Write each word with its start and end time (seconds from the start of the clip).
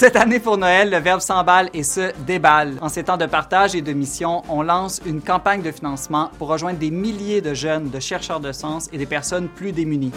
Cette 0.00 0.16
année 0.16 0.40
pour 0.40 0.56
Noël, 0.56 0.88
le 0.88 0.96
Verbe 0.96 1.20
s'emballe 1.20 1.68
et 1.74 1.82
se 1.82 2.14
déballe. 2.24 2.78
En 2.80 2.88
ces 2.88 3.04
temps 3.04 3.18
de 3.18 3.26
partage 3.26 3.74
et 3.74 3.82
de 3.82 3.92
mission, 3.92 4.40
on 4.48 4.62
lance 4.62 5.02
une 5.04 5.20
campagne 5.20 5.60
de 5.60 5.70
financement 5.70 6.30
pour 6.38 6.48
rejoindre 6.48 6.78
des 6.78 6.90
milliers 6.90 7.42
de 7.42 7.52
jeunes, 7.52 7.90
de 7.90 8.00
chercheurs 8.00 8.40
de 8.40 8.50
sens 8.50 8.88
et 8.94 8.96
des 8.96 9.04
personnes 9.04 9.46
plus 9.48 9.72
démunies. 9.72 10.14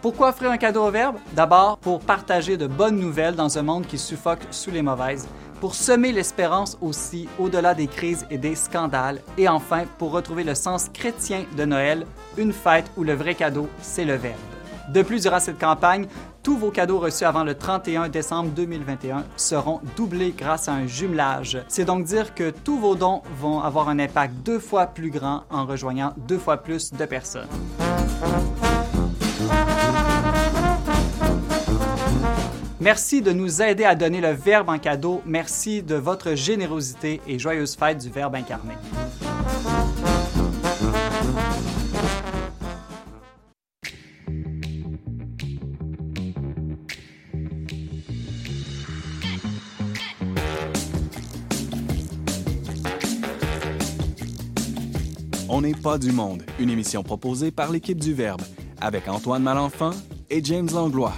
Pourquoi 0.00 0.28
offrir 0.28 0.52
un 0.52 0.56
cadeau 0.56 0.86
au 0.86 0.90
Verbe? 0.92 1.16
D'abord, 1.32 1.78
pour 1.78 1.98
partager 1.98 2.56
de 2.56 2.68
bonnes 2.68 3.00
nouvelles 3.00 3.34
dans 3.34 3.58
un 3.58 3.62
monde 3.62 3.88
qui 3.88 3.98
suffoque 3.98 4.46
sous 4.52 4.70
les 4.70 4.82
mauvaises, 4.82 5.26
pour 5.60 5.74
semer 5.74 6.12
l'espérance 6.12 6.78
aussi 6.80 7.28
au-delà 7.40 7.74
des 7.74 7.88
crises 7.88 8.24
et 8.30 8.38
des 8.38 8.54
scandales, 8.54 9.20
et 9.36 9.48
enfin, 9.48 9.82
pour 9.98 10.12
retrouver 10.12 10.44
le 10.44 10.54
sens 10.54 10.90
chrétien 10.94 11.44
de 11.56 11.64
Noël, 11.64 12.06
une 12.38 12.52
fête 12.52 12.88
où 12.96 13.02
le 13.02 13.14
vrai 13.14 13.34
cadeau, 13.34 13.68
c'est 13.82 14.04
le 14.04 14.14
Verbe. 14.14 14.53
De 14.88 15.02
plus, 15.02 15.22
durant 15.22 15.40
cette 15.40 15.58
campagne, 15.58 16.06
tous 16.42 16.56
vos 16.56 16.70
cadeaux 16.70 16.98
reçus 16.98 17.24
avant 17.24 17.42
le 17.42 17.54
31 17.54 18.08
décembre 18.08 18.50
2021 18.50 19.24
seront 19.36 19.80
doublés 19.96 20.34
grâce 20.36 20.68
à 20.68 20.72
un 20.72 20.86
jumelage. 20.86 21.58
C'est 21.68 21.86
donc 21.86 22.04
dire 22.04 22.34
que 22.34 22.50
tous 22.50 22.78
vos 22.78 22.94
dons 22.94 23.22
vont 23.40 23.60
avoir 23.60 23.88
un 23.88 23.98
impact 23.98 24.34
deux 24.44 24.58
fois 24.58 24.86
plus 24.86 25.10
grand 25.10 25.44
en 25.50 25.64
rejoignant 25.64 26.12
deux 26.28 26.38
fois 26.38 26.58
plus 26.58 26.92
de 26.92 27.04
personnes. 27.06 27.48
Merci 32.84 33.22
de 33.22 33.32
nous 33.32 33.62
aider 33.62 33.84
à 33.84 33.94
donner 33.94 34.20
le 34.20 34.32
Verbe 34.32 34.68
en 34.68 34.78
cadeau. 34.78 35.22
Merci 35.24 35.82
de 35.82 35.94
votre 35.94 36.34
générosité 36.34 37.22
et 37.26 37.38
joyeuse 37.38 37.74
fête 37.74 37.96
du 37.96 38.10
Verbe 38.10 38.34
incarné. 38.34 38.74
On 55.56 55.60
n'est 55.60 55.72
pas 55.72 55.98
du 55.98 56.10
monde, 56.10 56.42
une 56.58 56.68
émission 56.68 57.04
proposée 57.04 57.52
par 57.52 57.70
l'équipe 57.70 58.00
du 58.00 58.12
Verbe, 58.12 58.42
avec 58.80 59.06
Antoine 59.06 59.44
Malenfant 59.44 59.92
et 60.28 60.42
James 60.42 60.68
Langlois. 60.74 61.12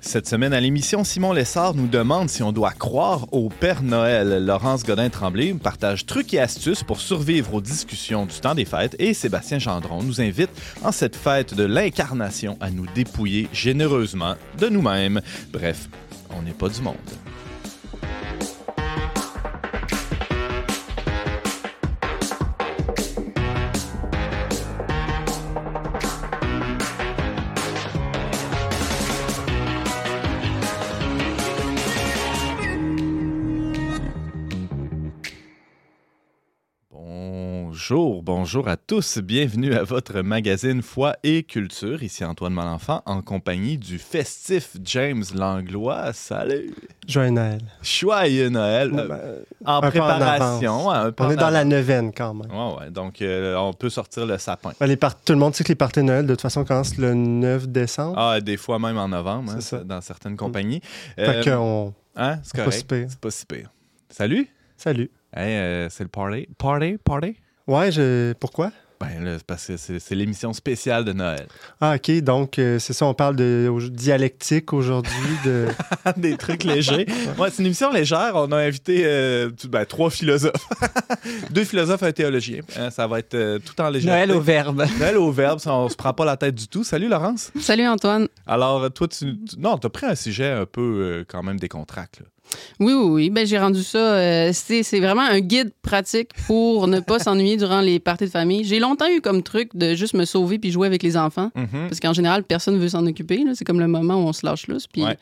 Cette 0.00 0.26
semaine 0.26 0.52
à 0.52 0.60
l'émission, 0.60 1.04
Simon 1.04 1.32
Lessard 1.32 1.74
nous 1.74 1.86
demande 1.86 2.28
si 2.28 2.42
on 2.42 2.50
doit 2.50 2.72
croire 2.72 3.32
au 3.32 3.50
Père 3.50 3.84
Noël. 3.84 4.44
Laurence 4.44 4.82
Godin-Tremblay 4.82 5.54
partage 5.54 6.06
trucs 6.06 6.34
et 6.34 6.40
astuces 6.40 6.82
pour 6.82 7.00
survivre 7.00 7.54
aux 7.54 7.60
discussions 7.60 8.26
du 8.26 8.34
temps 8.34 8.56
des 8.56 8.64
fêtes 8.64 8.96
et 8.98 9.14
Sébastien 9.14 9.60
Gendron 9.60 10.02
nous 10.02 10.20
invite 10.20 10.50
en 10.82 10.90
cette 10.90 11.14
fête 11.14 11.54
de 11.54 11.62
l'incarnation 11.62 12.58
à 12.60 12.72
nous 12.72 12.86
dépouiller 12.96 13.48
généreusement 13.52 14.34
de 14.58 14.68
nous-mêmes. 14.68 15.20
Bref, 15.52 15.88
on 16.36 16.42
n'est 16.42 16.50
pas 16.50 16.68
du 16.68 16.82
monde. 16.82 16.96
Bonjour, 37.88 38.20
bonjour 38.24 38.68
à 38.68 38.76
tous. 38.76 39.18
Bienvenue 39.18 39.72
à 39.72 39.84
votre 39.84 40.20
magazine 40.22 40.82
Foi 40.82 41.14
et 41.22 41.44
Culture. 41.44 42.02
Ici 42.02 42.24
Antoine 42.24 42.52
Malenfant 42.52 43.00
en 43.06 43.22
compagnie 43.22 43.78
du 43.78 44.00
festif 44.00 44.76
James 44.82 45.22
Langlois. 45.32 46.12
Salut. 46.12 46.74
Joyeux 47.06 47.30
Noël. 47.30 47.60
Joyeux 47.82 48.48
Noël. 48.48 48.92
Ouais, 48.92 49.02
Euh, 49.02 49.06
ben, 49.06 49.72
en 49.72 49.80
préparation. 49.82 50.90
avance. 50.90 51.06
un 51.06 51.12
peu 51.12 51.22
on 51.22 51.30
est 51.30 51.36
dans 51.36 51.50
la 51.50 51.64
neuvaine 51.64 52.12
quand 52.12 52.34
même. 52.34 52.50
Ouais, 52.50 52.76
ouais. 52.80 52.90
Donc, 52.90 53.22
euh, 53.22 53.54
on 53.54 53.72
peut 53.72 53.90
sortir 53.90 54.26
le 54.26 54.36
sapin. 54.38 54.72
Ben, 54.80 54.86
les 54.88 54.96
Tout 54.96 55.08
le 55.28 55.36
monde 55.36 55.54
sait 55.54 55.62
que 55.62 55.68
les 55.68 55.76
parties 55.76 56.00
de 56.00 56.06
Noël, 56.06 56.26
de 56.26 56.32
toute 56.34 56.42
façon, 56.42 56.64
commencent 56.64 56.98
le 56.98 57.14
9 57.14 57.68
décembre. 57.68 58.18
Ah, 58.18 58.40
des 58.40 58.56
fois 58.56 58.80
même 58.80 58.98
en 58.98 59.06
novembre, 59.06 59.52
hein, 59.52 59.60
ça. 59.60 59.84
dans 59.84 60.00
certaines 60.00 60.36
compagnies. 60.36 60.80
fait 61.14 61.46
Euh, 61.46 61.90
hein, 62.16 62.40
c'est 62.42 62.64
pas 62.64 62.70
si 62.72 62.82
pire. 62.84 63.06
C'est 63.08 63.20
pas 63.20 63.30
si 63.30 63.46
pire. 63.46 63.70
Salut. 64.10 64.48
Salut. 64.76 65.08
Hey, 65.32 65.54
euh, 65.56 65.88
c'est 65.88 66.02
le 66.02 66.08
party. 66.08 66.48
Party, 66.58 66.96
party? 67.04 67.36
Ouais, 67.66 67.90
je... 67.92 68.32
pourquoi? 68.34 68.70
Ben 68.98 69.22
là, 69.22 69.34
c'est 69.36 69.46
parce 69.46 69.66
que 69.66 69.76
c'est 69.76 70.14
l'émission 70.14 70.54
spéciale 70.54 71.04
de 71.04 71.12
Noël. 71.12 71.46
Ah, 71.82 71.96
OK. 71.96 72.10
Donc, 72.22 72.58
euh, 72.58 72.78
c'est 72.78 72.94
ça, 72.94 73.04
on 73.04 73.12
parle 73.12 73.36
de 73.36 73.68
au- 73.70 73.78
dialectique 73.90 74.72
aujourd'hui. 74.72 75.12
De... 75.44 75.66
des 76.16 76.38
trucs 76.38 76.64
légers. 76.64 77.04
Ouais, 77.38 77.50
c'est 77.50 77.58
une 77.58 77.66
émission 77.66 77.92
légère. 77.92 78.30
On 78.36 78.50
a 78.52 78.56
invité 78.56 79.02
euh, 79.04 79.50
ben, 79.68 79.84
trois 79.84 80.08
philosophes. 80.08 80.66
Deux 81.50 81.64
philosophes 81.64 82.02
et 82.04 82.06
un 82.06 82.12
théologien. 82.12 82.60
Hein, 82.78 82.88
ça 82.88 83.06
va 83.06 83.18
être 83.18 83.34
euh, 83.34 83.58
tout 83.58 83.78
en 83.82 83.90
légèreté. 83.90 84.16
Noël 84.28 84.32
au 84.32 84.40
Verbe. 84.40 84.86
Noël 84.98 85.18
au 85.18 85.30
verbe, 85.30 85.58
ça, 85.58 85.74
on 85.74 85.90
se 85.90 85.96
prend 85.96 86.14
pas 86.14 86.24
la 86.24 86.38
tête 86.38 86.54
du 86.54 86.66
tout. 86.68 86.82
Salut 86.82 87.08
Laurence. 87.08 87.52
Salut 87.60 87.86
Antoine. 87.86 88.28
Alors, 88.46 88.90
toi, 88.92 89.08
tu. 89.08 89.36
tu- 89.44 89.58
non, 89.58 89.76
t'as 89.76 89.90
pris 89.90 90.06
un 90.06 90.14
sujet 90.14 90.48
un 90.52 90.64
peu 90.64 90.80
euh, 91.20 91.24
quand 91.28 91.42
même 91.42 91.58
décontracté. 91.58 92.20
Oui, 92.80 92.92
oui, 92.92 93.08
oui. 93.10 93.30
Ben, 93.30 93.46
j'ai 93.46 93.58
rendu 93.58 93.82
ça. 93.82 93.98
euh, 93.98 94.50
c'est 94.52 95.00
vraiment 95.00 95.22
un 95.22 95.40
guide 95.40 95.72
pratique 95.82 96.30
pour 96.46 96.88
ne 96.88 97.00
pas 97.00 97.18
s'ennuyer 97.18 97.56
durant 97.56 97.80
les 97.80 97.98
parties 97.98 98.26
de 98.26 98.30
famille. 98.30 98.64
J'ai 98.64 98.78
longtemps 98.78 99.08
eu 99.10 99.20
comme 99.20 99.42
truc 99.42 99.70
de 99.74 99.94
juste 99.94 100.14
me 100.14 100.24
sauver 100.24 100.58
puis 100.58 100.70
jouer 100.70 100.86
avec 100.86 101.02
les 101.02 101.16
enfants. 101.16 101.50
Mhm. 101.54 101.88
Parce 101.88 102.00
qu'en 102.00 102.12
général, 102.12 102.44
personne 102.44 102.78
veut 102.78 102.88
s'en 102.88 103.06
occuper. 103.06 103.44
C'est 103.54 103.64
comme 103.64 103.80
le 103.80 103.88
moment 103.88 104.14
où 104.14 104.28
on 104.28 104.32
se 104.32 104.44
lâche 104.44 104.66
lousse. 104.66 104.86
Puis... 104.86 105.02
Ouais. 105.04 105.16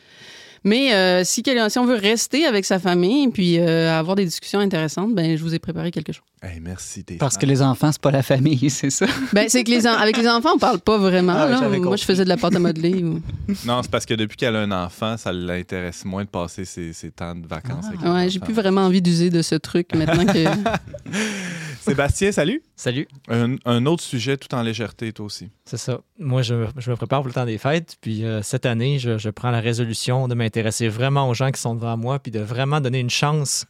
Mais 0.64 0.94
euh, 0.94 1.22
si, 1.24 1.42
on 1.78 1.84
veut 1.84 1.96
rester 1.96 2.46
avec 2.46 2.64
sa 2.64 2.78
famille 2.78 3.28
puis 3.28 3.58
euh, 3.58 3.90
avoir 3.92 4.16
des 4.16 4.24
discussions 4.24 4.60
intéressantes, 4.60 5.14
ben, 5.14 5.36
je 5.36 5.42
vous 5.42 5.54
ai 5.54 5.58
préparé 5.58 5.90
quelque 5.90 6.12
chose. 6.12 6.24
Hey, 6.42 6.58
merci. 6.60 7.04
Parce 7.18 7.36
que 7.38 7.44
les 7.46 7.60
enfants, 7.62 7.92
c'est 7.92 8.00
pas 8.00 8.10
la 8.10 8.22
famille, 8.22 8.68
c'est 8.70 8.90
ça? 8.90 9.06
Ben, 9.32 9.48
c'est 9.48 9.62
que 9.64 9.70
les 9.70 9.86
en- 9.86 9.92
avec 9.92 10.16
les 10.16 10.26
enfants, 10.28 10.52
on 10.54 10.58
parle 10.58 10.80
pas 10.80 10.96
vraiment. 10.98 11.34
Ah, 11.36 11.48
là. 11.48 11.68
Moi, 11.78 11.96
je 11.96 12.04
faisais 12.04 12.24
de 12.24 12.28
la 12.28 12.36
pâte 12.36 12.54
à 12.54 12.58
modeler. 12.58 13.02
ou- 13.04 13.20
Non, 13.66 13.82
c'est 13.82 13.90
parce 13.90 14.06
que 14.06 14.14
depuis 14.14 14.36
qu'elle 14.36 14.56
a 14.56 14.60
un 14.60 14.72
enfant, 14.72 15.16
ça 15.16 15.32
l'intéresse 15.32 16.04
moins 16.04 16.24
de 16.24 16.28
passer 16.30 16.64
ses, 16.64 16.92
ses 16.92 17.10
temps 17.10 17.34
de 17.34 17.46
vacances. 17.46 17.86
avec 17.86 18.00
les 18.02 18.08
Ouais, 18.08 18.28
j'ai 18.30 18.40
plus 18.40 18.54
vraiment 18.54 18.82
envie 18.86 19.02
d'user 19.02 19.30
de 19.30 19.42
ce 19.42 19.54
truc 19.56 19.94
maintenant 19.94 20.24
que. 20.26 20.44
Sébastien, 21.80 22.32
salut. 22.32 22.62
Salut, 22.76 23.06
Un, 23.28 23.56
un 23.66 23.84
autre 23.86 24.02
sujet 24.02 24.36
tout 24.38 24.52
en 24.54 24.62
légèreté, 24.62 25.12
toi 25.12 25.26
aussi. 25.26 25.50
C'est 25.64 25.76
ça. 25.78 26.00
Moi, 26.18 26.42
je, 26.42 26.54
me- 26.54 26.68
je 26.76 26.90
me 26.90 26.96
prépare 26.96 27.20
pour 27.20 27.28
le 27.28 27.34
temps 27.34 27.46
des 27.46 27.58
fêtes. 27.58 27.96
Puis 28.00 28.24
euh, 28.24 28.42
cette 28.42 28.66
année, 28.66 28.98
je, 28.98 29.16
je 29.18 29.30
prends 29.30 29.50
la 29.50 29.60
résolution 29.60 30.28
de 30.28 30.34
m'intéresser 30.34 30.88
vraiment 30.88 31.28
aux 31.28 31.34
gens 31.34 31.50
qui 31.50 31.60
sont 31.60 31.74
devant 31.74 31.96
moi, 31.96 32.18
puis 32.18 32.30
de 32.32 32.40
vraiment 32.40 32.80
donner 32.80 33.00
une 33.00 33.10
chance 33.10 33.64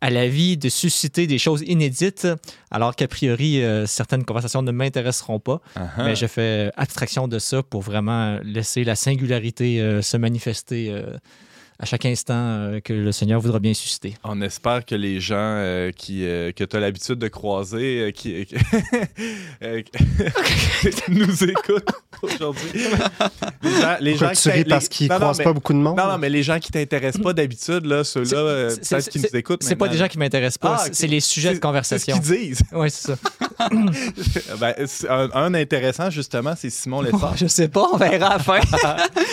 à 0.00 0.10
la 0.10 0.28
vie, 0.28 0.58
de 0.58 0.68
susciter 0.68 1.26
des 1.26 1.38
choses 1.38 1.62
inédites, 1.66 2.28
alors 2.70 2.94
qu'a 2.94 3.08
priori, 3.08 3.62
euh, 3.62 3.86
certaines 3.86 4.24
conversations 4.24 4.60
ne 4.60 4.70
m'intéresseront 4.70 5.40
pas. 5.40 5.62
Uh-huh. 5.76 6.04
Mais 6.04 6.14
je 6.14 6.26
fais 6.26 6.70
abstraction 6.76 7.26
de 7.26 7.38
ça 7.38 7.62
pour 7.62 7.80
vraiment 7.80 8.38
laisser 8.42 8.84
la 8.84 8.96
singularité 8.96 9.80
euh, 9.80 10.02
se 10.02 10.18
manifester 10.18 10.94
à 11.80 11.86
chaque 11.86 12.06
instant 12.06 12.34
euh, 12.36 12.80
que 12.80 12.92
le 12.92 13.10
Seigneur 13.10 13.40
voudra 13.40 13.58
bien 13.58 13.74
susciter. 13.74 14.14
On 14.22 14.40
espère 14.42 14.84
que 14.84 14.94
les 14.94 15.20
gens 15.20 15.34
euh, 15.38 15.90
qui, 15.90 16.24
euh, 16.24 16.52
que 16.52 16.62
tu 16.64 16.76
as 16.76 16.80
l'habitude 16.80 17.16
de 17.16 17.26
croiser 17.28 18.00
euh, 18.00 18.10
qui, 18.12 18.46
euh, 19.62 19.82
nous 21.08 21.44
écoutent 21.44 21.90
aujourd'hui. 22.22 22.80
Les 23.62 23.70
gens, 23.80 23.96
les 24.00 24.16
gens 24.16 24.30
qui 24.30 24.64
parce 24.64 24.88
qu'ils 24.88 25.08
non, 25.08 25.16
croisent 25.16 25.38
mais- 25.38 25.44
pas 25.44 25.52
beaucoup 25.52 25.72
de 25.72 25.78
monde? 25.78 25.96
Non, 25.96 26.06
non, 26.06 26.18
mais 26.18 26.30
les 26.30 26.42
gens 26.42 26.58
qui 26.60 26.70
t'intéressent 26.70 27.22
pas 27.22 27.32
d'habitude, 27.32 27.84
là, 27.86 28.04
ceux-là, 28.04 28.68
peut-être 28.70 28.84
c'est- 28.84 29.10
qui 29.10 29.18
nous 29.20 29.36
écoutent. 29.36 29.62
C'est 29.62 29.76
pas 29.76 29.88
des 29.88 29.96
gens 29.98 30.08
qui 30.08 30.18
m'intéressent 30.18 30.58
pas, 30.58 30.76
Ah, 30.80 30.86
c'est- 30.92 31.06
les 31.08 31.20
sujets 31.20 31.54
de 31.54 31.58
conversation. 31.58 32.16
C'est 32.22 32.28
ce 32.28 32.32
qu'ils 32.34 32.48
disent. 32.50 32.62
Oui, 32.72 32.90
c'est 32.90 33.08
ça. 33.12 33.16
Ben, 34.60 34.74
un, 35.08 35.30
un 35.32 35.54
intéressant, 35.54 36.10
justement, 36.10 36.54
c'est 36.56 36.70
Simon 36.70 37.02
Lessard. 37.02 37.36
Je 37.36 37.46
sais 37.46 37.68
pas, 37.68 37.86
on 37.92 37.96
verra 37.96 38.26
à 38.26 38.32
la 38.34 38.38
fin. 38.38 38.60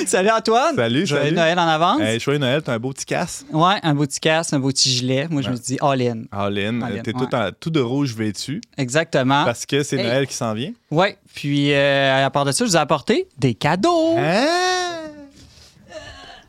salut 0.05 0.29
Antoine. 0.29 0.75
Salut, 0.75 1.05
Joyeux 1.05 1.23
salut. 1.25 1.35
Noël 1.35 1.59
en 1.59 1.67
avance. 1.67 2.01
Hey, 2.01 2.19
joyeux 2.31 2.39
Noël, 2.39 2.61
t'as 2.61 2.73
un 2.73 2.79
beau 2.79 2.91
petit 2.93 3.05
casse. 3.05 3.45
Ouais, 3.51 3.75
un 3.83 3.93
beau 3.93 4.05
petit 4.05 4.19
casque, 4.19 4.53
un 4.53 4.59
beau 4.59 4.69
petit 4.69 4.89
gilet. 4.91 5.27
Moi, 5.29 5.41
je 5.41 5.49
me 5.49 5.55
Ouais. 5.55 5.59
dit 5.59 5.77
all-in. 5.81 6.23
All-in, 6.31 6.81
euh, 6.81 7.01
t'es 7.03 7.13
ouais. 7.15 7.25
tout, 7.27 7.35
en- 7.35 7.49
tout 7.59 7.69
de 7.69 7.79
rouge 7.81 8.15
vêtu 8.15 8.61
Exactement. 8.77 9.43
parce 9.45 9.65
que 9.65 9.83
c'est 9.83 9.97
Hey. 9.97 10.03
Noël 10.05 10.27
qui 10.27 10.33
s'en 10.35 10.53
vient. 10.53 10.71
Ouais, 10.89 11.17
puis 11.33 11.73
euh, 11.73 12.25
à 12.25 12.29
part 12.29 12.45
de 12.45 12.51
ça, 12.51 12.63
je 12.65 12.69
vous 12.69 12.77
ai 12.77 12.79
apporté 12.79 13.27
des 13.37 13.53
cadeaux. 13.53 14.15
Hein? 14.17 14.47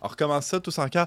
On 0.05 0.09
recommence 0.09 0.47
ça 0.47 0.59
tous 0.61 0.77
en 0.79 0.89
cœur. 0.89 1.07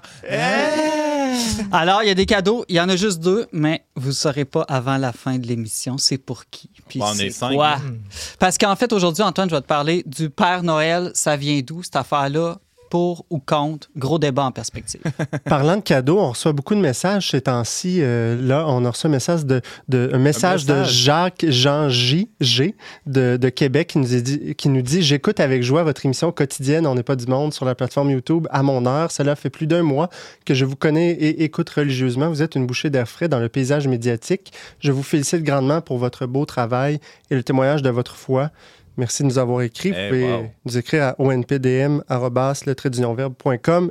Alors, 1.70 2.02
il 2.02 2.08
y 2.08 2.10
a 2.10 2.14
des 2.14 2.24
cadeaux. 2.24 2.64
Il 2.68 2.76
y 2.76 2.80
en 2.80 2.88
a 2.88 2.96
juste 2.96 3.20
deux, 3.20 3.46
mais 3.52 3.84
vous 3.94 4.08
ne 4.08 4.14
saurez 4.14 4.46
pas 4.46 4.62
avant 4.68 4.96
la 4.96 5.12
fin 5.12 5.36
de 5.38 5.46
l'émission 5.46 5.98
c'est 5.98 6.16
pour 6.18 6.46
qui. 6.50 6.70
Puis 6.88 7.00
Bon, 7.00 7.06
on 7.10 7.14
c'est 7.14 7.26
est 7.26 7.30
cinq, 7.30 7.54
quoi? 7.54 7.72
hein. 7.74 7.80
Parce 8.38 8.56
qu'en 8.56 8.74
fait, 8.74 8.92
aujourd'hui, 8.94 9.22
Antoine, 9.22 9.50
je 9.50 9.54
vais 9.54 9.60
te 9.60 9.66
parler 9.66 10.02
du 10.06 10.30
Père 10.30 10.62
Noël. 10.62 11.10
Ça 11.14 11.36
vient 11.36 11.60
d'où, 11.62 11.82
cette 11.82 11.96
affaire-là? 11.96 12.56
Pour 12.90 13.24
ou 13.30 13.38
contre, 13.38 13.88
gros 13.96 14.18
débat 14.18 14.44
en 14.44 14.52
perspective. 14.52 15.00
Parlant 15.44 15.76
de 15.76 15.82
cadeaux, 15.82 16.18
on 16.18 16.30
reçoit 16.30 16.52
beaucoup 16.52 16.74
de 16.74 16.80
messages 16.80 17.30
ces 17.30 17.40
temps-ci. 17.42 17.98
Euh, 18.00 18.40
là, 18.40 18.64
on 18.68 18.84
a 18.84 18.90
reçu 18.90 19.06
un 19.06 19.10
message 19.10 19.44
de, 19.44 19.60
de, 19.88 20.10
un 20.12 20.18
message, 20.18 20.66
de 20.66 20.72
message. 20.74 20.92
Jacques 20.94 21.46
Jean 21.48 21.88
J. 21.88 22.28
G 22.40 22.74
de, 23.06 23.36
de 23.36 23.48
Québec 23.48 23.88
qui 23.88 23.98
nous, 23.98 24.06
dit- 24.06 24.54
qui 24.54 24.68
nous 24.68 24.82
dit 24.82 25.02
J'écoute 25.02 25.40
avec 25.40 25.62
joie 25.62 25.82
votre 25.82 26.04
émission 26.04 26.32
quotidienne 26.32 26.86
On 26.86 26.94
n'est 26.94 27.02
pas 27.02 27.16
du 27.16 27.26
monde 27.26 27.52
sur 27.52 27.64
la 27.64 27.74
plateforme 27.74 28.10
YouTube 28.10 28.46
à 28.50 28.62
mon 28.62 28.86
heure. 28.86 29.10
Cela 29.10 29.36
fait 29.36 29.50
plus 29.50 29.66
d'un 29.66 29.82
mois 29.82 30.08
que 30.44 30.54
je 30.54 30.64
vous 30.64 30.76
connais 30.76 31.10
et 31.12 31.42
écoute 31.44 31.68
religieusement. 31.70 32.28
Vous 32.28 32.42
êtes 32.42 32.54
une 32.54 32.66
bouchée 32.66 32.90
d'air 32.90 33.08
frais 33.08 33.28
dans 33.28 33.38
le 33.40 33.48
paysage 33.48 33.88
médiatique. 33.88 34.52
Je 34.80 34.92
vous 34.92 35.02
félicite 35.02 35.42
grandement 35.42 35.80
pour 35.80 35.98
votre 35.98 36.26
beau 36.26 36.44
travail 36.44 37.00
et 37.30 37.34
le 37.34 37.42
témoignage 37.42 37.82
de 37.82 37.90
votre 37.90 38.16
foi. 38.16 38.50
Merci 38.96 39.22
de 39.22 39.28
nous 39.28 39.38
avoir 39.38 39.62
écrit. 39.62 39.90
Vous 39.90 39.96
Eh, 39.98 40.08
pouvez 40.08 40.32
wow. 40.32 40.46
nous 40.64 40.78
écrire 40.78 41.04
à 41.04 41.14
onpdm.com 41.20 42.00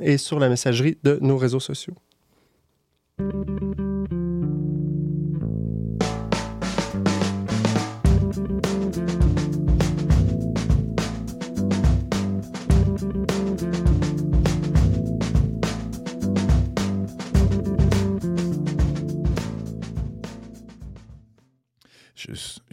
et 0.02 0.18
sur 0.18 0.38
la 0.38 0.48
messagerie 0.48 0.98
de 1.04 1.18
nos 1.20 1.36
réseaux 1.36 1.60
sociaux. 1.60 1.94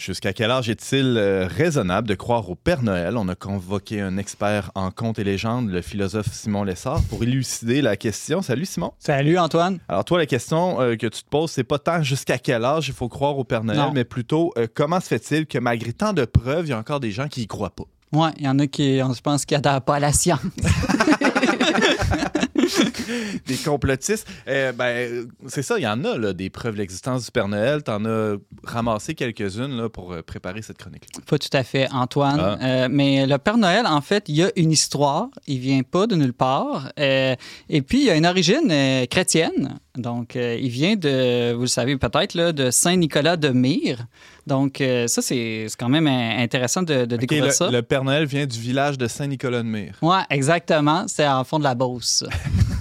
Jusqu'à 0.06 0.34
quel 0.34 0.52
âge 0.52 0.70
est-il 0.70 1.16
euh, 1.18 1.48
raisonnable 1.48 2.10
de 2.10 2.16
croire 2.16 2.50
au 2.50 2.56
Père 2.56 2.84
Noël? 2.84 3.16
On 3.16 3.30
a 3.30 3.36
convoqué 3.36 4.02
un 4.02 4.18
expert 4.18 4.70
en 4.76 4.92
contes 4.92 5.18
et 5.18 5.24
légendes, 5.24 5.70
le 5.70 5.82
philosophe 5.82 6.28
Simon 6.30 6.66
Lessard, 6.66 7.02
pour 7.04 7.24
élucider 7.24 7.82
la 7.82 7.96
question. 7.96 8.42
Salut 8.42 8.66
Simon. 8.66 8.92
Salut 9.00 9.40
Antoine. 9.40 9.80
Alors 9.88 10.04
toi, 10.04 10.18
la 10.18 10.26
question 10.26 10.82
euh, 10.82 10.98
que 10.98 11.08
tu 11.08 11.24
te 11.24 11.30
poses, 11.30 11.52
c'est 11.52 11.64
pas 11.64 11.80
tant 11.80 12.04
jusqu'à 12.04 12.38
quel 12.38 12.66
âge 12.66 12.90
il 12.90 12.94
faut 12.94 13.08
croire 13.08 13.38
au 13.38 13.46
Père 13.46 13.64
Noël, 13.64 13.80
Non. 13.80 13.92
mais 13.94 14.04
plutôt 14.04 14.52
euh, 14.58 14.68
comment 14.74 15.00
se 15.00 15.08
fait-il 15.08 15.46
que 15.46 15.58
malgré 15.58 15.94
tant 15.94 16.12
de 16.12 16.26
preuves, 16.26 16.66
il 16.66 16.72
y 16.72 16.74
a 16.74 16.78
encore 16.80 17.00
des 17.00 17.12
gens 17.12 17.30
qui 17.30 17.44
y 17.44 17.48
croient 17.48 17.74
pas? 17.74 17.86
Ouais, 18.12 18.32
il 18.40 18.44
y 18.44 18.50
en 18.50 18.60
a 18.60 18.68
qui, 18.68 19.00
on 19.02 19.14
se 19.14 19.22
pense, 19.22 19.46
qui 19.46 19.56
adhèrent 19.56 19.82
pas 19.84 19.96
à 19.96 20.00
la 20.00 20.12
science. 20.12 20.42
des 23.46 23.58
complotistes. 23.58 24.28
Euh, 24.48 24.72
ben, 24.72 25.28
c'est 25.48 25.64
ça, 25.64 25.78
il 25.78 25.84
y 25.84 25.88
en 25.88 26.04
a, 26.04 26.18
là, 26.18 26.34
des 26.34 26.50
preuves 26.50 26.74
de 26.74 26.80
l'existence 26.80 27.26
du 27.26 27.32
Père 27.32 27.48
Noël. 27.48 27.84
T'en 27.84 28.06
as 28.06 28.36
ramassé 28.64 29.16
quelques-unes 29.16 29.78
là, 29.78 29.90
pour 29.90 30.14
euh, 30.14 30.22
préparer 30.22 30.62
cette 30.62 30.78
chronique. 30.78 31.08
Pas 31.28 31.38
tout 31.38 31.50
à 31.56 31.64
fait, 31.64 31.88
Antoine. 31.92 32.40
Ah. 32.40 32.58
Euh, 32.62 32.88
mais 32.90 33.26
le 33.26 33.38
Père 33.38 33.58
Noël, 33.58 33.86
en 33.86 34.02
fait, 34.02 34.26
il 34.28 34.36
y 34.36 34.44
a 34.44 34.52
une 34.56 34.72
histoire. 34.72 35.30
Il 35.48 35.60
vient 35.60 35.84
pas 35.84 36.08
de 36.08 36.16
nulle 36.16 36.34
part. 36.34 36.92
Euh, 37.00 37.36
et 37.70 37.82
puis, 37.82 38.04
il 38.04 38.10
a 38.10 38.16
une 38.16 38.26
origine 38.26 38.70
euh, 38.72 39.06
chrétienne. 39.06 39.80
Donc, 39.96 40.36
il 40.36 40.70
vient 40.70 40.96
de, 40.96 41.54
vous 41.54 41.62
le 41.62 41.68
savez 41.68 41.98
peut-être, 41.98 42.34
là, 42.34 42.52
de 42.52 42.72
Saint-Nicolas 42.72 43.38
de 43.38 43.50
Myre. 43.50 44.08
Donc, 44.46 44.82
euh, 44.82 45.08
ça, 45.08 45.22
c'est 45.22 45.68
quand 45.80 45.90
même 45.90 46.08
euh, 46.08 46.44
intéressant 46.44 46.84
de, 46.84 47.06
découvrir 47.06 47.46
le, 47.46 47.52
ça. 47.52 47.72
le 47.72 47.82
Père 47.82 48.04
Noël 48.04 48.26
vient 48.26 48.46
du 48.46 48.60
village 48.60 48.98
de 48.98 49.08
Saint-Nicolas-de-Myre. 49.08 49.96
Ouais, 50.02 50.22
exactement. 50.30 51.06
C'est 51.08 51.28
en 51.28 51.44
fond 51.44 51.60
de 51.60 51.64
la 51.64 51.76
Beauce. 51.76 52.26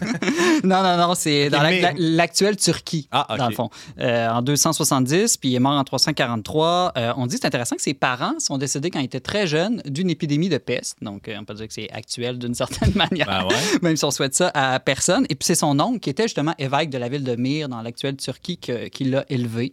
non, 0.65 0.83
non, 0.83 0.97
non, 0.97 1.15
c'est 1.15 1.51
dans 1.51 1.63
l'actuelle 1.97 2.57
Turquie, 2.57 3.09
Ah, 3.13 3.27
ok. 3.31 3.39
dans 3.39 3.49
le 3.49 3.55
fond. 3.55 3.71
Euh, 4.01 4.29
en 4.29 4.43
270, 4.43 5.37
puis 5.37 5.51
il 5.51 5.55
est 5.55 5.61
mort 5.61 5.73
en 5.73 5.85
343. 5.85 6.93
Euh, 6.97 7.13
on 7.17 7.27
dit, 7.27 7.37
c'est 7.37 7.47
intéressant 7.47 7.77
que 7.77 7.83
ses 7.83 7.95
parents 7.95 8.35
sont 8.39 8.59
décédés 8.59 8.91
quand 8.91 8.99
il 8.99 9.05
était 9.05 9.21
très 9.21 9.47
jeune 9.47 9.83
d'une 9.87 10.11
épidémie 10.11 10.49
de 10.49 10.59
peste. 10.59 10.97
Donc, 11.03 11.29
euh, 11.29 11.37
on 11.41 11.45
peut 11.45 11.55
dire 11.55 11.69
que 11.69 11.75
c'est 11.75 11.91
actuel 11.93 12.39
d'une 12.39 12.55
certaine 12.55 12.93
manière. 12.97 13.27
Ah 13.31 13.47
ouais? 13.47 13.55
Même 13.83 13.97
si 13.97 14.05
on 14.05 14.11
souhaite 14.11 14.35
ça 14.35 14.51
à 14.55 14.79
personne. 14.81 15.25
Et 15.29 15.35
puis, 15.35 15.47
c'est 15.47 15.55
son 15.55 15.79
oncle 15.79 16.01
qui 16.01 16.11
était 16.11 16.25
justement 16.25 16.55
évêque 16.59 16.91
de 16.91 16.99
la 16.99 17.09
ville 17.09 17.25
de 17.25 17.37
Myre, 17.37 17.69
dans 17.69 17.83
l'actuelle 17.83 18.17
Turquie, 18.17 18.59
que- 18.59 18.89
qui 18.89 19.05
l'a 19.05 19.25
élevé. 19.29 19.73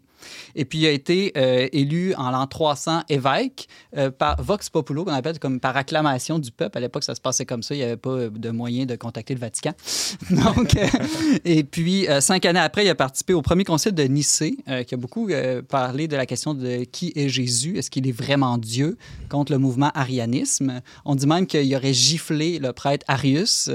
Et 0.56 0.66
puis, 0.66 0.80
il 0.80 0.88
a 0.88 0.92
été 0.92 1.31
euh, 1.38 1.68
élu 1.71 2.13
en 2.16 2.31
l'an 2.31 2.48
300 2.48 3.04
évêque 3.10 3.68
euh, 3.98 4.12
par 4.12 4.42
Vox 4.42 4.69
Populo, 4.69 5.06
qu'on 5.06 5.13
appelle 5.13 5.39
comme 5.39 5.60
par 5.60 5.77
acclamation 5.77 6.39
du 6.39 6.51
peuple. 6.51 6.77
À 6.77 6.81
l'époque, 6.81 7.04
ça 7.04 7.16
se 7.16 7.21
passait 7.21 7.45
comme 7.45 7.63
ça. 7.63 7.75
Il 7.75 7.80
n'y 7.80 7.83
avait 7.83 7.98
pas 7.98 8.10
euh, 8.12 8.30
de 8.30 8.50
moyen 8.50 8.86
de 8.86 8.95
contacter 8.95 9.33
le 9.33 9.39
Vatican. 9.39 9.74
Donc, 10.30 10.75
euh, 10.75 10.88
et 11.45 11.63
puis, 11.63 12.07
cinq 12.19 12.45
années 12.45 12.60
après, 12.60 12.86
il 12.86 12.89
a 12.89 12.95
participé 12.95 13.33
au 13.33 13.42
premier 13.42 13.63
concile 13.63 13.94
de 13.94 14.04
Nicée, 14.04 14.57
qui 14.88 14.94
a 14.94 14.98
beaucoup 14.98 15.30
parlé 15.68 16.07
de 16.07 16.16
la 16.16 16.25
question 16.25 16.54
de 16.54 16.83
qui 16.83 17.12
est 17.16 17.30
Jésus, 17.30 17.77
est-ce 17.77 17.89
qu'il 17.89 18.07
est 18.07 18.12
vraiment 18.12 18.57
Dieu, 18.57 18.98
contre 19.30 19.51
le 19.51 19.57
mouvement 19.57 19.92
arianisme? 19.94 20.81
On 21.06 21.16
dit 21.16 21.27
même 21.27 21.45
qu'il 21.45 21.74
aurait 21.75 21.94
giflé 21.94 22.60
le 22.60 22.74
prêtre 22.74 23.06
Arius, 23.07 23.69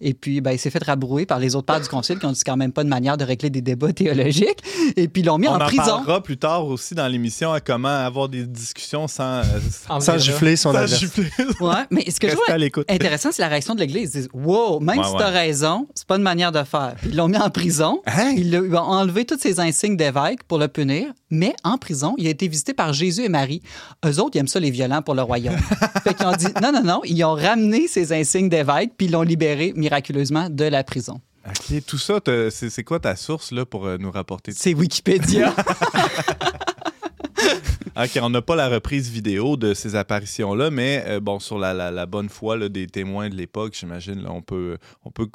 et 0.00 0.14
puis 0.14 0.40
ben, 0.40 0.52
il 0.52 0.58
s'est 0.58 0.70
fait 0.70 0.82
rabrouer 0.82 1.26
par 1.26 1.38
les 1.38 1.54
autres 1.54 1.66
pères 1.66 1.80
du 1.80 1.88
concile 1.88 2.18
qui 2.18 2.26
ont 2.26 2.32
dit 2.32 2.42
quand 2.44 2.56
même 2.56 2.72
pas 2.72 2.82
une 2.82 2.88
manière 2.88 3.16
de 3.16 3.24
régler 3.24 3.50
des 3.50 3.60
débats 3.62 3.92
théologiques, 3.92 4.62
et 4.96 5.08
puis 5.08 5.22
ils 5.22 5.26
l'ont 5.26 5.38
mis 5.38 5.48
On 5.48 5.52
en 5.52 5.60
en 5.60 5.66
prison. 5.66 5.81
Parlera 5.86 6.22
plus 6.22 6.36
tard 6.36 6.66
aussi 6.66 6.94
dans 6.94 7.06
l'émission 7.08 7.52
à 7.52 7.60
comment 7.60 7.88
avoir 7.88 8.28
des 8.28 8.46
discussions 8.46 9.08
sans, 9.08 9.38
euh, 9.40 9.42
Sans 10.00 10.12
là, 10.12 10.18
gifler 10.18 10.56
son 10.56 10.72
sans 10.72 10.78
adversaire. 10.78 11.08
gifler. 11.08 11.30
Ouais, 11.60 11.84
mais 11.90 12.10
ce 12.10 12.18
que 12.20 12.28
je 12.28 12.54
l'écoute. 12.56 12.86
intéressant, 12.90 13.30
c'est 13.32 13.42
la 13.42 13.48
réaction 13.48 13.74
de 13.74 13.80
l'Église. 13.80 14.10
Ils 14.14 14.20
disent 14.22 14.28
Wow, 14.32 14.80
même 14.80 14.98
Ouais, 14.98 15.04
si 15.04 15.10
ouais. 15.12 15.18
t'as 15.18 15.30
raison, 15.30 15.86
c'est 15.94 16.06
pas 16.06 16.16
une 16.16 16.22
manière 16.22 16.52
de 16.52 16.62
faire. 16.64 16.94
Puis 16.98 17.10
ils 17.10 17.16
l'ont 17.16 17.28
mis 17.28 17.36
en 17.38 17.50
prison. 17.50 18.00
Hein? 18.06 18.34
Ils 18.36 18.56
ont 18.56 18.78
enlevé 18.78 19.24
tous 19.24 19.38
ses 19.38 19.60
insignes 19.60 19.96
d'évêque 19.96 20.42
pour 20.44 20.58
le 20.58 20.68
punir, 20.68 21.12
mais 21.30 21.54
en 21.64 21.78
prison, 21.78 22.14
il 22.18 22.26
a 22.26 22.30
été 22.30 22.48
visité 22.48 22.74
par 22.74 22.92
Jésus 22.92 23.22
et 23.24 23.28
Marie. 23.28 23.62
Eux 24.04 24.18
autres, 24.20 24.30
ils 24.34 24.38
aiment 24.38 24.48
ça, 24.48 24.60
les 24.60 24.70
violents, 24.70 25.02
pour 25.02 25.14
le 25.14 25.22
royaume. 25.22 25.56
fait 26.04 26.14
qu'ils 26.14 26.26
ont 26.26 26.32
dit 26.36 26.46
non, 26.62 26.72
non, 26.72 26.82
non, 26.82 27.00
ils 27.04 27.22
ont 27.24 27.34
ramené 27.34 27.86
ses 27.88 28.12
insignes 28.12 28.48
d'évêque, 28.48 28.92
puis 28.96 29.06
ils 29.06 29.12
l'ont 29.12 29.22
libéré 29.22 29.72
miraculeusement 29.76 30.48
de 30.50 30.64
la 30.64 30.84
prison. 30.84 31.20
OK, 31.46 31.84
tout 31.86 31.98
ça, 31.98 32.20
c'est 32.50 32.84
quoi 32.84 33.00
ta 33.00 33.16
source 33.16 33.50
là, 33.50 33.66
pour 33.66 33.86
euh, 33.86 33.96
nous 33.98 34.10
rapporter? 34.10 34.52
C'est 34.52 34.74
Wikipédia. 34.74 35.52
OK, 37.96 38.18
on 38.22 38.30
n'a 38.30 38.40
pas 38.40 38.56
la 38.56 38.68
reprise 38.68 39.10
vidéo 39.10 39.56
de 39.56 39.74
ces 39.74 39.96
apparitions-là, 39.96 40.70
mais 40.70 41.04
euh, 41.06 41.20
bon, 41.20 41.40
sur 41.40 41.58
la, 41.58 41.74
la- 41.74 41.90
la 41.90 42.06
bonne 42.06 42.28
foi 42.30 42.56
là, 42.56 42.68
des 42.68 42.86
témoins 42.86 43.28
de 43.28 43.34
l'époque, 43.34 43.74
j'imagine, 43.78 44.24
on 44.28 44.40
peut, 44.40 44.78
on 45.04 45.10
peut 45.10 45.28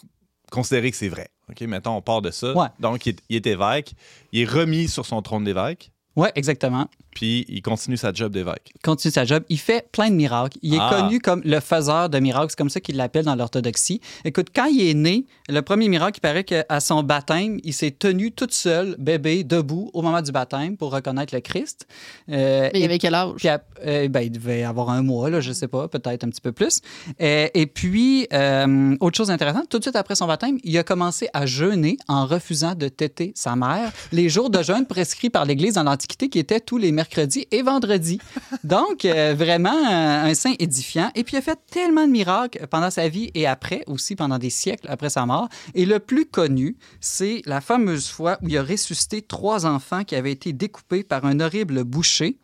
considérer 0.51 0.89
que 0.92 0.98
c'est 0.98 1.09
vrai. 1.09 1.27
OK, 1.50 1.62
mettons, 1.62 1.95
on 1.98 2.01
part 2.01 2.21
de 2.21 2.31
ça. 2.31 2.54
Ouais. 2.56 2.68
Donc, 2.80 3.06
il 3.06 3.15
est 3.30 3.45
évêque. 3.45 3.94
Il 4.31 4.42
est 4.42 4.45
remis 4.50 4.88
sur 4.88 5.06
son 5.06 5.21
trône 5.21 5.44
d'évêque, 5.44 5.92
ouais, 6.18 6.31
exactement. 6.36 6.88
puis 7.12 7.46
il 7.50 7.62
continue 7.64 7.98
sa 7.98 8.12
job 8.14 8.31
d'évêque. 8.31 8.74
continue 8.84 9.12
sa 9.12 9.25
job. 9.25 9.44
Il 9.50 9.58
fait 9.58 9.88
plein 9.92 10.10
de 10.12 10.16
miracles. 10.16 10.58
Il 10.62 10.75
est 10.75 10.80
Ah. 10.80 10.90
connu 11.02 11.19
comme 11.19 11.42
le 11.46 11.60
faiseur 11.60 12.10
de 12.10 12.19
miracles. 12.19 12.48
C'est 12.52 12.58
comme 12.58 12.69
ça 12.69 12.80
qu'il 12.80 12.96
l'appelle 12.96 13.25
dans 13.25 13.34
l'orthodoxie. 13.36 14.02
Écoute, 14.24 14.50
quand 14.56 14.66
il 14.66 14.88
est 14.88 14.94
né, 14.94 15.25
le 15.50 15.62
premier 15.62 15.88
miracle, 15.90 16.19
il 16.19 16.22
paraît 16.22 16.44
qu'à 16.44 16.80
son 16.80 17.02
baptême, 17.02 17.60
il 17.64 17.74
s'est 17.74 17.90
tenu 17.90 18.31
toute 18.31 18.54
seule, 18.54 18.96
bébé, 19.00 19.44
debout, 19.44 19.90
au 19.96 20.04
moment 20.04 20.22
du 20.22 20.31
baptême 20.31 20.78
pour 20.78 20.92
reconnaître 20.92 21.34
le 21.34 21.42
Christ. 21.42 21.88
Euh, 22.30 22.69
Mais 22.74 22.80
il 22.81 22.86
avait 22.86 23.00
quel 23.00 23.16
âge? 23.16 23.31
puis, 23.38 23.47
euh, 23.86 24.07
ben, 24.09 24.21
il 24.21 24.31
devait 24.31 24.64
avoir 24.64 24.90
un 24.92 25.02
mois, 25.02 25.31
là, 25.31 25.40
je 25.42 25.52
sais 25.54 25.68
pas, 25.68 25.88
peut-être 25.88 26.24
un 26.24 26.30
petit 26.30 26.42
peu 26.42 26.52
plus. 26.52 26.81
Euh, 27.19 27.47
et 27.54 27.66
puis, 27.66 28.28
euh, 28.31 28.95
autre 29.00 29.18
chose 29.18 29.31
intéressante, 29.31 29.69
tout 29.69 29.80
de 29.80 29.83
suite 29.83 29.95
après 29.95 30.14
son 30.16 30.28
baptême, 30.28 30.59
il 30.64 30.78
a 30.78 30.83
commencé 30.83 31.30
à 31.33 31.47
jeûner 31.47 31.97
en 32.07 32.28
refusant 32.28 32.76
de 32.76 32.90
téter 32.90 33.31
sa 33.36 33.56
mère 33.56 33.92
les 34.12 34.30
jours 34.30 34.52
de 34.52 34.62
jeûne 34.62 34.86
prescrits 34.86 35.31
par 35.31 35.45
l'Église 35.45 35.74
dans 35.74 35.83
l'Antiquité, 35.83 36.06
qui 36.07 36.40
étaient 36.40 36.59
tous 36.59 36.78
les 36.78 36.92
mercredis 36.92 37.47
et 37.52 37.61
vendredis. 37.61 38.19
Donc, 38.64 39.06
euh, 39.06 39.35
vraiment 39.37 39.69
euh, 39.69 40.30
un 40.30 40.33
saint 40.33 40.54
édifiant. 40.59 41.11
Et 41.16 41.23
puis, 41.23 41.35
il 41.35 41.40
a 41.40 41.42
fait 41.42 41.59
tellement 41.69 42.06
de 42.06 42.11
miracles 42.11 42.66
pendant 42.68 42.90
sa 42.90 43.09
vie 43.09 43.31
et 43.33 43.45
après, 43.45 43.83
aussi 43.87 44.16
pendant 44.16 44.37
des 44.37 44.49
siècles 44.49 44.87
après 44.90 45.09
sa 45.09 45.26
mort. 45.26 45.49
Et 45.76 45.85
le 45.85 45.99
plus 45.99 46.26
connu, 46.26 46.78
c'est 47.02 47.42
la 47.45 47.61
fameuse 47.61 48.07
fois 48.07 48.37
où 48.42 48.49
il 48.49 48.57
a 48.57 48.64
ressuscité 48.64 49.21
trois 49.21 49.66
enfants 49.66 50.04
qui 50.04 50.16
avaient 50.16 50.31
été 50.31 50.54
découpés 50.54 51.04
par 51.04 51.26
un 51.26 51.40
horrible 51.40 51.83
boucher. 51.83 52.37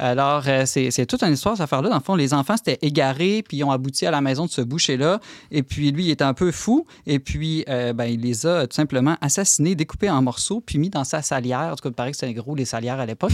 Alors, 0.00 0.44
euh, 0.48 0.64
c'est 0.64 1.04
toute 1.04 1.22
une 1.22 1.34
histoire, 1.34 1.56
cette 1.56 1.64
affaire-là. 1.64 1.90
Dans 1.90 1.96
le 1.96 2.02
fond, 2.02 2.14
les 2.14 2.32
enfants 2.32 2.56
s'étaient 2.56 2.78
égarés, 2.80 3.44
puis 3.46 3.58
ils 3.58 3.64
ont 3.64 3.70
abouti 3.70 4.06
à 4.06 4.10
la 4.10 4.22
maison 4.22 4.46
de 4.46 4.50
ce 4.50 4.62
boucher-là. 4.62 5.20
Et 5.50 5.62
puis, 5.62 5.92
lui, 5.92 6.04
il 6.04 6.10
était 6.10 6.24
un 6.24 6.32
peu 6.32 6.52
fou. 6.52 6.86
Et 7.06 7.18
puis, 7.18 7.64
euh, 7.68 7.92
ben, 7.92 8.06
il 8.06 8.20
les 8.22 8.46
a 8.46 8.66
tout 8.66 8.74
simplement 8.74 9.18
assassinés, 9.20 9.74
découpés 9.74 10.08
en 10.08 10.22
morceaux, 10.22 10.62
puis 10.64 10.78
mis 10.78 10.88
dans 10.88 11.04
sa 11.04 11.20
salière. 11.20 11.72
En 11.72 11.76
tout 11.76 11.82
cas, 11.82 11.90
il 11.90 11.94
paraît 11.94 12.10
que 12.12 12.16
c'était 12.16 12.32
gros, 12.32 12.54
les 12.54 12.64
salières 12.64 12.98
à 12.98 13.04
l'époque. 13.04 13.32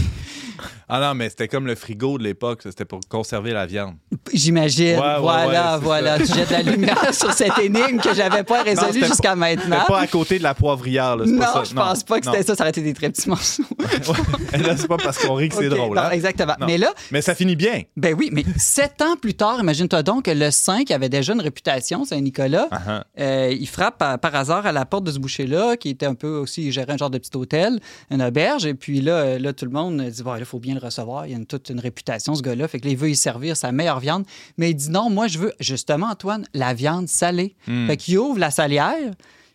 Ah 0.89 1.01
non, 1.01 1.15
mais 1.15 1.29
c'était 1.29 1.49
comme 1.49 1.67
le 1.67 1.75
frigo 1.75 2.17
de 2.17 2.23
l'époque, 2.23 2.61
c'était 2.63 2.85
pour 2.85 3.01
conserver 3.09 3.51
la 3.51 3.65
viande. 3.65 3.95
J'imagine. 4.33 4.97
Ouais, 4.97 5.15
ouais, 5.15 5.19
voilà, 5.19 5.75
ouais, 5.75 5.83
voilà. 5.83 6.17
Tu 6.17 6.27
jettes 6.27 6.47
de 6.47 6.53
la 6.53 6.61
lumière 6.61 7.13
sur 7.13 7.33
cette 7.33 7.57
énigme 7.59 7.99
que 7.99 8.13
j'avais 8.13 8.43
pas 8.43 8.59
Non, 8.59 8.63
résolue 8.63 8.99
jusqu'à 9.05 9.15
C'était 9.15 9.35
maintenant. 9.35 9.83
pas 9.87 9.99
à 9.99 10.07
côté 10.07 10.37
de 10.37 10.43
la 10.43 10.53
poivrière, 10.53 11.17
là. 11.17 11.25
Non, 11.25 11.39
pas 11.39 11.53
ça. 11.53 11.63
je 11.65 11.73
pense 11.73 12.03
pas 12.03 12.19
que 12.21 12.25
non. 12.25 12.31
c'était 12.31 12.45
ça. 12.45 12.55
Ça 12.55 12.63
aurait 12.63 12.69
été 12.69 12.81
des 12.81 12.93
très 12.93 13.09
petits 13.09 13.27
morceaux. 13.27 13.63
Là, 14.57 14.75
c'est 14.77 14.87
pas 14.87 14.97
parce 14.97 15.17
qu'on 15.17 15.33
rit 15.35 15.49
que 15.49 15.55
c'est 15.55 15.69
drôle. 15.69 15.95
non, 15.95 16.03
hein. 16.03 16.09
Exactement. 16.11 16.53
Non. 16.59 16.65
Mais 16.67 16.77
là, 16.77 16.93
Mais 17.11 17.21
ça 17.21 17.35
finit 17.35 17.55
bien. 17.55 17.81
Ben 17.97 18.15
oui, 18.17 18.29
mais 18.31 18.45
sept 18.57 19.01
ans 19.01 19.15
plus 19.21 19.33
tard, 19.33 19.59
imagine-toi 19.59 20.03
donc 20.03 20.25
que 20.25 20.31
le 20.31 20.51
saint 20.51 20.83
qui 20.83 20.93
avait 20.93 21.09
déjà 21.09 21.33
une 21.33 21.41
réputation, 21.41 22.05
Saint-Nicolas, 22.05 22.67
Ah, 22.71 22.79
ah. 22.87 23.03
euh, 23.19 23.55
il 23.57 23.67
frappe 23.67 23.97
par, 23.97 24.19
par 24.19 24.35
hasard 24.35 24.65
à 24.65 24.71
la 24.71 24.85
porte 24.85 25.03
de 25.03 25.11
ce 25.11 25.19
boucher-là, 25.19 25.77
qui 25.77 25.89
était 25.89 26.05
un 26.05 26.15
peu 26.15 26.37
aussi, 26.37 26.65
il 26.67 26.71
gérait 26.71 26.93
un 26.93 26.97
genre 26.97 27.09
de 27.09 27.17
petit 27.17 27.35
hôtel, 27.35 27.79
une 28.09 28.21
auberge, 28.21 28.65
et 28.65 28.73
puis 28.73 29.01
là, 29.01 29.11
euh, 29.13 29.39
là 29.39 29.53
tout 29.53 29.65
le 29.65 29.71
monde 29.71 30.01
dit, 30.01 30.23
bon, 30.23 30.35
il 30.35 30.45
faut 30.47 30.59
bien 30.59 30.73
le 30.73 30.79
recevoir. 30.79 31.27
Il 31.27 31.33
a 31.33 31.37
une, 31.37 31.45
toute 31.45 31.69
une 31.69 31.79
réputation, 31.79 32.35
ce 32.35 32.41
gars-là. 32.41 32.67
Fait 32.67 32.79
que 32.79 32.85
là, 32.85 32.91
il 32.91 32.97
veut 32.97 33.09
y 33.09 33.15
servir 33.15 33.55
sa 33.55 33.71
meilleure 33.71 33.99
viande. 33.99 34.25
Mais 34.57 34.71
il 34.71 34.75
dit 34.75 34.89
non, 34.89 35.09
moi, 35.09 35.27
je 35.27 35.37
veux, 35.39 35.53
justement, 35.59 36.07
Antoine, 36.07 36.45
la 36.53 36.73
viande 36.73 37.07
salée. 37.07 37.55
Hmm. 37.67 37.87
Fait 37.87 37.97
qu'il 37.97 38.17
ouvre 38.17 38.39
la 38.39 38.51
salière, 38.51 39.13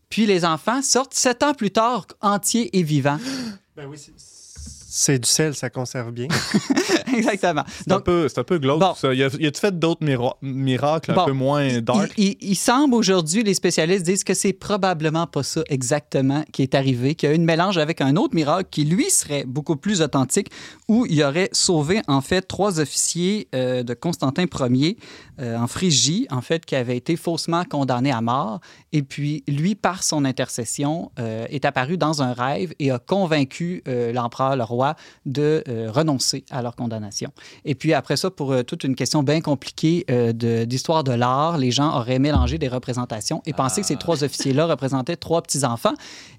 puis 0.09 0.27
les 0.27 0.45
enfants 0.45 0.83
sortent 0.83 1.15
sept 1.15 1.43
ans 1.43 1.55
plus 1.55 1.71
tard, 1.71 2.07
entiers 2.21 2.77
et 2.79 2.83
vivants. 2.83 3.19
Ben 3.75 3.87
oui, 3.87 3.97
c'est 3.97 4.32
du 5.19 5.29
sel, 5.29 5.55
ça 5.55 5.71
conserve 5.71 6.11
bien. 6.13 6.29
Exactement. 7.17 7.65
C'est 7.79 7.93
un 7.93 8.01
peu, 8.01 8.29
c'est 8.29 8.39
un 8.39 8.45
peu 8.45 8.59
glauque, 8.59 8.81
Bon. 8.81 8.95
ça. 8.95 9.13
Il 9.13 9.19
y 9.21 9.25
a, 9.25 9.29
il 9.35 9.43
y 9.43 9.47
a-tu 9.47 9.61
fait 9.61 9.79
d'autres 9.79 10.05
mira- 10.05 10.37
miracles 10.43 11.13
un 11.13 11.15
Bon. 11.15 11.25
peu 11.27 11.33
moins 11.33 11.81
dark? 11.81 12.13
Il, 12.17 12.25
il- 12.29 12.37
il 12.41 12.55
semble 12.57 12.95
aujourd'hui, 12.95 13.43
les 13.43 13.55
spécialistes 13.55 14.05
disent 14.05 14.25
que 14.25 14.35
c'est 14.35 14.53
probablement 14.53 15.27
pas 15.27 15.43
ça 15.43 15.63
exactement 15.69 16.45
qui 16.53 16.63
est 16.63 16.75
arrivé, 16.75 17.15
qu'il 17.15 17.29
y 17.29 17.33
a 17.33 17.35
eu 17.35 17.39
une 17.39 17.45
mélange 17.45 17.79
avec 17.79 18.01
un 18.01 18.17
autre 18.17 18.35
miracle 18.35 18.69
qui, 18.71 18.85
lui, 18.85 19.11
serait 19.11 19.45
beaucoup 19.47 19.77
plus 19.77 20.03
authentique, 20.03 20.49
où 20.89 21.07
il 21.07 21.23
aurait 21.23 21.49
sauvé, 21.53 22.03
en 22.09 22.21
fait, 22.21 22.43
trois 22.43 22.81
officiers 22.81 23.49
euh, 23.55 23.83
de 23.83 23.95
Constantin 23.95 24.45
Ier 24.71 24.97
euh, 25.41 25.57
en 25.57 25.67
Phrygie, 25.67 26.27
en 26.31 26.43
fait, 26.43 26.65
qui 26.67 26.77
avaient 26.77 26.97
été 26.97 27.17
faussement 27.17 27.65
condamnés 27.65 28.13
à 28.13 28.21
mort. 28.21 28.61
Et 28.93 29.03
puis, 29.03 29.43
lui, 29.49 29.75
par 29.75 30.03
son 30.03 30.25
intercession, 30.25 31.11
euh, 31.19 31.47
est 31.49 31.65
apparu 31.65 31.97
dans 31.97 32.23
un 32.23 32.33
rêve 32.33 32.75
et 32.79 32.91
a 32.91 32.99
convaincu 32.99 33.83
euh, 33.89 34.13
l'empereur, 34.13 34.57
le 34.57 34.65
roi, 34.65 34.82
de 35.27 35.63
euh, 35.69 35.91
renoncer 35.91 36.45
à 36.51 36.63
leur 36.63 36.75
condamnation. 36.77 37.31
Et 37.65 37.75
puis 37.75 37.93
après 37.95 38.17
ça, 38.17 38.31
pour 38.31 38.53
euh, 38.53 38.63
toute 38.63 38.85
une 38.85 38.95
question 38.95 39.23
bien 39.23 39.41
compliquée 39.41 40.05
euh, 40.11 40.33
de- 40.33 40.65
d'histoire 40.65 41.05
de, 41.05 41.13
l'art, 41.13 41.59
les 41.59 41.71
gens 41.71 41.97
auraient 41.97 42.19
mélangé 42.19 42.59
des 42.59 42.69
représentations 42.69 43.43
et 43.47 43.53
pensé 43.53 43.81
que 43.83 43.87
ces 43.87 43.97
trois 43.97 44.25
officiers-là 44.25 44.67
représentaient 44.67 45.17
trois 45.17 45.43
petits-enfants 45.43 45.95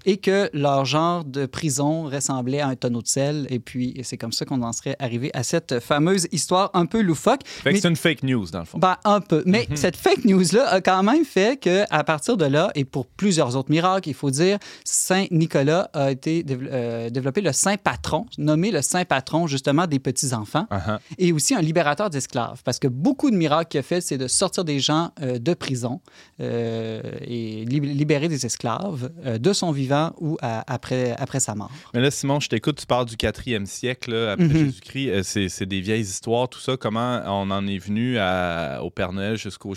et 0.06 0.16
que 0.18 0.50
leur 0.52 0.84
genre 0.84 1.24
de 1.24 1.46
prison 1.46 2.04
ressemblait 2.04 2.60
à 2.60 2.68
un 2.68 2.76
tonneau 2.76 3.02
de 3.02 3.08
sel. 3.08 3.46
Et 3.50 3.58
puis 3.58 3.94
c'est 4.02 4.16
comme 4.18 4.32
ça 4.32 4.44
qu'on 4.44 4.62
en 4.62 4.72
serait 4.72 4.96
arrivé 4.98 5.30
à 5.34 5.42
cette 5.42 5.80
fameuse 5.80 6.26
histoire 6.32 6.70
un 6.74 6.86
peu 6.86 7.00
loufoque. 7.00 7.40
C'est 7.82 7.88
une 7.88 7.96
fake 7.96 8.22
news, 8.22 8.46
dans 8.52 8.60
le 8.60 8.64
fond. 8.66 8.78
ben, 8.78 8.96
un 9.04 9.20
peu. 9.20 9.42
Mais 9.46 9.66
cette 9.74 9.96
fake 9.96 10.24
news-là 10.24 10.66
a 10.68 10.80
quand 10.80 11.02
même 11.02 11.24
fait 11.24 11.60
que, 11.60 11.84
à 11.90 12.04
partir 12.04 12.36
de 12.36 12.44
là, 12.44 12.70
et 12.74 12.84
pour 12.84 13.06
plusieurs 13.06 13.56
autres 13.56 13.70
miracles, 13.70 14.08
il 14.08 14.14
faut 14.14 14.30
dire, 14.30 14.58
Saint 14.84 15.26
Nicolas 15.30 15.88
a 15.92 16.10
été 16.10 16.42
dév- 16.42 17.10
développé 17.10 17.40
le 17.40 17.52
saint 17.52 17.76
patron, 17.76 18.26
nommé 18.38 18.70
le 18.70 18.82
saint 18.82 19.04
patron 19.04 19.46
justement 19.46 19.86
des 19.86 19.98
petits-enfants, 19.98 20.66
Uh-huh. 20.70 20.98
et 21.18 21.32
aussi 21.32 21.54
un 21.54 21.60
libérateur 21.60 22.10
d'esclaves. 22.10 22.62
Parce 22.64 22.78
que 22.78 22.88
beaucoup 22.88 23.30
de 23.30 23.36
miracles 23.36 23.68
qu'il 23.70 23.80
a 23.80 23.82
fait, 23.82 24.00
c'est 24.00 24.18
de 24.18 24.28
sortir 24.28 24.64
des 24.64 24.80
gens 24.80 25.10
euh, 25.20 25.38
de 25.38 25.54
prison 25.54 26.00
euh, 26.40 27.02
et 27.22 27.64
lib- 27.64 27.84
libérer 27.84 28.28
des 28.28 28.44
esclaves 28.46 29.10
euh, 29.24 29.38
de 29.38 29.52
son 29.52 29.70
vivant 29.72 30.12
ou 30.20 30.36
à- 30.42 30.64
après, 30.72 31.12
après 31.18 31.40
sa 31.40 31.54
mort. 31.54 31.70
Mais 31.94 32.00
là, 32.00 32.10
Simon, 32.10 32.40
je 32.40 32.48
t'écoute, 32.48 32.76
tu 32.80 32.86
parles 32.86 33.06
du 33.06 33.16
4e 33.16 33.66
siècle, 33.66 34.12
là, 34.12 34.32
après 34.32 34.44
Mhm. 34.46 34.52
Jésus-Christ. 34.66 35.22
C'est, 35.48 35.66
des 35.66 35.80
vieilles 35.80 36.02
histoires, 36.02 36.48
tout 36.48 36.60
ça. 36.60 36.76
Comment 36.76 37.20
on 37.26 37.50
en 37.50 37.66
est 37.66 37.78
venu 37.78 38.18
à- 38.18 38.80
au 38.82 38.90
Père 38.90 39.12
Noël 39.12 39.36
jusqu'à 39.36 39.68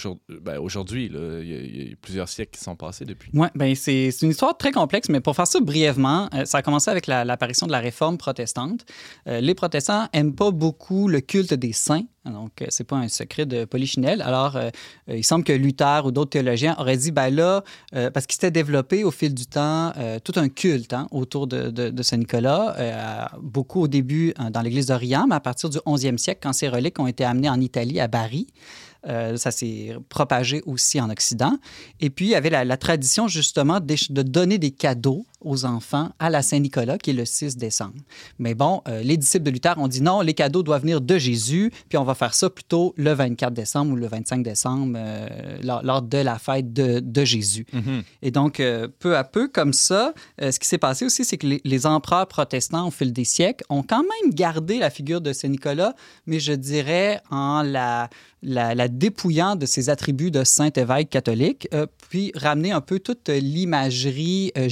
aujourd'hui? 0.60 1.10
là? 1.10 1.40
Il, 1.42 1.48
y 1.48 1.54
a, 1.56 1.60
il 1.60 1.90
y 1.90 1.94
a 1.94 1.96
plusieurs 2.02 2.30
siècles 2.30 2.58
qui 2.58 2.64
sont 2.64 2.76
passés 2.76 3.06
depuis. 3.06 3.30
Oui, 3.34 3.48
ben 3.56 3.74
c'est 3.76 4.10
une 4.22 4.30
histoire 4.32 4.58
très 4.58 4.72
complexe, 4.72 5.10
mais 5.10 5.20
pour 5.22 5.36
faire 5.36 5.48
ça 5.48 5.60
brièvement, 5.60 6.30
ça 6.46 6.60
a 6.60 6.62
commencé 6.62 6.90
avec 6.92 7.08
la- 7.08 7.26
l'apparition 7.26 7.68
de 7.68 7.72
la 7.72 7.80
réforme 7.80 8.18
protestante. 8.18 8.47
Euh, 9.27 9.42
les 9.42 9.56
protestants 9.56 10.08
aiment 10.13 10.36
pas 10.36 10.51
beaucoup 10.51 11.08
le 11.08 11.22
culte 11.22 11.54
des 11.54 11.74
saints, 11.74 12.04
donc 12.25 12.62
euh, 12.62 12.66
c'est 12.70 12.84
pas 12.84 12.98
un 12.98 13.08
secret 13.08 13.46
de 13.46 13.66
Polichinelle. 13.66 14.22
Alors, 14.22 14.56
euh, 14.56 14.70
il 15.08 15.24
semble 15.24 15.44
que 15.44 15.54
Luther 15.54 16.06
ou 16.06 16.12
d'autres 16.12 16.32
théologiens 16.32 16.75
auraient 16.80 16.98
dit, 16.98 17.12
ben 17.12 17.30
là, 17.30 17.63
parce 17.92 18.25
qu'il 18.25 18.34
s'était 18.34 18.51
développé 18.51 19.04
au 19.04 19.12
fil 19.12 19.34
du 19.34 19.46
temps 19.46 19.94
tout 20.24 20.34
un 20.36 20.50
culte 20.50 20.94
hein, 20.94 21.08
autour 21.12 21.48
de, 21.48 22.01
Saint-Nicolas, 22.01 23.30
beaucoup 23.42 23.82
au 23.82 23.88
début 23.88 24.34
dans 24.51 24.62
l'Église 24.62 24.88
d'Orient, 24.88 25.25
mais 25.27 25.36
à 25.36 25.39
partir 25.39 25.70
du 25.70 25.77
11e 25.80 26.18
siècle, 26.18 26.39
quand 26.44 26.54
ces 26.54 26.68
reliques 26.68 27.00
ont 27.00 27.08
été 27.08 27.24
amenées 27.24 27.50
en 27.50 27.60
Italie, 27.60 28.00
à 28.00 28.08
Bari, 28.08 28.48
ça 29.06 29.51
s'est 29.51 29.96
propagé 30.10 30.62
aussi 30.66 31.00
en 31.00 31.10
Occident. 31.10 31.58
Et 32.00 32.10
puis, 32.10 32.25
il 32.25 32.30
y 32.30 32.36
avait 32.36 32.50
la, 32.50 32.66
la 32.66 32.77
tradition 32.77 33.27
justement 33.27 33.80
de 33.80 34.22
donner 34.22 34.58
des 34.58 34.72
cadeaux 34.72 35.25
aux 35.41 35.65
enfants 35.65 36.10
à 36.20 36.29
la 36.29 36.41
Saint-Nicolas, 36.41 36.98
qui 36.98 37.12
est 37.12 37.13
le 37.13 37.25
6 37.25 37.58
décembre. 37.58 37.96
Mais 38.39 38.56
bon, 38.56 38.82
euh, 38.88 39.01
les 39.03 39.17
disciples 39.17 39.46
de 39.46 39.51
Luther 39.51 39.77
ont 39.77 39.88
dit 39.88 40.01
non, 40.01 40.22
les 40.22 40.34
cadeaux 40.34 40.63
doivent 40.63 40.82
venir 40.82 41.01
de 41.01 41.17
Jésus, 41.17 41.72
puis 41.89 41.98
on 41.98 42.03
va 42.03 42.15
faire 42.15 42.34
ça 42.34 42.50
plutôt 42.50 42.94
le 42.98 43.13
24 43.13 43.53
décembre 43.53 43.94
ou 43.94 43.96
le 43.96 44.08
25 44.08 44.44
décembre, 44.44 44.98
euh, 44.98 45.58
lors, 45.63 45.84
lors 45.84 46.01
de 46.01 46.17
la 46.17 46.39
fête 46.39 46.74
de, 46.74 47.00
de 47.00 47.25
Jésus. 47.25 47.65
Et 48.22 48.32
donc, 48.32 48.60
euh, 48.60 48.88
peu 49.00 49.15
à 49.15 49.24
peu, 49.24 49.48
comme 49.48 49.74
ça, 49.74 50.13
ce 50.39 50.58
qui 50.60 50.67
s'est 50.67 50.77
passé 50.77 51.06
aussi, 51.06 51.24
c'est 51.24 51.38
que 51.38 51.48
les, 51.48 51.62
les 51.63 51.86
empereurs 51.86 52.27
protestants, 52.27 52.88
au 52.88 52.91
fil 52.91 53.13
des 53.13 53.24
siècles, 53.24 53.63
ont 53.70 53.84
quand 53.84 54.01
même 54.01 54.34
gardé 54.34 54.79
la 54.79 54.89
figure 54.89 55.22
de 55.22 55.34
Saint-Nicolas, 55.34 55.96
mais 56.25 56.39
je 56.39 56.53
dirais 56.53 57.22
en 57.29 57.62
la, 57.62 58.10
la, 58.41 58.75
la 58.75 58.88
dépouillant 58.88 59.56
de 59.56 59.65
ses 59.65 59.89
attributs 59.89 60.32
de 60.32 60.44
saint 60.44 60.72
évêque 60.75 61.10
catholique, 61.10 61.67
puis 62.10 62.32
ramener 62.36 62.72
un 62.72 62.82
peu 62.82 63.00
toute 63.00 63.29
l'imagerie 63.29 64.51
euh, 64.58 64.70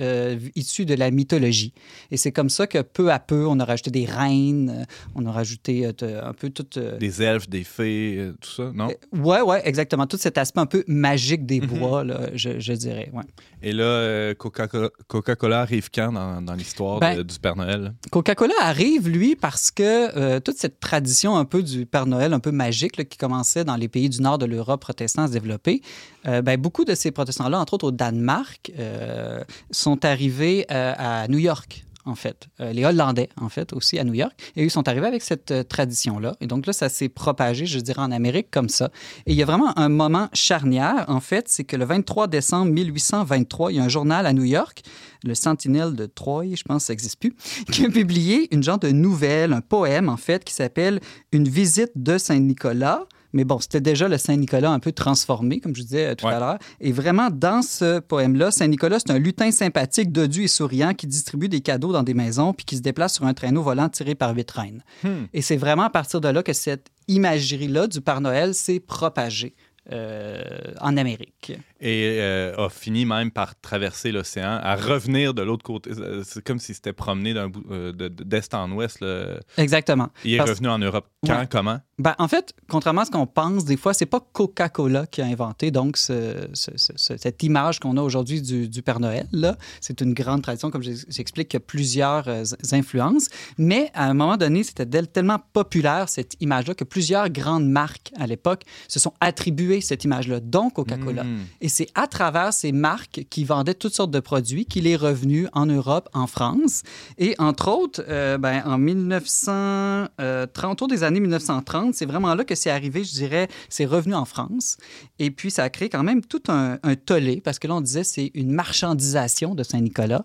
euh, 0.00 0.38
issue 0.54 0.84
de 0.84 0.94
la 0.94 1.10
mythologie. 1.10 1.72
Et 2.10 2.16
c'est 2.16 2.32
comme 2.32 2.50
ça 2.50 2.66
que 2.66 2.82
peu 2.82 3.10
à 3.10 3.18
peu, 3.18 3.46
on 3.46 3.58
a 3.60 3.64
rajouté 3.64 3.90
des 3.90 4.04
reines, 4.04 4.70
euh, 4.70 4.84
on 5.14 5.26
a 5.26 5.32
rajouté 5.32 5.86
euh, 5.86 6.22
un 6.22 6.32
peu 6.32 6.50
toute... 6.50 6.76
euh, 6.76 6.98
Des 6.98 7.22
elfes, 7.22 7.48
des 7.48 7.64
fées, 7.64 8.32
tout 8.40 8.50
ça, 8.50 8.70
non? 8.74 8.88
Ouais, 9.12 9.40
ouais, 9.40 9.60
exactement. 9.64 10.06
Tout 10.06 10.16
cet 10.18 10.38
aspect 10.38 10.60
un 10.60 10.66
peu 10.66 10.84
magique 10.86 11.46
des 11.46 11.60
bois, 11.60 12.04
là, 12.04 12.30
je, 12.34 12.58
je 12.58 12.72
dirais. 12.72 13.10
Ouais. 13.12 13.24
Et 13.62 13.72
là, 13.72 14.34
Coca-Cola, 14.34 14.90
Coca-Cola 15.06 15.60
arrive 15.60 15.90
quand 15.94 16.12
dans, 16.12 16.42
dans 16.42 16.54
l'histoire 16.54 17.00
Ben, 17.00 17.22
du 17.22 17.38
Père 17.38 17.56
Noël? 17.56 17.92
Coca-Cola 18.10 18.54
arrive, 18.60 19.08
lui, 19.08 19.36
parce 19.36 19.70
que 19.70 20.38
toute 20.38 20.56
cette 20.56 20.80
tradition 20.80 21.36
un 21.36 21.44
peu 21.44 21.62
du 21.62 21.86
Père 21.86 22.06
Noël, 22.06 22.32
un 22.32 22.40
peu 22.40 22.52
magique, 22.52 22.96
là, 22.96 23.04
qui 23.04 23.18
commençait 23.18 23.64
dans 23.64 23.76
les 23.76 23.88
pays 23.88 24.08
du 24.08 24.20
nord 24.22 24.38
de 24.38 24.46
l'Europe 24.46 24.80
protestant 24.80 25.24
à 25.24 25.26
se 25.28 25.32
développer, 25.32 25.82
ben, 26.24 26.56
beaucoup 26.56 26.84
de 26.84 26.94
ces 26.94 27.10
protestants-là, 27.10 27.58
entre 27.58 27.74
autres 27.74 27.88
au 27.88 27.90
Danemark, 27.90 28.72
euh, 28.78 29.42
sont 29.70 30.04
arrivés 30.04 30.66
euh, 30.70 30.94
à 30.96 31.28
New 31.28 31.38
York. 31.38 31.84
En 32.06 32.14
fait, 32.14 32.48
Euh, 32.60 32.72
les 32.72 32.84
Hollandais, 32.84 33.28
en 33.40 33.48
fait, 33.48 33.72
aussi 33.72 33.98
à 33.98 34.04
New 34.04 34.14
York. 34.14 34.32
Et 34.56 34.64
ils 34.64 34.70
sont 34.70 34.88
arrivés 34.88 35.06
avec 35.06 35.22
cette 35.22 35.50
euh, 35.50 35.62
tradition-là. 35.62 36.34
Et 36.40 36.46
donc 36.46 36.66
là, 36.66 36.72
ça 36.72 36.88
s'est 36.88 37.08
propagé, 37.08 37.66
je 37.66 37.78
dirais, 37.78 38.00
en 38.00 38.10
Amérique 38.10 38.48
comme 38.50 38.68
ça. 38.68 38.90
Et 39.26 39.32
il 39.32 39.36
y 39.36 39.42
a 39.42 39.46
vraiment 39.46 39.78
un 39.78 39.88
moment 39.88 40.28
charnière, 40.32 41.04
en 41.08 41.20
fait, 41.20 41.48
c'est 41.48 41.64
que 41.64 41.76
le 41.76 41.84
23 41.84 42.26
décembre 42.26 42.72
1823, 42.72 43.72
il 43.72 43.76
y 43.76 43.80
a 43.80 43.84
un 43.84 43.88
journal 43.88 44.26
à 44.26 44.32
New 44.32 44.44
York, 44.44 44.82
le 45.24 45.34
Sentinelle 45.34 45.94
de 45.94 46.06
Troy, 46.06 46.54
je 46.54 46.62
pense 46.62 46.84
ça 46.84 46.92
n'existe 46.94 47.18
plus, 47.20 47.34
qui 47.70 47.84
a 47.84 47.90
publié 47.90 48.52
une 48.54 48.62
genre 48.62 48.78
de 48.78 48.90
nouvelle, 48.90 49.52
un 49.52 49.60
poème, 49.60 50.08
en 50.08 50.16
fait, 50.16 50.42
qui 50.42 50.54
s'appelle 50.54 51.00
Une 51.32 51.48
visite 51.48 51.92
de 51.96 52.18
Saint-Nicolas. 52.18 53.06
Mais 53.32 53.44
bon, 53.44 53.58
c'était 53.60 53.80
déjà 53.80 54.08
le 54.08 54.18
Saint-Nicolas 54.18 54.70
un 54.70 54.78
peu 54.80 54.92
transformé, 54.92 55.60
comme 55.60 55.74
je 55.76 55.82
disais 55.82 56.06
euh, 56.08 56.14
tout 56.14 56.26
Ouais. 56.26 56.32
à 56.34 56.40
l'heure. 56.40 56.58
Et 56.80 56.92
vraiment, 56.92 57.28
dans 57.30 57.62
ce 57.62 57.98
poème-là, 58.00 58.50
Saint-Nicolas, 58.50 58.98
c'est 59.00 59.10
un 59.12 59.18
lutin 59.18 59.50
sympathique, 59.50 60.12
dodu 60.12 60.44
et 60.44 60.48
souriant 60.48 60.94
qui 60.94 61.06
distribue 61.06 61.48
des 61.48 61.60
cadeaux 61.60 61.92
dans 61.92 62.02
des 62.02 62.14
maisons 62.14 62.52
puis 62.52 62.64
qui 62.64 62.76
se 62.76 62.82
déplace 62.82 63.14
sur 63.14 63.24
un 63.26 63.34
traîneau 63.34 63.62
volant 63.62 63.88
tiré 63.88 64.14
par 64.14 64.34
huit 64.34 64.50
reines. 64.50 64.82
Hmm. 65.04 65.24
Et 65.32 65.42
c'est 65.42 65.56
vraiment 65.56 65.84
à 65.84 65.90
partir 65.90 66.20
de 66.20 66.28
là 66.28 66.42
que 66.42 66.52
cette 66.52 66.86
imagerie-là 67.08 67.86
du 67.86 68.00
Père 68.00 68.20
Noël 68.20 68.54
s'est 68.54 68.80
propagée 68.80 69.54
euh, 69.92 70.42
en 70.80 70.96
Amérique. 70.96 71.52
Et 71.82 72.18
euh, 72.20 72.54
a 72.58 72.68
fini 72.68 73.06
même 73.06 73.30
par 73.30 73.58
traverser 73.60 74.12
l'océan, 74.12 74.58
à 74.62 74.76
revenir 74.76 75.32
de 75.32 75.40
l'autre 75.42 75.62
côté. 75.64 75.90
Euh, 75.96 76.22
C'est 76.26 76.44
comme 76.44 76.58
s'il 76.58 76.74
s'était 76.74 76.92
promené 76.92 77.32
d'un 77.32 77.48
bout- 77.48 77.64
euh, 77.70 77.92
de- 77.92 78.08
de- 78.08 78.22
d'est 78.24 78.52
en 78.54 78.70
ouest. 78.72 79.00
là. 79.00 79.38
Exactement. 79.56 80.08
Il 80.24 80.34
est 80.34 80.38
Parce- 80.38 80.50
revenu 80.50 80.68
en 80.68 80.78
Europe. 80.78 81.06
Quand, 81.26 81.38
Ouais. 81.38 81.48
comment? 81.50 81.78
Ben, 81.98 82.14
en 82.18 82.28
fait, 82.28 82.54
contrairement 82.68 83.02
à 83.02 83.04
ce 83.04 83.10
qu'on 83.10 83.26
pense, 83.26 83.64
des 83.64 83.76
fois, 83.76 83.92
c'est 83.94 84.06
pas 84.06 84.20
Coca-Cola 84.32 85.06
qui 85.06 85.20
a 85.22 85.26
inventé 85.26 85.70
donc 85.70 85.96
ce- 85.98 86.48
ce- 86.54 86.70
ce- 86.76 86.92
ce- 86.96 87.16
cette 87.16 87.42
image 87.42 87.78
qu'on 87.78 87.96
a 87.98 88.02
aujourd'hui 88.02 88.40
du, 88.42 88.68
du 88.68 88.82
Père 88.82 89.00
Noël. 89.00 89.26
Là, 89.32 89.56
c'est 89.80 90.00
une 90.00 90.12
grande 90.14 90.42
tradition, 90.42 90.70
comme 90.70 90.82
j'ex- 90.82 91.04
j'explique, 91.08 91.48
qu'il 91.48 91.58
y 91.60 91.62
a 91.62 91.66
plusieurs 91.66 92.28
euh, 92.28 92.44
influences. 92.72 93.28
Mais 93.58 93.90
à 93.94 94.06
un 94.06 94.14
moment 94.14 94.36
donné, 94.38 94.62
c'était 94.64 94.86
tellement 95.06 95.38
populaire 95.52 96.08
cette 96.08 96.36
image-là 96.40 96.74
que 96.74 96.84
plusieurs 96.84 97.28
grandes 97.30 97.68
marques 97.68 98.12
à 98.18 98.26
l'époque 98.26 98.62
se 98.88 98.98
sont 98.98 99.12
attribuées 99.20 99.80
cette 99.80 100.04
image-là, 100.04 100.40
dont 100.40 100.70
Coca-Cola. 100.70 101.24
Et 101.60 101.68
c'est 101.70 101.88
à 101.94 102.06
travers 102.06 102.52
ces 102.52 102.72
marques 102.72 103.26
qui 103.30 103.44
vendaient 103.44 103.74
toutes 103.74 103.94
sortes 103.94 104.10
de 104.10 104.20
produits 104.20 104.66
qu'il 104.66 104.86
est 104.86 104.96
revenu 104.96 105.48
en 105.52 105.66
Europe, 105.66 106.08
en 106.12 106.26
France. 106.26 106.82
Et 107.16 107.34
entre 107.38 107.68
autres, 107.68 108.04
euh, 108.08 108.36
ben, 108.36 108.62
en 108.66 108.76
1930, 108.76 110.70
autour 110.70 110.88
des 110.88 111.02
années 111.02 111.20
1930, 111.20 111.94
c'est 111.94 112.06
vraiment 112.06 112.34
là 112.34 112.44
que 112.44 112.54
c'est 112.54 112.70
arrivé, 112.70 113.04
je 113.04 113.12
dirais, 113.12 113.48
c'est 113.68 113.86
revenu 113.86 114.14
en 114.14 114.24
France. 114.24 114.76
Et 115.18 115.30
puis, 115.30 115.50
ça 115.50 115.64
a 115.64 115.70
créé 115.70 115.88
quand 115.88 116.02
même 116.02 116.22
tout 116.22 116.42
un, 116.48 116.78
un 116.82 116.94
tollé, 116.94 117.40
parce 117.40 117.58
que 117.58 117.66
là, 117.68 117.76
on 117.76 117.80
disait 117.80 118.04
c'est 118.04 118.30
une 118.34 118.52
marchandisation 118.52 119.54
de 119.54 119.62
Saint-Nicolas. 119.62 120.24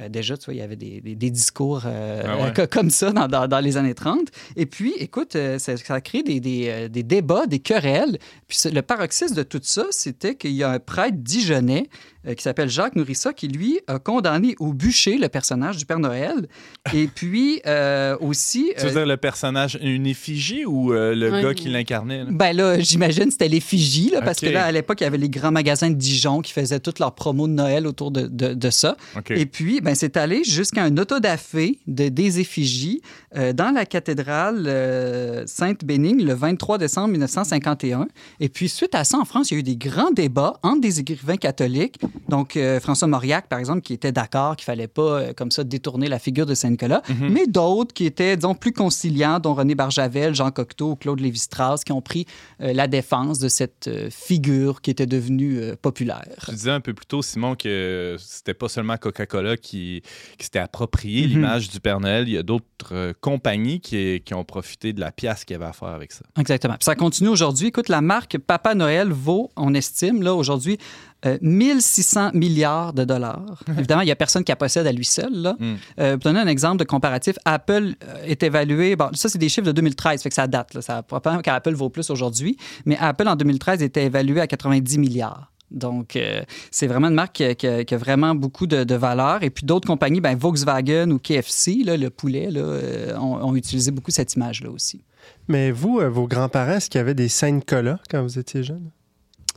Euh, 0.00 0.08
déjà, 0.08 0.36
tu 0.36 0.46
vois, 0.46 0.54
il 0.54 0.58
y 0.58 0.62
avait 0.62 0.76
des, 0.76 1.00
des- 1.00 1.14
des 1.14 1.30
discours 1.30 1.82
euh, 1.86 2.22
Ah 2.26 2.52
ouais. 2.58 2.68
comme 2.70 2.90
ça 2.90 3.12
dans, 3.12 3.28
dans- 3.28 3.46
dans 3.46 3.60
les 3.60 3.76
années 3.76 3.94
30. 3.94 4.28
Et 4.56 4.66
puis, 4.66 4.92
écoute, 4.98 5.36
euh, 5.36 5.58
ça, 5.58 5.76
ça 5.76 5.94
a 5.94 6.00
créé 6.00 6.22
des, 6.22 6.40
des, 6.40 6.88
des 6.88 7.02
débats, 7.02 7.46
des 7.46 7.60
querelles. 7.60 8.18
Puis 8.48 8.58
le 8.72 8.82
paroxysme 8.82 9.34
de 9.36 9.42
tout 9.44 9.60
ça, 9.62 9.86
c'était 9.90 10.34
qu'il 10.34 10.52
y 10.52 10.62
a 10.64 10.70
un 10.70 10.78
prêtre 10.80 11.16
dijonnais 11.18 11.88
qui 12.34 12.42
s'appelle 12.42 12.70
Jacques 12.70 12.96
Nourrissa 12.96 13.32
qui, 13.32 13.48
lui, 13.48 13.80
a 13.86 13.98
condamné 13.98 14.54
au 14.58 14.72
bûcher 14.72 15.18
le 15.18 15.28
personnage 15.28 15.76
du 15.76 15.84
Père 15.86 15.98
Noël. 15.98 16.46
Et 16.94 17.06
puis, 17.14 17.60
euh, 17.66 18.16
aussi... 18.20 18.72
Tu 18.78 18.84
veux 18.84 18.90
euh, 18.90 18.94
dire 18.94 19.06
le 19.06 19.16
personnage, 19.16 19.78
une 19.82 20.06
effigie 20.06 20.64
ou 20.64 20.92
euh, 20.92 21.14
le 21.14 21.42
gars 21.42 21.54
qui 21.54 21.68
l'incarnait? 21.68 22.24
là? 22.24 22.30
Ben 22.30 22.56
là, 22.56 22.78
j'imagine 22.80 23.30
c'était 23.30 23.48
l'effigie, 23.48 24.10
là, 24.10 24.22
parce 24.22 24.40
que 24.40 24.46
là, 24.46 24.64
à 24.64 24.72
l'époque, 24.72 25.00
il 25.00 25.04
y 25.04 25.06
avait 25.06 25.18
les 25.18 25.28
grands 25.28 25.52
magasins 25.52 25.90
de 25.90 25.94
Dijon 25.96 26.40
qui 26.40 26.52
faisaient 26.52 26.80
toutes 26.80 26.98
leurs 26.98 27.14
promos 27.14 27.48
de 27.48 27.52
Noël 27.52 27.86
autour 27.86 28.10
de, 28.10 28.22
de- 28.26 28.54
de 28.54 28.70
ça. 28.70 28.96
Et 29.30 29.46
puis, 29.46 29.80
ben, 29.80 29.94
c'est 29.94 30.16
allé 30.16 30.44
jusqu'à 30.44 30.82
un 30.84 30.96
autodafé 30.96 31.78
de, 31.86 32.08
des 32.08 32.40
effigies 32.40 33.02
euh, 33.36 33.52
dans 33.52 33.70
la 33.72 33.84
cathédrale 33.86 34.64
euh, 34.66 35.42
Sainte-Bénigne 35.46 36.24
le 36.24 36.34
23 36.34 36.78
décembre 36.78 37.08
1951. 37.08 38.06
Et 38.40 38.48
puis, 38.48 38.68
suite 38.68 38.94
à 38.94 39.04
ça, 39.04 39.18
en 39.18 39.24
France, 39.24 39.50
il 39.50 39.54
y 39.54 39.56
a 39.56 39.60
eu 39.60 39.62
des 39.62 39.76
grands 39.76 40.10
débats 40.10 40.54
entre 40.62 40.80
des 40.80 41.00
écrivains 41.00 41.36
catholiques. 41.36 42.00
Donc, 42.28 42.56
euh, 42.56 42.80
François 42.80 43.08
Mauriac, 43.08 43.48
par 43.48 43.58
exemple, 43.58 43.80
qui 43.82 43.92
était 43.92 44.12
d'accord 44.12 44.56
qu'il 44.56 44.64
fallait 44.64 44.88
pas, 44.88 45.02
euh, 45.02 45.32
comme 45.34 45.50
ça, 45.50 45.64
détourner 45.64 46.08
la 46.08 46.18
figure 46.18 46.46
de 46.46 46.54
Saint-Nicolas, 46.54 47.02
mais 47.20 47.46
d'autres 47.46 47.92
qui 47.94 48.06
étaient, 48.06 48.36
disons, 48.36 48.54
plus 48.54 48.72
conciliants, 48.72 49.38
dont 49.40 49.54
René 49.54 49.74
Barjavel, 49.74 50.34
Jean 50.34 50.50
Cocteau 50.50 50.96
Claude 50.96 51.20
Lévi-Strauss, 51.20 51.84
qui 51.84 51.92
ont 51.92 52.02
pris 52.02 52.26
euh, 52.60 52.72
la 52.72 52.86
défense 52.86 53.38
de 53.38 53.48
cette 53.48 53.90
figure 54.10 54.80
qui 54.80 54.90
était 54.90 55.06
devenue 55.06 55.60
populaire. 55.80 56.24
Tu 56.46 56.52
disais 56.52 56.70
un 56.70 56.80
peu 56.80 56.94
plus 56.94 57.06
tôt, 57.06 57.22
Simon, 57.22 57.54
que 57.56 58.16
c'était 58.18 58.54
pas 58.54 58.68
seulement 58.68 58.96
Coca-Cola 58.96 59.56
qui, 59.56 60.02
qui 60.38 60.44
s'était 60.44 60.58
approprié 60.58 61.22
Mhm. 61.22 61.28
l'image 61.28 61.70
du 61.70 61.80
Père 61.80 62.00
Noël. 62.00 62.28
Il 62.28 62.34
y 62.34 62.38
a 62.38 62.42
d'autres 62.42 63.12
compagnies 63.20 63.80
qui, 63.80 64.20
qui 64.24 64.34
ont 64.34 64.44
profité 64.44 64.92
de 64.92 65.00
la 65.00 65.12
pièce 65.12 65.44
qu'il 65.44 65.54
y 65.54 65.56
avait 65.56 65.64
à 65.66 65.72
faire 65.72 65.88
avec 65.88 66.12
ça. 66.12 66.24
Exactement. 66.38 66.74
Puis 66.74 66.84
ça 66.84 66.94
continue 66.94 67.28
aujourd'hui. 67.28 67.68
Écoute, 67.68 67.88
la 67.88 68.00
marque 68.00 68.38
Papa 68.38 68.74
Noël 68.74 69.10
vaut, 69.10 69.50
on 69.56 69.74
estime, 69.74 70.22
là, 70.22 70.34
aujourd'hui, 70.34 70.78
euh, 71.26 71.38
1600 71.40 72.30
milliards 72.34 72.92
de 72.92 73.04
dollars. 73.04 73.62
Évidemment, 73.78 74.02
il 74.02 74.06
n'y 74.06 74.10
a 74.10 74.16
personne 74.16 74.44
qui 74.44 74.52
la 74.52 74.56
possède 74.56 74.86
à 74.86 74.92
lui 74.92 75.04
seul. 75.04 75.32
Là. 75.32 75.56
Mm. 75.58 75.74
Euh, 76.00 76.12
pour 76.16 76.30
donner 76.32 76.40
un 76.40 76.46
exemple 76.46 76.78
de 76.78 76.84
comparatif, 76.84 77.36
Apple 77.44 77.94
euh, 78.08 78.24
est 78.24 78.42
évalué, 78.42 78.96
bon, 78.96 79.08
ça, 79.14 79.28
c'est 79.28 79.38
des 79.38 79.48
chiffres 79.48 79.66
de 79.66 79.72
2013, 79.72 80.22
fait 80.22 80.28
que 80.28 80.34
ça 80.34 80.46
date. 80.46 80.74
Là, 80.74 80.82
ça 80.82 81.02
probablement 81.02 81.42
qu'Apple 81.42 81.74
vaut 81.74 81.90
plus 81.90 82.10
aujourd'hui, 82.10 82.56
mais 82.84 82.96
Apple, 82.98 83.26
en 83.28 83.36
2013, 83.36 83.82
était 83.82 84.04
évalué 84.04 84.40
à 84.40 84.46
90 84.46 84.98
milliards. 84.98 85.50
Donc, 85.70 86.14
euh, 86.14 86.42
c'est 86.70 86.86
vraiment 86.86 87.08
une 87.08 87.14
marque 87.14 87.36
qui 87.36 87.44
a, 87.44 87.54
qui 87.54 87.66
a- 87.66 87.84
qui 87.84 87.94
a 87.94 87.98
vraiment 87.98 88.34
beaucoup 88.34 88.66
de, 88.66 88.84
de 88.84 88.94
valeur. 88.94 89.42
Et 89.42 89.50
puis 89.50 89.64
d'autres 89.64 89.88
compagnies, 89.88 90.20
ben, 90.20 90.36
Volkswagen 90.36 91.10
ou 91.10 91.18
KFC, 91.18 91.82
là, 91.84 91.96
le 91.96 92.10
poulet, 92.10 92.50
là, 92.50 93.18
ont, 93.20 93.42
ont 93.42 93.56
utilisé 93.56 93.90
beaucoup 93.90 94.10
cette 94.12 94.34
image-là 94.34 94.70
aussi. 94.70 95.02
Mais 95.48 95.72
vous, 95.72 96.00
vos 96.10 96.28
grands-parents, 96.28 96.72
est-ce 96.74 96.90
qu'il 96.90 96.98
y 96.98 97.02
avait 97.02 97.14
des 97.14 97.28
Saint-Nicolas 97.28 97.98
quand 98.10 98.22
vous 98.22 98.38
étiez 98.38 98.62
jeune? 98.62 98.90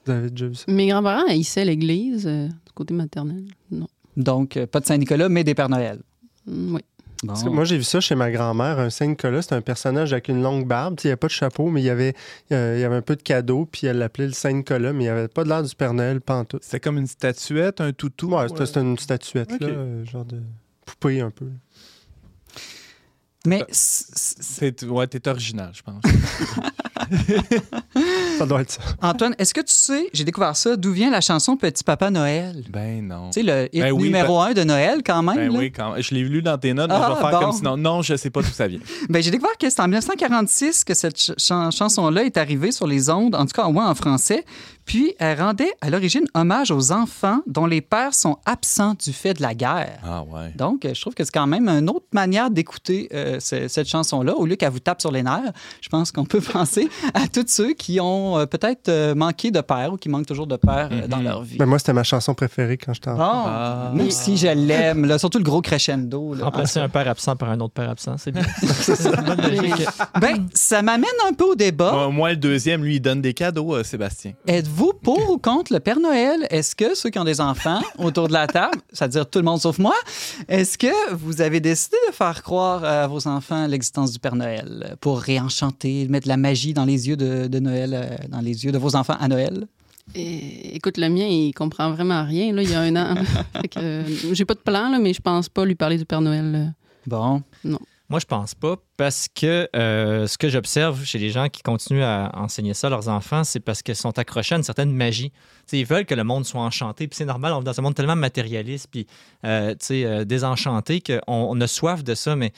Vous 0.07 0.11
avez 0.13 0.29
déjà 0.29 0.47
vu 0.47 0.55
ça? 0.55 0.65
Mes 0.71 0.87
grands-parents 0.87 1.27
haïssaient 1.27 1.65
l'église 1.65 2.25
euh, 2.27 2.47
du 2.47 2.71
côté 2.73 2.93
maternel. 2.93 3.43
Non. 3.71 3.87
Donc, 4.15 4.55
euh, 4.57 4.65
pas 4.65 4.79
de 4.79 4.85
Saint-Nicolas, 4.85 5.27
mais 5.29 5.43
des 5.43 5.53
Pères 5.53 5.69
Noël. 5.69 5.99
Mm, 6.45 6.75
oui. 6.75 6.81
Bon. 7.23 7.27
Parce 7.29 7.43
que 7.43 7.49
moi, 7.49 7.63
j'ai 7.65 7.77
vu 7.77 7.83
ça 7.83 7.99
chez 7.99 8.13
ma 8.13 8.29
grand-mère. 8.31 8.77
Un 8.79 8.89
Saint-Nicolas, 8.91 9.41
c'est 9.41 9.53
un 9.55 9.61
personnage 9.61 10.13
avec 10.13 10.27
une 10.27 10.41
longue 10.43 10.67
barbe. 10.67 10.97
Tu 10.97 11.01
sais, 11.01 11.07
Il 11.07 11.09
n'y 11.09 11.11
avait 11.13 11.17
pas 11.17 11.27
de 11.27 11.31
chapeau, 11.31 11.69
mais 11.71 11.81
il 11.81 11.85
y 11.85 11.89
avait, 11.89 12.13
euh, 12.51 12.75
il 12.77 12.81
y 12.81 12.83
avait 12.83 12.95
un 12.95 13.01
peu 13.01 13.15
de 13.15 13.23
cadeau. 13.23 13.65
Puis 13.65 13.87
elle 13.87 13.97
l'appelait 13.97 14.27
le 14.27 14.33
Saint-Nicolas, 14.33 14.93
mais 14.93 14.99
il 15.05 15.07
n'y 15.07 15.11
avait 15.11 15.27
pas 15.27 15.43
de 15.43 15.49
l'air 15.49 15.63
du 15.63 15.75
Père 15.75 15.93
Noël, 15.95 16.21
pantoute. 16.21 16.63
C'était 16.63 16.79
comme 16.79 16.97
une 16.99 17.07
statuette, 17.07 17.81
un 17.81 17.91
toutou. 17.91 18.35
Ouais, 18.35 18.47
c'était 18.49 18.65
c'était 18.67 18.81
une 18.81 18.97
statuette, 18.99 19.51
Ok. 19.51 19.61
là, 19.61 19.67
euh, 19.67 20.05
genre 20.05 20.25
de 20.25 20.41
poupée 20.85 21.19
un 21.21 21.31
peu. 21.31 21.47
Mais 23.47 23.63
C'est, 23.69 24.83
ouais, 24.83 25.07
t'es 25.07 25.27
original, 25.27 25.71
je 25.73 25.81
pense. 25.81 26.01
Ça 28.37 28.45
doit 28.45 28.61
être 28.61 28.71
ça. 28.71 28.81
Antoine, 29.01 29.35
est-ce 29.39 29.53
que 29.53 29.61
tu 29.61 29.73
sais, 29.73 30.07
j'ai 30.13 30.23
découvert 30.23 30.55
ça, 30.55 30.75
d'où 30.75 30.91
vient 30.91 31.09
la 31.09 31.21
chanson 31.21 31.57
Petit 31.57 31.83
Papa 31.83 32.09
Noël? 32.11 32.63
ben 32.69 33.07
non. 33.07 33.29
Tu 33.31 33.41
sais, 33.41 33.43
le 33.43 33.65
hit 33.75 33.81
Ben 33.81 33.91
oui, 33.91 34.03
numéro 34.03 34.39
un 34.39 34.53
de 34.53 34.63
Noël, 34.63 35.01
quand 35.05 35.23
même. 35.23 35.35
Ben 35.35 35.51
là. 35.51 35.59
oui, 35.59 35.71
quand... 35.71 35.93
je 35.97 36.13
l'ai 36.13 36.21
lu 36.21 36.41
dans 36.41 36.57
tes 36.57 36.73
notes, 36.73 36.89
mais 36.89 36.95
je 36.97 37.01
Ah, 37.01 37.09
vais 37.15 37.21
faire 37.21 37.31
bon. 37.39 37.45
comme 37.47 37.51
sinon. 37.55 37.77
Non, 37.77 38.01
je 38.01 38.15
sais 38.15 38.29
pas 38.29 38.41
d'où 38.41 38.47
ça 38.49 38.67
vient. 38.67 38.79
Ben, 39.09 39.21
j'ai 39.23 39.31
découvert 39.31 39.57
que 39.57 39.69
c'est 39.69 39.79
en 39.81 39.87
1946 39.87 40.83
que 40.83 40.93
cette 40.93 41.17
ch- 41.17 41.37
chan- 41.39 41.71
chanson-là 41.71 42.23
est 42.23 42.37
arrivée 42.37 42.71
sur 42.71 42.85
les 42.87 43.09
ondes, 43.09 43.35
en 43.35 43.45
tout 43.45 43.53
cas, 43.53 43.65
au 43.65 43.71
moins 43.71 43.89
en 43.89 43.95
français. 43.95 44.45
Puis, 44.87 45.13
elle 45.19 45.39
rendait 45.39 45.71
à 45.81 45.89
l'origine 45.91 46.25
hommage 46.33 46.71
aux 46.71 46.91
enfants 46.91 47.41
dont 47.45 47.65
les 47.67 47.81
pères 47.81 48.13
sont 48.15 48.37
absents 48.45 48.95
du 48.95 49.11
fait 49.13 49.33
de 49.33 49.41
la 49.41 49.53
guerre. 49.53 49.99
Ah 50.03 50.23
ouais. 50.23 50.53
Donc, 50.55 50.87
je 50.91 50.99
trouve 50.99 51.13
que 51.13 51.23
c'est 51.25 51.33
quand 51.33 51.45
même 51.45 51.67
une 51.67 51.89
autre 51.89 52.05
manière 52.13 52.49
d'écouter 52.49 53.09
euh, 53.13 53.39
ce- 53.41 53.67
cette 53.67 53.87
chanson-là. 53.89 54.33
Au 54.33 54.45
lieu 54.45 54.55
qu'elle 54.55 54.71
vous 54.71 54.79
tape 54.79 55.01
sur 55.01 55.11
les 55.11 55.23
nerfs, 55.23 55.51
je 55.81 55.89
pense 55.89 56.11
qu'on 56.13 56.23
peut 56.25 56.39
penser 56.53 56.89
à 57.13 57.27
tous 57.27 57.43
ceux 57.47 57.73
qui 57.73 57.99
ont 57.99 58.39
euh, 58.39 58.45
peut-être 58.45 58.87
euh, 58.87 59.13
manqué 59.13 59.51
de 59.51 59.59
père 59.59 59.91
ou 59.91 59.97
qui 59.97 60.07
manquent 60.07 60.25
toujours 60.25 60.47
de 60.47 60.55
père 60.55 60.87
euh, 60.91 61.05
dans 61.07 61.17
Mhm. 61.17 61.23
leur 61.23 61.43
vie. 61.43 61.57
Ben, 61.57 61.65
moi, 61.65 61.79
c'était 61.79 61.91
ma 61.93 62.03
chanson 62.03 62.33
préférée 62.33 62.77
quand 62.77 62.93
j'étais 62.93 63.09
enfant. 63.09 63.43
Ah. 63.45 63.91
moi 63.93 64.05
aussi, 64.05 64.37
je 64.37 64.47
l'aime. 64.47 65.17
Surtout 65.19 65.39
le 65.39 65.43
gros 65.43 65.61
crescendo. 65.61 66.33
là. 66.33 66.45
Remplacer 66.45 66.79
un 66.79 66.87
père 66.87 67.09
absent 67.09 67.35
par 67.35 67.49
un 67.49 67.59
autre 67.59 67.73
père 67.73 67.89
absent, 67.89 68.15
c'est 68.17 68.31
bien. 68.31 68.43
Ben, 70.21 70.47
ça 70.53 70.81
m'amène 70.81 71.09
un 71.27 71.33
peu 71.33 71.43
au 71.45 71.55
débat. 71.55 72.05
Au 72.07 72.11
moins, 72.11 72.29
le 72.29 72.37
deuxième, 72.37 72.83
lui, 72.83 72.95
il 72.95 72.99
donne 73.01 73.21
des 73.21 73.33
cadeaux, 73.33 73.75
euh, 73.75 73.83
Sébastien. 73.83 74.33
Êtes-vous 74.47 74.76
pour 74.77 75.31
ou 75.31 75.37
contre 75.37 75.73
le 75.73 75.79
Père 75.79 75.99
Noël? 75.99 76.47
Est-ce 76.49 76.75
que 76.75 76.95
ceux 76.95 77.09
qui 77.09 77.19
ont 77.19 77.23
des 77.23 77.41
enfants 77.41 77.81
autour 77.97 78.27
de 78.27 78.33
la 78.33 78.47
table, 78.47 78.77
c'est-à-dire 78.93 79.29
tout 79.29 79.39
le 79.39 79.45
monde 79.45 79.59
sauf 79.59 79.79
moi, 79.79 79.95
est-ce 80.47 80.77
que 80.77 81.13
vous 81.13 81.41
avez 81.41 81.59
décidé 81.59 81.97
de 82.07 82.13
faire 82.13 82.43
croire 82.43 82.83
à 82.83 83.07
vos 83.07 83.27
enfants 83.27 83.67
l'existence 83.67 84.11
du 84.11 84.19
Père 84.19 84.35
Noël 84.35 84.95
pour 85.01 85.19
réenchanter, 85.19 86.07
mettre 86.07 86.25
de 86.25 86.29
la 86.29 86.37
magie 86.37 86.73
dans 86.73 86.85
les 86.85 87.07
yeux 87.07 87.17
de, 87.17 87.47
de 87.47 87.59
Noël, 87.59 87.93
euh, 87.93 88.15
dans 88.29 88.41
les 88.41 88.65
yeux 88.65 88.71
de 88.71 88.77
vos 88.77 88.95
enfants 88.95 89.17
à 89.19 89.27
Noël? 89.27 89.67
Et, 90.15 90.75
écoute, 90.75 90.97
le 90.97 91.09
mien, 91.09 91.25
il 91.25 91.53
comprend 91.53 91.91
vraiment 91.91 92.23
rien. 92.23 92.53
Là, 92.53 92.61
il 92.63 92.69
y 92.69 92.75
a 92.75 92.81
un 92.81 92.95
an. 92.95 93.15
Euh, 93.77 94.03
j'ai 94.31 94.45
pas 94.45 94.53
de 94.53 94.59
plan, 94.59 94.89
là, 94.89 94.97
mais 94.97 95.13
je 95.13 95.21
pense 95.21 95.49
pas 95.49 95.65
lui 95.65 95.75
parler 95.75 95.97
du 95.97 96.05
Père 96.05 96.21
Noël. 96.21 96.51
là. 96.51 96.59
Bon. 97.05 97.41
Moi, 98.09 98.19
je 98.19 98.25
pense 98.25 98.55
pas 98.55 98.77
parce 98.95 99.27
que 99.27 99.67
euh, 99.75 100.27
ce 100.27 100.37
que 100.37 100.47
j'observe 100.47 101.03
chez 101.03 101.19
les 101.19 101.29
gens 101.29 101.49
qui 101.49 101.61
continuent 101.61 102.03
à 102.03 102.31
enseigner 102.35 102.73
ça 102.73 102.87
à 102.87 102.89
leurs 102.89 103.09
enfants, 103.09 103.43
c'est 103.43 103.59
parce 103.59 103.81
qu'ils 103.81 103.97
sont 103.97 104.17
accrochés 104.17 104.55
à 104.55 104.57
une 104.57 104.63
certaine 104.63 104.93
magie. 104.93 105.31
Tu 105.31 105.37
sais, 105.65 105.79
ils 105.79 105.85
veulent 105.85 106.05
que 106.05 106.15
le 106.15 106.23
monde 106.23 106.45
soit 106.45 106.61
enchanté, 106.61 107.07
puis 107.09 107.17
c'est 107.17 107.25
normal, 107.25 107.51
on 107.51 107.59
vit 107.59 107.65
dans 107.65 107.77
un 107.77 107.83
monde 107.83 107.95
tellement 107.95 108.15
matérialiste, 108.15 108.87
puis 108.89 109.07
euh, 109.43 109.75
euh, 109.91 110.23
désenchanté, 110.23 111.01
qu'on 111.01 111.19
on 111.27 111.59
a 111.59 111.67
soif 111.67 112.05
de 112.05 112.15
ça, 112.15 112.37
mais 112.37 112.53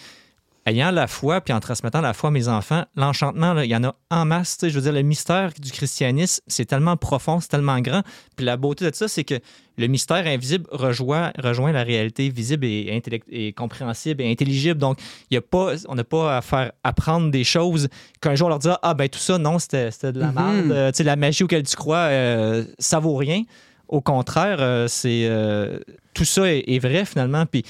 ayant 0.69 0.91
la 0.91 1.07
foi, 1.07 1.41
puis 1.41 1.53
en 1.53 1.59
transmettant 1.59 2.01
la 2.01 2.13
foi 2.13 2.29
à 2.29 2.31
mes 2.31 2.47
enfants, 2.47 2.83
l'enchantement, 2.95 3.53
là, 3.53 3.65
il 3.65 3.71
y 3.71 3.75
en 3.75 3.83
a 3.83 3.95
en 4.09 4.25
masse. 4.25 4.57
Je 4.61 4.69
veux 4.69 4.81
dire, 4.81 4.93
le 4.93 5.01
mystère 5.01 5.51
du 5.59 5.71
christianisme, 5.71 6.41
c'est 6.47 6.65
tellement 6.65 6.97
profond, 6.97 7.39
c'est 7.39 7.47
tellement 7.49 7.79
grand. 7.79 8.01
Puis 8.35 8.45
la 8.45 8.57
beauté 8.57 8.89
de 8.89 8.95
ça, 8.95 9.07
c'est 9.07 9.23
que 9.23 9.35
le 9.77 9.87
mystère 9.87 10.25
invisible 10.27 10.65
rejoint, 10.71 11.31
rejoint 11.41 11.71
la 11.71 11.83
réalité 11.83 12.29
visible 12.29 12.65
et, 12.65 12.89
intellect- 12.91 13.27
et 13.31 13.53
compréhensible 13.53 14.21
et 14.21 14.29
intelligible. 14.31 14.79
Donc, 14.79 14.97
il 15.31 15.35
y 15.35 15.37
a 15.37 15.41
pas, 15.41 15.73
on 15.87 15.95
n'a 15.95 16.03
pas 16.03 16.37
à 16.37 16.41
faire 16.41 16.71
apprendre 16.83 17.31
des 17.31 17.43
choses 17.43 17.87
qu'un 18.21 18.35
jour 18.35 18.47
on 18.47 18.49
leur 18.49 18.59
dira 18.59 18.79
Ah, 18.83 18.93
ben 18.93 19.07
tout 19.09 19.19
ça, 19.19 19.37
non, 19.37 19.57
c'était 19.59 19.91
c'était 19.91 20.11
de 20.11 20.19
la 20.19 20.31
Mhm. 20.31 20.35
merde. 20.35 20.71
Euh, 20.71 20.91
tu 20.91 20.97
sais, 20.97 21.03
la 21.03 21.15
magie 21.15 21.43
auquel 21.43 21.63
tu 21.63 21.75
crois, 21.75 22.07
euh, 22.09 22.65
ça 22.77 22.99
vaut 22.99 23.15
rien. 23.15 23.43
Au 23.87 24.01
contraire, 24.01 24.57
euh, 24.59 24.87
c'est 24.87 25.27
tout 26.13 26.25
ça 26.25 26.51
est, 26.51 26.63
est 26.67 26.79
vrai 26.79 27.05
finalement. 27.05 27.45
Puis 27.45 27.63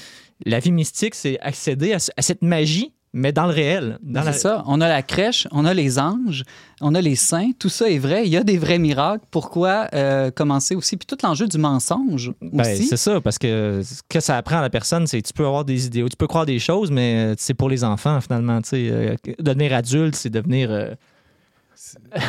la 0.46 0.58
vie 0.60 0.72
mystique, 0.72 1.14
c'est 1.14 1.38
accéder 1.40 1.92
à, 1.92 1.98
ce- 1.98 2.10
à 2.16 2.22
cette 2.22 2.42
magie, 2.42 2.92
mais 3.12 3.32
dans 3.32 3.46
le 3.46 3.52
réel. 3.52 3.98
Dans 4.02 4.20
C'est 4.20 4.26
la- 4.26 4.32
ça. 4.32 4.62
On 4.66 4.80
a 4.80 4.88
la 4.88 5.02
crèche, 5.02 5.48
on 5.50 5.64
a 5.64 5.74
les 5.74 5.98
anges, 5.98 6.44
on 6.80 6.94
a 6.94 7.00
les 7.00 7.16
saints. 7.16 7.50
Tout 7.58 7.68
ça 7.68 7.90
est 7.90 7.98
vrai. 7.98 8.24
Il 8.24 8.30
y 8.30 8.36
a 8.36 8.44
des 8.44 8.56
vrais 8.56 8.78
miracles. 8.78 9.24
Pourquoi 9.32 9.88
euh, 9.94 10.30
commencer 10.30 10.76
aussi? 10.76 10.96
Puis 10.96 11.06
tout 11.06 11.18
l'enjeu 11.24 11.48
du 11.48 11.58
mensonge 11.58 12.32
Ben, 12.40 12.60
aussi. 12.72 12.84
c'est 12.86 12.96
ça, 12.96 13.20
parce 13.20 13.36
que 13.38 13.80
ce 13.84 14.00
que 14.08 14.20
ça 14.20 14.36
apprend 14.36 14.58
à 14.58 14.62
la 14.62 14.70
personne, 14.70 15.08
c'est 15.08 15.20
tu 15.22 15.32
peux 15.32 15.44
avoir 15.44 15.64
des 15.64 15.86
idéaux, 15.86 16.08
tu 16.08 16.16
peux 16.16 16.28
croire 16.28 16.46
des 16.46 16.60
choses, 16.60 16.92
mais 16.92 17.32
euh, 17.32 17.34
c'est 17.36 17.54
pour 17.54 17.68
les 17.68 17.82
enfants, 17.82 18.20
finalement. 18.20 18.60
Euh, 18.74 19.16
devenir 19.40 19.74
adulte, 19.74 20.14
c'est 20.14 20.30
devenir. 20.30 20.70
euh, 20.70 20.94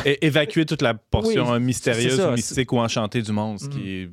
É- 0.04 0.18
évacuer 0.26 0.64
toute 0.64 0.80
la 0.82 0.94
portion 0.94 1.52
Oui, 1.52 1.60
mystérieuse 1.60 2.16
ça, 2.16 2.30
mystique 2.32 2.72
ou 2.72 2.78
enchantée 2.78 3.20
du 3.22 3.32
monde, 3.32 3.60
ce 3.60 3.68
qui 3.68 3.90
est, 3.90 4.10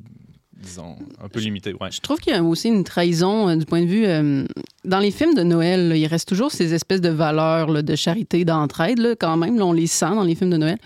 disons, 0.62 0.96
un 1.22 1.28
peu 1.28 1.40
limité. 1.40 1.72
Ouais. 1.80 1.90
Je 1.90 2.00
trouve 2.00 2.18
qu'il 2.18 2.32
y 2.32 2.36
a 2.36 2.42
aussi 2.42 2.68
une 2.68 2.84
trahison 2.84 3.48
euh, 3.48 3.56
du 3.56 3.64
point 3.64 3.82
de 3.82 3.86
vue. 3.86 4.06
euh, 4.06 4.44
dans 4.84 4.98
les 4.98 5.10
films 5.10 5.34
de 5.34 5.42
Noël, 5.42 5.88
là, 5.88 5.96
il 5.96 6.06
reste 6.06 6.28
toujours 6.28 6.50
ces 6.52 6.74
espèces 6.74 7.00
de 7.00 7.08
valeurs 7.08 7.70
là, 7.70 7.82
de 7.82 7.96
charité, 7.96 8.44
d'entraide, 8.44 8.98
là, 8.98 9.14
quand 9.18 9.36
même. 9.36 9.58
là, 9.58 9.64
on 9.66 9.72
les 9.72 9.86
sent 9.86 10.10
dans 10.14 10.24
les 10.24 10.34
films 10.34 10.50
de 10.50 10.56
Noël. 10.56 10.78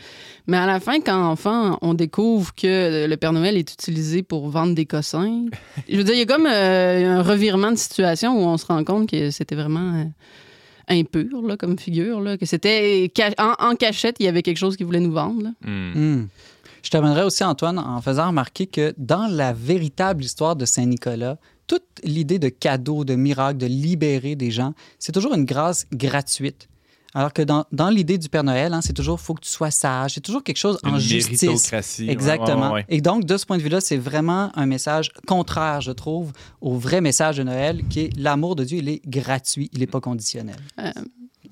Mais 0.47 0.57
à 0.59 0.67
la 0.67 0.79
fin, 0.79 1.01
quand 1.01 1.31
enfant, 1.31 1.79
on 1.81 1.95
découvre 1.95 2.55
que 2.55 3.07
le 3.07 3.17
Père 3.17 3.33
Noël 3.33 3.57
est 3.57 3.73
utilisé 3.73 4.23
pour 4.23 4.49
vendre 4.51 4.75
des 4.75 4.85
cossins, 4.87 5.47
je 5.89 5.97
veux 5.97 6.05
dire, 6.05 6.15
il 6.15 6.19
y 6.19 6.23
a 6.23 6.27
comme 6.27 6.47
euh, 6.47 7.19
un 7.19 7.23
revirement 7.23 7.73
de 7.73 7.77
situation 7.79 8.37
où 8.39 8.47
on 8.47 8.57
se 8.59 8.67
rend 8.67 8.85
compte 8.85 9.09
que 9.11 9.31
c'était 9.31 9.55
vraiment 9.55 9.95
euh, 10.01 10.05
impur 10.89 11.41
là, 11.47 11.57
comme 11.57 11.79
figure, 11.79 12.21
là, 12.21 12.37
que 12.37 12.45
c'était 12.47 13.11
en, 13.39 13.55
en 13.59 13.75
cachette, 13.75 14.17
il 14.21 14.27
y 14.27 14.29
avait 14.29 14.43
quelque 14.43 14.59
chose 14.59 14.77
qui 14.77 14.85
voulait 14.85 15.01
nous 15.01 15.13
vendre. 15.13 15.43
là. 15.45 15.51
Hmm. 15.65 15.93
Hmm. 15.95 16.27
Je 16.85 16.91
t'amènerais 16.91 17.23
aussi, 17.23 17.43
Antoine, 17.43 17.79
en 17.79 18.01
faisant 18.03 18.29
remarquer 18.29 18.67
que 18.67 18.95
dans 18.99 19.27
la 19.27 19.55
véritable 19.55 20.23
histoire 20.23 20.55
de 20.55 20.67
Saint-Nicolas, 20.67 21.39
toute 21.67 21.83
l'idée 22.05 22.39
de 22.39 22.51
cadeau, 22.51 23.07
de 23.07 23.15
miracle, 23.15 23.57
de 23.57 23.67
libérer 23.67 24.37
des 24.37 24.51
gens, 24.51 24.75
c'est 24.99 25.13
toujours 25.13 25.33
une 25.35 25.47
grâce 25.47 25.87
gratuite. 25.93 26.69
Alors 27.15 27.33
que 27.33 27.41
dans, 27.41 27.65
dans 27.73 27.89
l'idée 27.89 28.19
du 28.19 28.29
Père 28.29 28.45
Noël, 28.45 28.75
hein, 28.75 28.81
c'est 28.83 28.93
toujours 28.93 29.19
faut 29.19 29.33
que 29.33 29.41
tu 29.41 29.49
sois 29.49 29.71
sage. 29.71 30.15
C'est 30.15 30.21
toujours 30.21 30.43
quelque 30.43 30.59
chose 30.59 30.79
en 30.83 30.91
Une 30.91 30.99
justice. 30.99 31.71
ouais, 31.73 32.11
Exactement. 32.11 32.69
ouais, 32.69 32.75
ouais. 32.75 32.87
Et 32.91 33.01
donc, 33.01 33.25
de 33.25 33.37
ce 33.39 33.47
point 33.47 33.57
de 33.57 33.63
vue-là, 33.63 33.81
c'est 33.81 33.97
vraiment 33.97 34.51
un 34.55 34.67
message 34.67 35.11
contraire, 35.27 35.81
je 35.81 35.93
trouve, 35.93 36.33
au 36.61 36.77
vrai 36.77 37.01
message 37.01 37.39
de 37.39 37.45
Noël, 37.45 37.83
qui 37.89 38.01
est 38.01 38.17
l'amour 38.19 38.57
de 38.57 38.65
Dieu, 38.65 38.79
il 38.79 38.89
est 38.91 39.01
gratuit, 39.09 39.71
il 39.73 39.79
n'est 39.79 39.87
pas 39.87 40.01
conditionnel. 40.01 40.57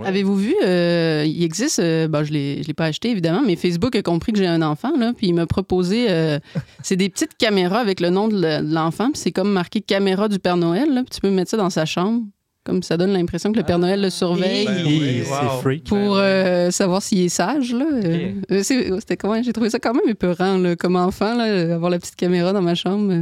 Ouais. 0.03 0.09
Avez-vous 0.09 0.37
vu, 0.37 0.55
euh, 0.65 1.25
il 1.27 1.43
existe, 1.45 1.79
euh, 1.79 2.09
bon, 2.09 2.25
je 2.25 2.33
ne 2.33 2.63
l'ai 2.67 2.75
pas 2.75 2.87
acheté 2.87 3.11
évidemment, 3.11 3.43
mais 3.47 3.57
Facebook 3.57 3.95
a 3.97 4.03
compris 4.03 4.33
que 4.33 4.39
j'ai 4.39 4.47
un 4.47 4.63
enfant, 4.63 4.93
là, 4.99 5.13
puis 5.17 5.29
il 5.29 5.35
m'a 5.35 5.47
proposé, 5.47 6.07
euh, 6.11 6.39
c'est 6.83 6.97
des 6.97 7.09
petites 7.09 7.37
caméras 7.39 7.79
avec 7.79 8.01
le 8.01 8.11
nom 8.11 8.29
de 8.29 8.35
le- 8.35 8.67
de 8.67 8.75
l'enfant, 8.75 9.11
puis 9.13 9.21
c'est 9.23 9.33
comme 9.33 9.51
marqué 9.53 9.81
caméra 9.81 10.29
du 10.29 10.39
Père 10.39 10.57
Noël, 10.57 10.93
là, 10.93 11.03
puis 11.03 11.11
tu 11.15 11.21
peux 11.21 11.31
mettre 11.31 11.51
ça 11.51 11.57
dans 11.57 11.71
sa 11.71 11.85
chambre, 11.87 12.23
comme 12.65 12.83
ça 12.83 12.97
donne 12.97 13.13
l'impression 13.13 13.51
que 13.53 13.59
le 13.59 13.65
Père 13.65 13.79
Noël 13.81 14.01
le 14.01 14.11
surveille. 14.11 14.67
Ben 14.67 14.85
oui, 14.87 15.23
wow. 15.29 15.61
freak. 15.61 15.85
Pour 15.85 16.17
euh, 16.17 16.71
savoir 16.71 17.03
s'il 17.03 17.21
est 17.23 17.29
sage, 17.29 17.73
là. 17.75 17.87
Euh, 17.93 18.33
c'est- 18.63 18.89
C'était 19.01 19.17
comment? 19.17 19.43
J'ai 19.43 19.53
trouvé 19.53 19.69
ça 19.71 19.79
quand 19.81 19.95
même 19.95 20.09
épeurant, 20.09 20.59
là, 20.59 20.77
comme 20.77 20.95
enfant, 20.97 21.35
là, 21.37 21.75
avoir 21.75 21.91
la 21.91 21.99
petite 21.99 22.15
caméra 22.17 22.53
dans 22.53 22.63
ma 22.63 22.75
chambre. 22.77 23.13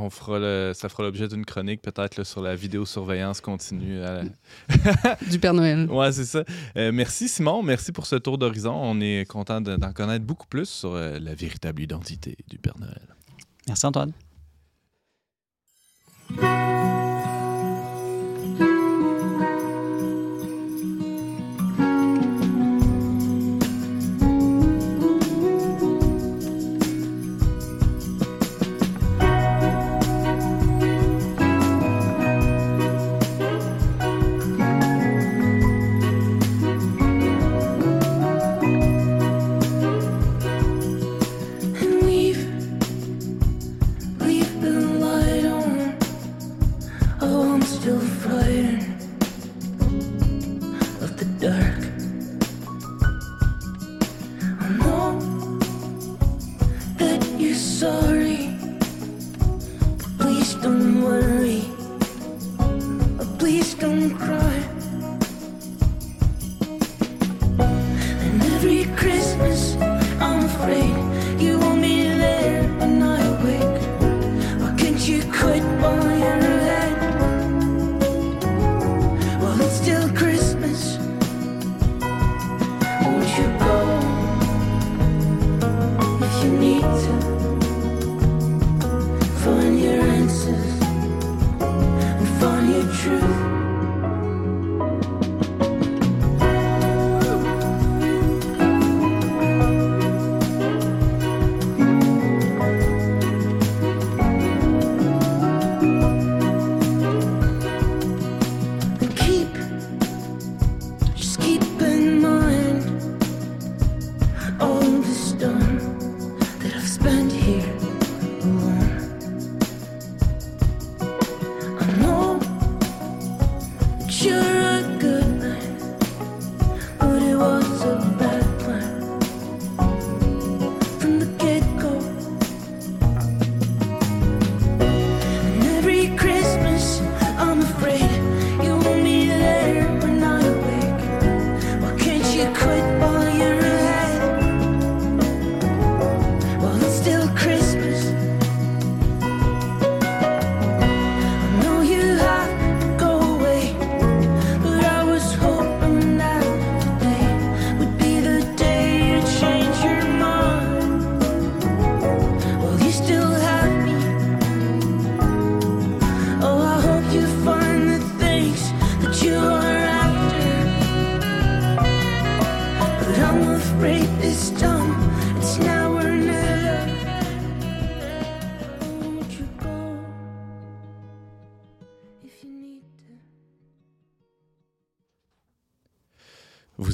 On 0.00 0.10
fera 0.10 0.38
le- 0.38 0.72
ça 0.74 0.88
fera 0.88 1.02
l'objet 1.04 1.28
d'une 1.28 1.44
chronique 1.44 1.82
peut-être 1.82 2.24
sur 2.24 2.40
la 2.42 2.54
vidéosurveillance 2.54 3.40
continue. 3.40 4.00
à 4.02 4.22
la- 4.22 5.16
du 5.30 5.38
Père 5.38 5.54
Noël. 5.54 5.86
Ouais, 5.90 6.12
c'est 6.12 6.24
ça. 6.24 6.44
Euh, 6.76 6.90
merci 6.92 7.28
Simon, 7.28 7.62
merci 7.62 7.92
pour 7.92 8.06
ce 8.06 8.16
tour 8.16 8.38
d'horizon. 8.38 8.72
On 8.74 9.00
est 9.00 9.24
content 9.28 9.60
de- 9.60 9.76
d'en 9.76 9.92
connaître 9.92 10.24
beaucoup 10.24 10.46
plus 10.46 10.68
sur 10.68 10.94
euh, 10.94 11.18
la 11.20 11.34
véritable 11.34 11.82
identité 11.82 12.36
du 12.48 12.58
Père 12.58 12.78
Noël. 12.78 13.02
Merci 13.66 13.86
Antoine. 13.86 14.12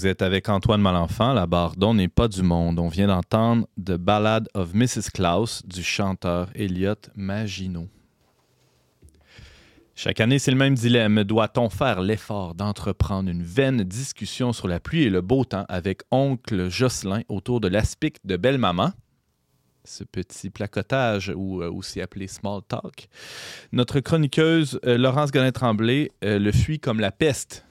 Vous 0.05 0.11
êtes 0.11 0.21
avec 0.21 0.51
Antoine 0.51 0.83
Malenfant, 0.83 1.33
la 1.33 1.47
barre 1.47 1.79
n'est 1.95 2.09
pas 2.09 2.29
du 2.29 2.43
monde. 2.43 2.79
On 2.79 2.89
vient 2.89 3.07
d'entendre 3.07 3.67
The 3.83 3.93
Ballad 3.93 4.51
of 4.53 4.75
Mrs. 4.75 5.11
Klaus 5.15 5.65
du 5.65 5.83
chanteur 5.83 6.51
Elliot 6.55 6.97
Maginot. 7.17 7.89
Chaque 9.95 10.21
année, 10.21 10.39
c'est 10.39 10.51
le 10.51 10.59
même 10.59 10.75
dilemme. 10.75 11.25
Doit-on 11.25 11.71
faire 11.71 12.03
l'effort 12.03 12.55
d'entreprendre 12.55 13.31
une 13.31 13.43
vaine 13.43 13.83
discussion 13.83 14.53
sur 14.53 14.69
la 14.69 14.79
pluie 14.79 15.05
et 15.05 15.09
le 15.09 15.23
beau 15.23 15.47
temps 15.47 15.65
avec 15.71 16.03
oncle 16.11 16.69
Jocelyn 16.69 17.23
autour 17.31 17.63
de 17.63 17.69
l'aspic 17.69 18.19
de 18.27 18.37
belle-maman? 18.37 18.93
Ce 19.85 20.05
petit 20.05 20.51
placotage, 20.51 21.33
ou 21.35 21.63
euh, 21.63 21.71
aussi 21.71 22.03
appelé 22.03 22.27
small 22.27 22.61
talk. 22.69 23.09
Notre 23.73 24.01
chroniqueuse 24.01 24.79
euh, 24.85 24.99
Laurence 24.99 25.33
Godin-Tremblay 25.33 26.11
euh, 26.25 26.39
le 26.39 26.53
fuit 26.53 26.79
comme 26.79 27.01
la 27.01 27.11
peste. 27.11 27.65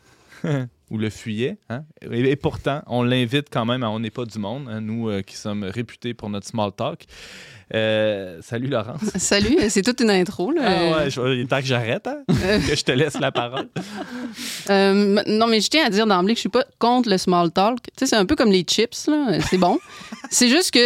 ou 0.94 0.98
le 1.00 1.10
fuyait. 1.10 1.58
hein. 1.70 1.84
Et, 2.10 2.20
et 2.30 2.36
pourtant, 2.38 2.82
on 2.88 3.04
l'invite 3.04 3.48
quand 3.52 3.66
même 3.66 3.84
à 3.84 3.90
On 3.90 4.00
n'est 4.00 4.12
pas 4.12 4.26
du 4.26 4.38
monde, 4.40 4.68
hein, 4.70 4.80
nous 4.80 5.10
euh, 5.10 5.22
qui 5.24 5.36
sommes 5.36 5.64
réputés 5.66 6.14
pour 6.14 6.30
notre 6.30 6.48
small 6.48 6.72
talk. 6.72 7.04
Euh, 7.74 8.40
salut 8.42 8.68
Laurence. 8.68 9.02
Salut, 9.16 9.58
c'est 9.70 9.82
toute 9.82 10.00
une 10.02 10.12
intro. 10.12 10.52
Là. 10.52 10.62
Ah 10.64 10.98
ouais, 11.06 11.10
je- 11.10 11.20
il 11.34 11.40
est 11.42 11.46
temps 11.48 11.60
que 11.60 11.66
j'arrête, 11.66 12.06
hein, 12.06 12.20
que 12.28 12.76
je 12.76 12.84
te 12.84 12.92
laisse 12.92 13.20
la 13.20 13.32
parole. 13.32 13.68
Euh, 14.70 15.22
non, 15.28 15.48
mais 15.48 15.60
je 15.62 15.70
tiens 15.70 15.86
à 15.86 15.90
dire 15.90 16.06
d'emblée 16.06 16.34
que 16.34 16.38
je 16.38 16.42
suis 16.42 16.50
pas 16.50 16.66
contre 16.78 17.10
le 17.10 17.18
small 17.18 17.52
talk. 17.52 17.80
Tu 17.82 17.92
sais, 18.00 18.06
c'est 18.08 18.16
un 18.16 18.26
peu 18.26 18.36
comme 18.36 18.52
les 18.52 18.62
chips, 18.64 19.08
là. 19.08 19.40
C'est 19.50 19.58
bon. 19.58 19.80
c'est 20.30 20.50
juste 20.50 20.72
que 20.72 20.80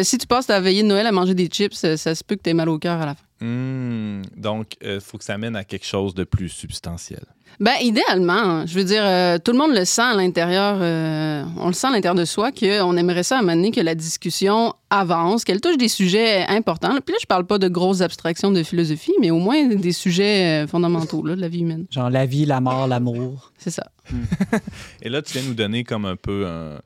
euh, 0.00 0.02
si 0.04 0.16
tu 0.16 0.26
passes 0.26 0.46
ta 0.46 0.60
veillée 0.60 0.82
de 0.82 0.88
Noël 0.88 1.06
à 1.06 1.12
manger 1.12 1.34
des 1.34 1.48
chips, 1.48 1.84
euh, 1.84 1.96
ça 1.98 2.14
se 2.14 2.24
peut 2.24 2.36
que 2.36 2.42
tu 2.42 2.50
aies 2.50 2.54
mal 2.54 2.68
au 2.70 2.78
cœur 2.78 3.00
à 3.02 3.06
la 3.06 3.14
fin. 3.14 3.24
Hmm, 3.40 4.22
donc, 4.36 4.76
il 4.82 5.00
faut 5.00 5.18
que 5.18 5.24
ça 5.24 5.38
mène 5.38 5.56
à 5.56 5.64
quelque 5.64 5.86
chose 5.86 6.14
de 6.14 6.24
plus 6.24 6.48
substantiel. 6.48 7.24
Ben, 7.58 7.74
idéalement, 7.82 8.66
je 8.66 8.74
veux 8.74 8.84
dire, 8.84 9.02
euh, 9.04 9.38
tout 9.38 9.52
le 9.52 9.58
monde 9.58 9.74
le 9.74 9.84
sent 9.84 10.02
à 10.02 10.14
l'intérieur, 10.14 10.78
euh, 10.80 11.44
on 11.58 11.66
le 11.66 11.72
sent 11.72 11.88
à 11.88 11.90
l'intérieur 11.90 12.14
de 12.14 12.24
soi, 12.24 12.52
qu'on 12.52 12.96
aimerait 12.96 13.22
ça 13.22 13.36
à 13.36 13.38
un 13.38 13.42
moment 13.42 13.56
donné 13.56 13.70
que 13.70 13.80
la 13.80 13.94
discussion 13.94 14.74
avance, 14.88 15.44
qu'elle 15.44 15.60
touche 15.60 15.76
des 15.76 15.88
sujets 15.88 16.46
importants. 16.48 16.96
Puis 17.04 17.12
là, 17.12 17.18
je 17.20 17.26
parle 17.26 17.46
pas 17.46 17.58
de 17.58 17.68
grosses 17.68 18.00
abstractions 18.00 18.50
de 18.50 18.62
philosophie, 18.62 19.12
mais 19.20 19.30
au 19.30 19.38
moins 19.38 19.66
des 19.66 19.92
sujets 19.92 20.64
euh, 20.64 20.66
fondamentaux 20.66 21.24
là, 21.24 21.36
de 21.36 21.40
la 21.40 21.48
vie 21.48 21.60
humaine. 21.60 21.84
Genre 21.90 22.08
la 22.08 22.24
vie, 22.24 22.46
la 22.46 22.60
mort, 22.60 22.86
l'amour. 22.86 23.52
C'est 23.58 23.70
ça. 23.70 23.90
Et 25.02 25.10
là, 25.10 25.20
tu 25.20 25.34
viens 25.34 25.42
nous 25.46 25.54
donner 25.54 25.84
comme 25.84 26.06
un 26.06 26.16
peu 26.16 26.46
un, 26.46 26.78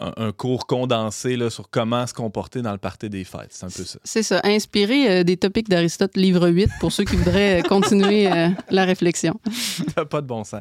un- 0.00 0.12
un 0.28 0.32
cours 0.32 0.66
condensé 0.66 1.36
là, 1.36 1.50
sur 1.50 1.70
comment 1.70 2.06
se 2.06 2.14
comporter 2.14 2.62
dans 2.62 2.72
le 2.72 2.78
party 2.78 3.08
des 3.10 3.24
fêtes. 3.24 3.48
C'est 3.50 3.64
un 3.66 3.68
peu 3.68 3.84
ça. 3.84 3.98
C'est 4.04 4.22
ça. 4.22 4.40
Inspiré 4.44 5.10
euh, 5.20 5.22
des 5.24 5.36
topics 5.36 5.68
d'Aristote, 5.68 6.16
livre 6.16 6.48
8, 6.48 6.70
pour 6.80 6.90
ceux 6.92 7.04
qui 7.04 7.16
voudraient 7.16 7.60
euh, 7.60 7.62
continuer 7.68 8.30
euh, 8.30 8.48
la 8.70 8.84
réflexion. 8.84 9.38
Pas 10.10 10.20
de 10.20 10.26
bon 10.26 10.44
sens. 10.44 10.60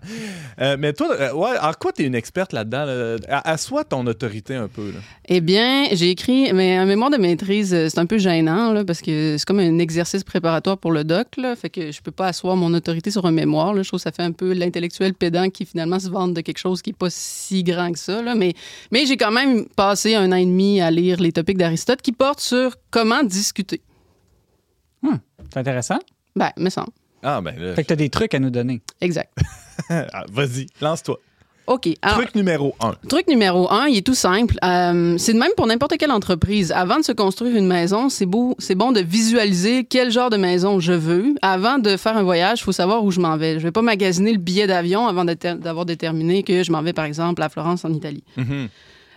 Euh, 0.62 0.76
mais 0.80 0.94
toi, 0.94 1.34
ouais, 1.36 1.58
en 1.62 1.72
quoi 1.74 1.92
t'es 1.92 2.04
une 2.04 2.16
experte 2.16 2.54
là-dedans? 2.54 2.86
là? 2.86 3.16
À- 3.30 3.58
ton 3.90 4.06
autorité 4.08 4.56
un 4.56 4.68
peu. 4.68 4.92
Là. 4.92 5.00
Eh 5.28 5.42
bien, 5.42 5.86
j'ai 5.94 6.10
écrit 6.10 6.52
mais 6.54 6.76
un 6.76 6.86
mémoire 6.86 7.10
de 7.10 7.18
maîtrise. 7.18 7.70
C'est 7.70 7.98
un 8.00 8.06
peu 8.06 8.18
gênant 8.18 8.74
là, 8.74 8.84
parce 8.84 9.02
que 9.02 9.36
c'est 9.38 9.46
comme 9.46 9.60
un 9.60 9.80
exercice 9.80 10.24
préparatoire 10.24 10.78
pour 10.78 10.92
le 10.92 11.04
doc. 11.04 11.28
Là, 11.38 11.56
fait 11.56 11.70
que 11.70 11.92
je 11.92 12.02
peux 12.02 12.12
pas 12.12 12.28
asseoir 12.28 12.56
mon 12.56 12.74
autorité 12.74 13.12
sur 13.12 13.26
un 13.26 13.32
mémoire. 13.32 13.74
Là. 13.74 13.84
Je 13.84 13.88
trouve 13.90 14.00
que 14.00 14.04
ça 14.04 14.12
fait 14.12 14.24
un 14.24 14.32
peu 14.32 14.54
l'intellectuel 14.54 15.14
pédant 15.14 15.50
qui 15.50 15.66
finalement 15.66 16.00
se 16.00 16.10
vante 16.10 16.34
de 16.34 16.42
quelque 16.42 16.58
chose 16.58 16.82
qui 16.82 16.90
est 16.92 16.98
pas 16.98 17.10
si 17.10 17.64
grand 17.64 17.92
que 17.92 18.00
ça. 18.00 18.22
Là. 18.22 18.36
Mais, 18.36 18.54
mais 18.92 19.06
j'ai 19.06 19.18
quand 19.18 19.29
même 19.32 19.66
passé 19.68 20.16
un 20.16 20.32
an 20.32 20.36
et 20.36 20.46
demi 20.46 20.82
à 20.82 20.92
lire 20.92 21.20
les 21.20 21.32
topics 21.32 21.58
d'Aristote 21.58 22.02
qui 22.02 22.12
portent 22.12 22.40
sur 22.40 22.76
comment 22.92 23.24
discuter. 23.24 23.82
C'est 25.52 25.60
intéressant. 25.60 26.00
Ben, 26.36 26.52
me 26.58 26.70
semble. 26.70 26.92
Ah, 27.24 27.42
ben 27.42 27.56
là. 27.58 27.74
Fait 27.74 27.84
que 27.84 27.88
tu 27.88 27.94
as 27.94 27.98
des 27.98 28.10
trucs 28.10 28.34
à 28.34 28.40
nous 28.40 28.50
donner. 28.52 28.82
Exact. 29.02 29.32
Ah, 29.90 30.26
Vas-y, 30.30 30.68
lance-toi. 30.82 31.18
OK. 31.66 31.88
Alors, 32.02 32.18
Truc 32.18 32.36
numéro 32.36 32.76
un. 32.82 32.96
Truc 33.08 33.28
numéro 33.28 33.72
un, 33.72 33.88
il 33.88 33.98
est 33.98 34.06
tout 34.06 34.14
simple. 34.14 34.58
Euh, 34.64 35.18
c'est 35.18 35.34
de 35.34 35.40
même 35.40 35.52
pour 35.56 35.68
n'importe 35.68 35.98
quelle 35.98 36.12
entreprise. 36.12 36.72
Avant 36.74 37.00
de 37.00 37.04
se 37.06 37.12
construire 37.14 37.56
une 37.56 37.66
maison, 37.66 38.10
c'est 38.10 38.26
beau, 38.26 38.56
c'est 38.60 38.76
bon 38.76 38.92
de 38.92 39.00
visualiser 39.00 39.86
quel 39.86 40.12
genre 40.12 40.30
de 40.30 40.36
maison 40.38 40.80
je 40.80 40.92
veux. 40.92 41.34
Avant 41.42 41.80
de 41.80 41.96
faire 41.96 42.18
un 42.18 42.24
voyage, 42.24 42.60
il 42.60 42.64
faut 42.64 42.72
savoir 42.74 43.04
où 43.06 43.12
je 43.12 43.20
m'en 43.22 43.38
vais. 43.38 43.54
Je 43.60 43.64
vais 43.64 43.72
pas 43.72 43.82
magasiner 43.82 44.34
le 44.34 44.38
billet 44.38 44.68
d'avion 44.68 45.08
avant 45.08 45.24
d'avoir 45.24 45.86
déterminé 45.86 46.44
que 46.44 46.62
je 46.64 46.72
m'en 46.72 46.82
vais, 46.82 46.94
par 46.94 47.06
exemple, 47.06 47.42
à 47.42 47.48
Florence, 47.50 47.86
en 47.86 47.94
Italie. 47.94 48.24
Mhm. 48.36 48.68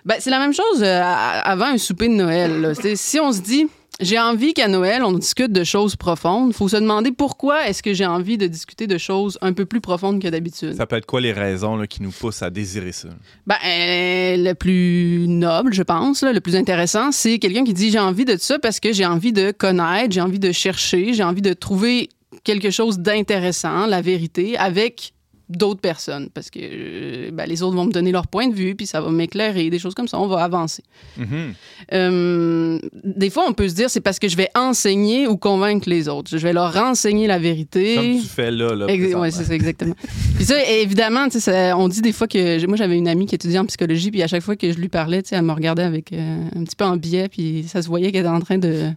Ben, 0.05 0.17
c'est 0.19 0.31
la 0.31 0.38
même 0.38 0.53
chose 0.53 0.83
euh, 0.83 1.01
avant 1.03 1.67
un 1.67 1.79
souper 1.79 2.09
de 2.09 2.15
Noël. 2.15 2.61
là. 2.61 2.73
Si 2.95 3.21
on 3.21 3.33
se 3.33 3.41
dit, 3.41 3.69
j'ai 4.01 4.19
envie 4.19 4.53
qu'à 4.53 4.67
Noël, 4.67 5.05
on 5.05 5.12
discute 5.12 5.53
de 5.53 5.62
choses 5.65 5.95
profondes, 5.95 6.49
il 6.51 6.55
faut 6.55 6.69
se 6.69 6.77
demander 6.77 7.12
pourquoi 7.12 7.69
est-ce 7.69 7.83
que 7.83 7.93
j'ai 7.93 8.07
envie 8.07 8.37
de 8.37 8.47
discuter 8.47 8.87
de 8.87 8.99
choses 8.99 9.38
un 9.43 9.53
peu 9.53 9.65
plus 9.65 9.81
profondes 9.81 10.21
que 10.21 10.29
d'habitude. 10.29 10.75
Ça 10.75 10.87
peut 10.87 10.97
être 10.97 11.07
quoi 11.07 11.21
les 11.21 11.33
raisons 11.33 11.77
là, 11.77 11.87
qui 11.87 12.03
nous 12.03 12.11
poussent 12.11 12.43
à 12.43 12.51
désirer 12.51 12.91
ça? 12.93 13.09
Ben, 13.47 13.57
euh, 13.65 14.37
le 14.38 14.55
plus 14.55 15.27
noble, 15.29 15.73
je 15.73 15.83
pense, 15.83 16.23
là, 16.23 16.33
le 16.33 16.41
plus 16.41 16.57
intéressant, 16.57 17.12
c'est 17.12 17.38
quelqu'un 17.38 17.65
qui 17.65 17.75
dit 17.75 17.91
j'ai 17.91 18.01
envie 18.01 18.25
de 18.25 18.37
ça 18.37 18.59
parce 18.59 18.81
que 18.81 18.93
j'ai 18.93 19.07
envie 19.07 19.33
de 19.33 19.53
connaître, 19.53 20.12
j'ai 20.12 20.21
envie 20.21 20.41
de 20.41 20.51
chercher, 20.51 21.12
j'ai 21.12 21.25
envie 21.25 21.43
de 21.43 21.53
trouver 21.53 22.09
quelque 22.45 22.71
chose 22.71 22.99
d'intéressant, 22.99 23.87
la 23.87 24.01
vérité, 24.01 24.57
avec 24.57 25.12
d'autres 25.48 25.81
personnes. 25.81 26.28
Parce 26.33 26.50
que 26.50 26.61
euh, 26.62 27.31
ben, 27.33 27.46
les 27.46 27.62
autres 27.62 27.76
vont 27.76 27.85
me 27.85 27.92
donner 27.92 28.12
leur 28.12 28.26
point 28.26 28.48
de 28.48 28.55
vue, 28.55 28.74
puis 28.74 28.87
ça 28.87 29.00
va 29.00 29.11
m'éclairer, 29.11 29.70
des 29.70 29.78
choses 29.78 29.94
comme 29.94 30.09
ça, 30.09 30.18
on 30.18 30.26
va 30.26 30.42
avancer. 30.42 30.83
Mhm. 31.16 31.55
Euh, 31.92 32.78
des 33.05 33.31
fois, 33.31 33.44
on 33.48 33.52
peut 33.52 33.68
se 33.68 33.74
dire 33.74 33.90
c'est 33.90 34.00
parce 34.00 34.18
que 34.18 34.28
je 34.28 34.37
vais 34.37 34.48
enseigner 34.55 35.26
ou 35.26 35.37
convaincre 35.37 35.88
les 35.88 36.09
autres. 36.09 36.31
Je 36.31 36.42
vais 36.42 36.52
leur 36.52 36.72
renseigner 36.72 37.26
la 37.26 37.38
vérité. 37.38 37.96
Comme 37.96 38.20
tu 38.20 38.28
fais 38.28 38.50
là. 38.50 38.74
là 38.74 38.87
ouais, 38.87 39.31
c'est 39.31 39.44
ça, 39.44 39.55
exactement. 39.55 39.94
puis 40.37 40.44
ça, 40.44 40.62
évidemment, 40.64 41.28
ça- 41.31 41.76
on 41.76 41.88
dit 41.88 42.02
des 42.02 42.12
fois 42.12 42.28
que. 42.28 42.66
Moi, 42.66 42.76
j'avais 42.76 42.96
une 42.96 43.09
amie 43.09 43.26
qui 43.26 43.35
étudiait 43.35 43.59
en 43.59 43.66
psychologie, 43.66 44.11
puis 44.11 44.22
à 44.22 44.26
chaque 44.26 44.42
fois 44.42 44.57
que 44.57 44.72
je 44.72 44.78
lui 44.78 44.88
parlais, 44.88 45.22
elle 45.31 45.42
me 45.42 45.52
regardait 45.52 45.83
avec 45.83 46.12
euh, 46.12 46.44
un 46.55 46.64
petit 46.64 46.76
peu 46.76 46.85
en 46.85 46.96
biais, 46.96 47.28
puis 47.28 47.64
ça 47.68 47.83
se 47.83 47.88
voyait 47.88 48.12
qu'elle 48.12 48.22
était 48.22 48.28
en 48.28 48.40
train 48.40 48.59
de. 48.59 48.90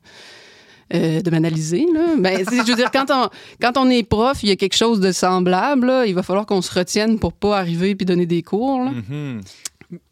Euh, 0.94 1.22
de 1.22 1.32
m'analyser. 1.32 1.86
Ben, 2.20 2.38
je 2.40 2.70
veux 2.70 2.76
dire, 2.76 2.92
quand 2.92 3.78
on, 3.78 3.90
est 3.90 4.04
prof, 4.04 4.44
il 4.44 4.50
y 4.50 4.52
a 4.52 4.56
quelque 4.56 4.76
chose 4.76 5.00
de 5.00 5.12
semblable. 5.12 5.92
Il 6.06 6.14
va 6.14 6.24
falloir 6.24 6.46
qu'on 6.46 6.62
se 6.62 6.72
retienne 6.72 7.18
pour 7.20 7.34
pas 7.34 7.58
arriver 7.58 7.96
puis 7.96 8.06
donner 8.06 8.26
des 8.26 8.44
cours. 8.44 8.84
là. 8.84 8.92
Mhm. 8.92 9.42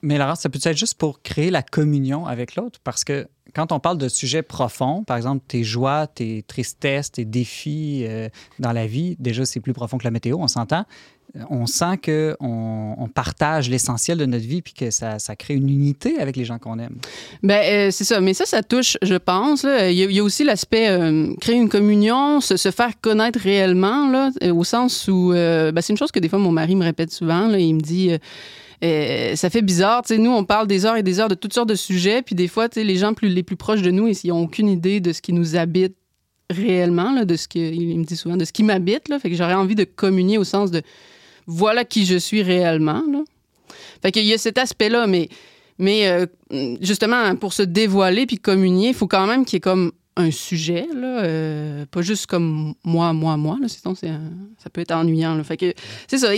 Mais 0.02 0.18
Laurence, 0.18 0.42
ça 0.42 0.50
peut 0.50 0.60
être 0.64 0.78
juste 0.78 0.96
pour 0.96 1.22
créer 1.22 1.50
la 1.50 1.64
communion 1.64 2.26
avec 2.26 2.56
l'autre? 2.56 2.80
Parce 2.84 3.04
que 3.04 3.28
quand 3.54 3.72
on 3.72 3.80
parle 3.80 3.98
de 3.98 4.08
sujets 4.08 4.42
profonds, 4.42 5.04
par 5.04 5.18
exemple 5.18 5.44
tes 5.48 5.64
joies, 5.64 6.08
tes 6.08 6.44
tristesses, 6.44 7.12
tes 7.12 7.26
défis 7.26 8.04
euh, 8.08 8.30
dans 8.60 8.72
la 8.72 8.88
vie, 8.88 9.16
déjà 9.20 9.46
c'est 9.46 9.60
plus 9.60 9.74
profond 9.74 9.98
que 9.98 10.04
la 10.04 10.12
météo, 10.12 10.38
on 10.40 10.48
s'entend. 10.48 10.86
Euh, 11.36 11.42
On 11.50 11.66
sent 11.66 11.98
qu'on 12.06 12.96
on 12.98 13.08
partage 13.08 13.70
l'essentiel 13.70 14.18
de 14.18 14.26
notre 14.26 14.46
vie 14.46 14.62
puis 14.62 14.74
que 14.74 14.92
ça, 14.92 15.18
crée 15.38 15.56
une 15.56 15.70
unité 15.70 16.20
avec 16.20 16.36
les 16.36 16.46
gens 16.46 16.60
qu'on 16.60 16.80
aime. 16.80 16.98
Ben, 17.42 17.62
euh, 17.64 17.92
c'est 17.92 18.04
ça. 18.04 18.22
Mais 18.22 18.34
ça, 18.34 18.46
ça 18.46 18.62
touche, 18.64 18.98
je 19.02 19.16
pense. 19.16 19.64
Il 19.64 19.94
y, 19.94 20.20
a- 20.20 20.24
aussi 20.24 20.44
l'aspect 20.44 20.90
euh, 20.90 21.34
créer 21.42 21.56
une 21.56 21.70
communion, 21.70 22.40
se, 22.40 22.56
faire 22.72 23.00
connaître 23.02 23.40
réellement, 23.40 24.10
là, 24.10 24.32
au 24.52 24.64
sens 24.64 25.08
où. 25.08 25.32
ben, 25.34 25.82
c'est 25.82 25.94
une 25.94 25.98
chose 25.98 26.12
que 26.12 26.20
des 26.20 26.30
fois 26.30 26.40
mon 26.40 26.52
mari 26.52 26.76
me 26.76 26.84
répète 26.84 27.12
souvent. 27.12 27.50
il 27.54 27.76
me 27.76 27.82
dit. 27.82 28.12
ça 28.82 29.50
fait 29.50 29.62
bizarre, 29.62 30.04
tu 30.04 30.16
sais, 30.16 30.20
nous 30.20 30.32
on 30.32 30.44
parle 30.46 30.68
des 30.68 30.86
heures 30.86 30.98
et 30.98 31.04
des 31.04 31.20
heures 31.20 31.30
de 31.30 31.36
toutes 31.36 31.54
sortes 31.54 31.70
de 31.70 31.76
sujets, 31.76 32.22
puis 32.22 32.36
des 32.36 32.48
fois, 32.48 32.68
les 32.76 32.96
gens 32.96 33.14
plus, 33.14 33.30
les 33.30 33.44
plus 33.44 33.56
proches 33.56 33.82
de 33.82 33.92
nous, 33.92 34.08
ils 34.08 34.28
n'ont 34.30 34.44
aucune 34.44 34.70
idée 34.70 35.00
de 35.00 35.12
ce 35.14 35.22
qui 35.22 35.34
nous 35.34 35.56
habite 35.56 35.96
réellement, 36.50 37.12
là, 37.14 37.26
de 37.26 37.36
ce 37.36 37.48
que, 37.48 37.60
il 37.60 37.98
me 38.00 38.04
dit 38.06 38.16
souvent, 38.16 38.38
de 38.38 38.46
ce 38.46 38.52
qui 38.54 38.64
m'habite, 38.64 39.08
fait 39.20 39.30
que 39.30 39.36
j'aurais 39.36 39.54
envie 39.54 39.76
de 39.76 39.84
communier 39.86 40.38
au 40.38 40.44
sens 40.44 40.72
de 40.72 40.82
voilà 41.48 41.86
qui 41.86 42.06
je 42.06 42.18
suis 42.18 42.44
réellement, 42.44 43.04
là. 43.12 43.24
Fait 44.02 44.16
y 44.22 44.34
a 44.34 44.38
cet 44.38 44.58
aspect-là, 44.58 45.08
mais 45.08 45.30
mais 45.80 46.08
euh, 46.08 46.26
justement, 46.82 47.36
pour 47.36 47.54
se 47.54 47.64
dévoiler 47.64 48.26
puis 48.26 48.38
communier, 48.38 48.90
il 48.90 48.94
faut 48.94 49.08
quand 49.08 49.28
même 49.28 49.46
qu'il 49.46 49.56
y 49.56 49.58
ait 49.58 49.62
comme 49.62 49.92
un 50.16 50.30
sujet, 50.30 50.88
là, 50.94 51.24
euh, 51.24 51.86
pas 51.90 52.04
juste 52.04 52.28
comme 52.28 52.76
moi, 52.84 53.14
moi, 53.14 53.36
moi. 53.36 53.58
Là, 53.60 53.68
sinon, 53.68 53.96
c'est, 53.96 54.12
ça 54.64 54.70
peut 54.72 54.82
être 54.82 54.92
ennuyant. 54.92 55.44
Fait 55.44 55.58
que 55.58 55.74
c'est 56.08 56.20
ça. 56.20 56.30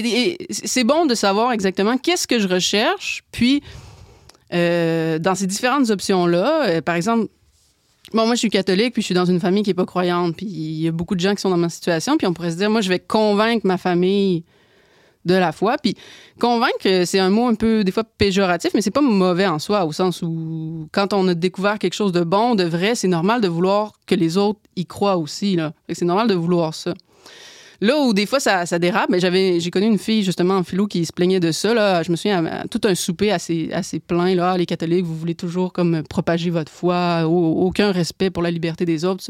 C'est 0.49 0.85
bon 0.85 1.05
de 1.05 1.13
savoir 1.13 1.51
exactement 1.51 1.97
qu'est-ce 1.97 2.27
que 2.27 2.39
je 2.39 2.47
recherche, 2.47 3.23
puis 3.31 3.61
euh, 4.53 5.19
dans 5.19 5.35
ces 5.35 5.47
différentes 5.47 5.89
options-là, 5.89 6.81
par 6.81 6.95
exemple, 6.95 7.27
Bon, 8.13 8.27
moi, 8.27 8.35
je 8.35 8.39
suis 8.39 8.51
catholique, 8.51 8.93
puis 8.93 9.01
je 9.01 9.07
suis 9.07 9.15
dans 9.15 9.25
une 9.25 9.39
famille 9.39 9.63
qui 9.63 9.71
n'est 9.71 9.75
pas 9.75 9.85
croyante, 9.85 10.37
puis 10.37 10.45
il 10.45 10.81
y 10.81 10.87
a 10.87 10.91
beaucoup 10.91 11.15
de 11.15 11.19
gens 11.19 11.33
qui 11.33 11.41
sont 11.41 11.49
dans 11.49 11.57
ma 11.57 11.69
situation, 11.69 12.17
puis 12.17 12.27
on 12.27 12.33
pourrait 12.33 12.51
se 12.51 12.55
dire, 12.55 12.69
moi, 12.69 12.79
je 12.79 12.87
vais 12.87 12.99
convaincre 12.99 13.65
ma 13.65 13.77
famille 13.77 14.43
de 15.25 15.33
la 15.33 15.51
foi, 15.51 15.75
puis 15.81 15.95
convaincre, 16.39 17.03
c'est 17.05 17.19
un 17.19 17.29
mot 17.29 17.47
un 17.47 17.55
peu, 17.55 17.83
des 17.83 17.91
fois, 17.91 18.03
péjoratif, 18.03 18.71
mais 18.73 18.81
c'est 18.81 18.91
pas 18.91 19.01
mauvais 19.01 19.47
en 19.47 19.59
soi, 19.59 19.85
au 19.85 19.91
sens 19.91 20.21
où, 20.21 20.87
quand 20.91 21.13
on 21.13 21.27
a 21.27 21.33
découvert 21.33 21.79
quelque 21.79 21.93
chose 21.95 22.11
de 22.11 22.21
bon, 22.23 22.55
de 22.55 22.63
vrai, 22.63 22.95
c'est 22.95 23.07
normal 23.07 23.41
de 23.41 23.47
vouloir 23.47 23.93
que 24.05 24.15
les 24.15 24.37
autres 24.37 24.59
y 24.75 24.85
croient 24.85 25.17
aussi, 25.17 25.57
C'est 25.91 26.05
normal 26.05 26.27
de 26.27 26.35
vouloir 26.35 26.73
ça. 26.73 26.93
Là 27.81 27.99
où 27.99 28.13
des 28.13 28.25
fois 28.25 28.39
ça, 28.39 28.65
ça 28.65 28.79
dérape, 28.79 29.09
mais 29.09 29.19
j'avais 29.19 29.59
j'ai 29.59 29.69
connu 29.69 29.85
une 29.87 29.97
fille 29.99 30.23
justement 30.23 30.55
en 30.55 30.63
philo 30.63 30.87
qui 30.87 31.05
se 31.05 31.11
plaignait 31.11 31.41
de 31.41 31.51
ça. 31.51 31.73
Là. 31.73 32.03
Je 32.03 32.11
me 32.11 32.15
souviens, 32.15 32.63
tout 32.71 32.79
un 32.85 32.95
souper 32.95 33.31
assez, 33.33 33.69
assez 33.73 33.99
plein. 33.99 34.33
Là, 34.33 34.51
Ah, 34.51 34.57
les 34.57 34.65
catholiques, 34.65 35.03
vous 35.05 35.15
voulez 35.15 35.35
toujours 35.35 35.73
comme 35.73 36.01
propager 36.09 36.51
votre 36.51 36.71
foi, 36.71 37.25
au- 37.27 37.65
aucun 37.67 37.91
respect 37.91 38.29
pour 38.29 38.43
la 38.43 38.49
liberté 38.49 38.85
des 38.85 39.03
autres. 39.03 39.25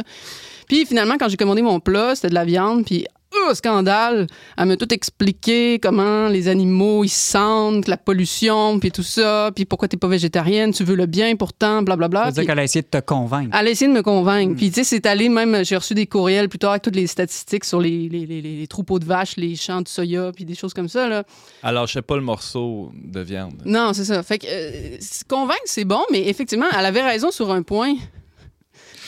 Puis 0.67 0.86
finalement, 0.86 1.15
quand 1.19 1.27
j'ai 1.27 1.38
commandé 1.38 1.63
mon 1.63 1.79
plat, 1.79 2.13
c'était 2.13 2.29
de 2.29 2.36
la 2.36 2.45
viande, 2.45 2.86
puis 2.86 3.05
oh, 3.50 3.54
scandale, 3.54 4.28
elle 4.58 4.65
m'a 4.65 4.78
tout 4.78 4.93
expliqué 4.93 5.80
comment 5.80 6.28
les 6.28 6.48
animaux 6.48 7.04
ils 7.04 7.10
se 7.10 7.32
sentent, 7.32 7.88
la 7.88 7.98
pollution, 7.98 8.80
puis 8.80 8.91
tout 8.91 9.04
ça, 9.04 9.52
puis 9.56 9.65
pourquoi 9.65 9.88
t'es 9.88 9.98
pas 9.98 10.08
végétarienne, 10.08 10.71
tu 10.74 10.84
veux 10.84 10.95
le 10.95 11.06
bien 11.06 11.36
pourtant, 11.36 11.82
blablabla. 11.82 12.24
Ça 12.24 12.26
veut 12.28 12.32
dire 12.34 12.45
qu'elle 12.45 12.60
a 12.60 12.63
essayé 12.63 12.82
de 12.82 12.88
te 12.88 13.00
convaincre. 13.04 13.56
elle 13.58 13.67
a 13.67 13.69
essayé 13.69 13.89
de 13.89 13.95
me 13.95 14.02
convaincre. 14.04 14.54
Mm. 14.54 14.56
Puis, 14.58 14.69
tu 14.69 14.76
sais, 14.76 14.84
c'est 14.84 15.06
allé 15.06 15.30
même. 15.30 15.63
J'ai 15.65 15.76
reçu 15.78 15.93
des 15.93 16.08
courriels 16.08 16.50
plus 16.50 16.60
tard 16.60 16.71
avec 16.71 16.82
toutes 16.84 16.95
les 16.95 17.08
statistiques 17.08 17.65
sur 17.65 17.80
les, 17.80 18.10
les, 18.10 18.26
les- 18.26 18.41
les 18.41 18.67
troupeaux 18.67 19.00
de 19.00 19.06
vaches, 19.06 19.36
les 19.38 19.56
champs 19.56 19.82
de 19.82 19.88
soya, 19.88 20.32
puis 20.36 20.45
des 20.45 20.56
choses 20.56 20.74
comme 20.74 20.89
ça. 20.89 21.08
Là. 21.08 21.24
Alors, 21.63 21.88
je 21.88 21.93
sais 21.93 22.02
pas 22.02 22.15
le 22.15 22.21
morceau 22.21 22.91
de 23.04 23.19
viande. 23.21 23.62
Non, 23.65 23.93
c'est 23.93 24.06
ça. 24.06 24.24
Fait 24.24 24.38
que 24.39 24.48
euh, 24.50 24.98
convaincre, 25.28 25.62
c'est 25.65 25.86
bon, 25.86 26.02
mais 26.12 26.28
effectivement, 26.28 26.65
elle 26.78 26.86
avait 26.86 27.02
raison 27.04 27.32
sur 27.32 27.52
un 27.52 27.62
point. 27.63 27.95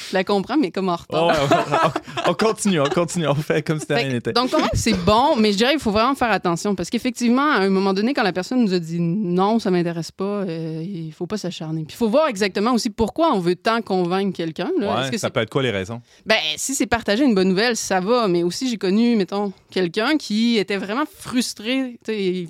Je 0.09 0.13
la 0.15 0.23
comprends, 0.23 0.57
mais 0.57 0.71
comme 0.71 0.89
en 0.89 0.95
retard. 0.95 1.31
Oh, 1.51 1.91
on, 2.25 2.31
on 2.31 2.33
continue, 2.33 2.79
on 2.81 2.89
continue, 2.89 3.27
on 3.27 3.35
fait 3.35 3.61
comme 3.61 3.79
si 3.79 3.85
rien 3.89 4.09
n'était. 4.09 4.31
donc, 4.33 4.51
convaincre, 4.51 4.69
c'est 4.73 4.93
bon, 5.05 5.35
mais 5.37 5.51
je 5.51 5.57
dirais 5.57 5.71
qu'il 5.71 5.79
faut 5.79 5.91
vraiment 5.91 6.15
faire 6.15 6.31
attention 6.31 6.75
parce 6.75 6.89
qu'effectivement, 6.89 7.51
à 7.51 7.57
un 7.59 7.69
moment 7.69 7.93
donné, 7.93 8.13
quand 8.13 8.23
la 8.23 8.33
personne 8.33 8.61
nous 8.63 8.73
a 8.73 8.79
dit 8.79 8.99
non, 8.99 9.59
ça 9.59 9.71
m'intéresse 9.71 10.11
pas, 10.11 10.23
euh, 10.23 10.83
il 10.83 11.11
faut 11.11 11.27
pas 11.27 11.37
s'acharner. 11.37 11.83
Puis 11.83 11.95
il 11.95 11.97
faut 11.97 12.09
voir 12.09 12.27
exactement 12.27 12.73
aussi 12.73 12.89
pourquoi 12.89 13.33
on 13.33 13.39
veut 13.39 13.55
tant 13.55 13.81
convaincre 13.81 14.35
quelqu'un. 14.35 14.71
là. 14.79 14.95
Ouais, 14.95 15.01
Est-ce 15.03 15.11
que 15.11 15.17
ça 15.17 15.29
peut 15.29 15.41
être 15.41 15.49
quoi 15.49 15.63
les 15.63 15.71
raisons? 15.71 16.01
Ben, 16.25 16.37
si 16.55 16.73
c'est 16.75 16.85
partager 16.87 17.23
une 17.23 17.35
bonne 17.35 17.49
nouvelle, 17.49 17.75
ça 17.75 17.99
va. 17.99 18.27
Mais 18.27 18.43
aussi, 18.43 18.69
j'ai 18.69 18.77
connu, 18.77 19.15
mettons, 19.15 19.51
quelqu'un 19.69 20.17
qui 20.17 20.57
était 20.57 20.77
vraiment 20.77 21.05
frustré. 21.09 21.99
Tu 22.03 22.11
sais, 22.13 22.23
il 22.23 22.47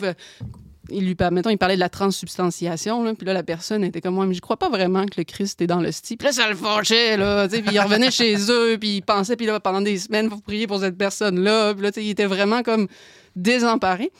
il 0.89 1.05
lui 1.05 1.15
par- 1.15 1.31
mettons, 1.31 1.49
il 1.49 1.57
parlait 1.57 1.75
de 1.75 1.79
la 1.79 1.89
transsubstantiation, 1.89 3.03
là, 3.03 3.13
puis 3.13 3.25
là, 3.25 3.33
la 3.33 3.43
personne 3.43 3.83
était 3.83 4.01
comme 4.01 4.15
moi, 4.15 4.25
mais 4.25 4.33
je 4.33 4.41
crois 4.41 4.57
pas 4.57 4.69
vraiment 4.69 5.05
que 5.05 5.15
le 5.17 5.23
Christ 5.23 5.61
est 5.61 5.67
dans 5.67 5.81
l'hostie. 5.81 6.17
Puis 6.17 6.25
là, 6.27 6.31
ça 6.31 6.49
le 6.49 6.55
fâchait, 6.55 7.17
là, 7.17 7.47
tu 7.47 7.55
sais, 7.55 7.61
puis 7.61 7.75
il 7.75 7.79
revenait 7.79 8.11
chez 8.11 8.35
eux, 8.49 8.77
puis 8.79 8.97
il 8.97 9.01
pensait, 9.01 9.35
puis 9.35 9.45
là, 9.45 9.59
pendant 9.59 9.81
des 9.81 9.97
semaines, 9.97 10.27
vous 10.27 10.39
priez 10.41 10.67
pour 10.67 10.79
cette 10.79 10.97
personne-là, 10.97 11.73
puis 11.73 11.83
là, 11.83 11.91
tu 11.91 11.99
sais, 11.99 12.05
il 12.05 12.09
était 12.11 12.25
vraiment 12.25 12.63
comme 12.63 12.87
désemparé. 13.35 14.11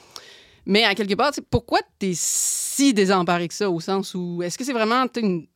Mais 0.66 0.84
à 0.84 0.96
quelque 0.96 1.14
part, 1.14 1.32
pourquoi 1.50 1.80
tu 2.00 2.08
es 2.08 2.12
si 2.16 2.94
désemparé 2.94 3.48
que 3.48 3.54
ça, 3.54 3.70
au 3.70 3.80
sens 3.80 4.14
où, 4.16 4.42
est-ce 4.44 4.58
que 4.58 4.64
c'est 4.66 4.74
vraiment, 4.74 5.06
une- 5.18 5.48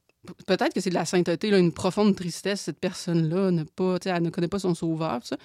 Peut-être 0.45 0.71
que 0.71 0.81
c'est 0.81 0.91
de 0.91 0.95
la 0.95 1.03
sainteté, 1.05 1.49
là, 1.49 1.57
une 1.57 1.71
profonde 1.71 2.15
tristesse, 2.15 2.61
cette 2.61 2.79
personne-là 2.79 3.49
ne 3.49 3.63
pas, 3.63 3.97
elle 4.05 4.21
ne 4.21 4.29
connaît 4.29 4.47
pas 4.47 4.59
son 4.59 4.75
sauveur, 4.75 5.19
tout 5.21 5.29
ça. 5.29 5.37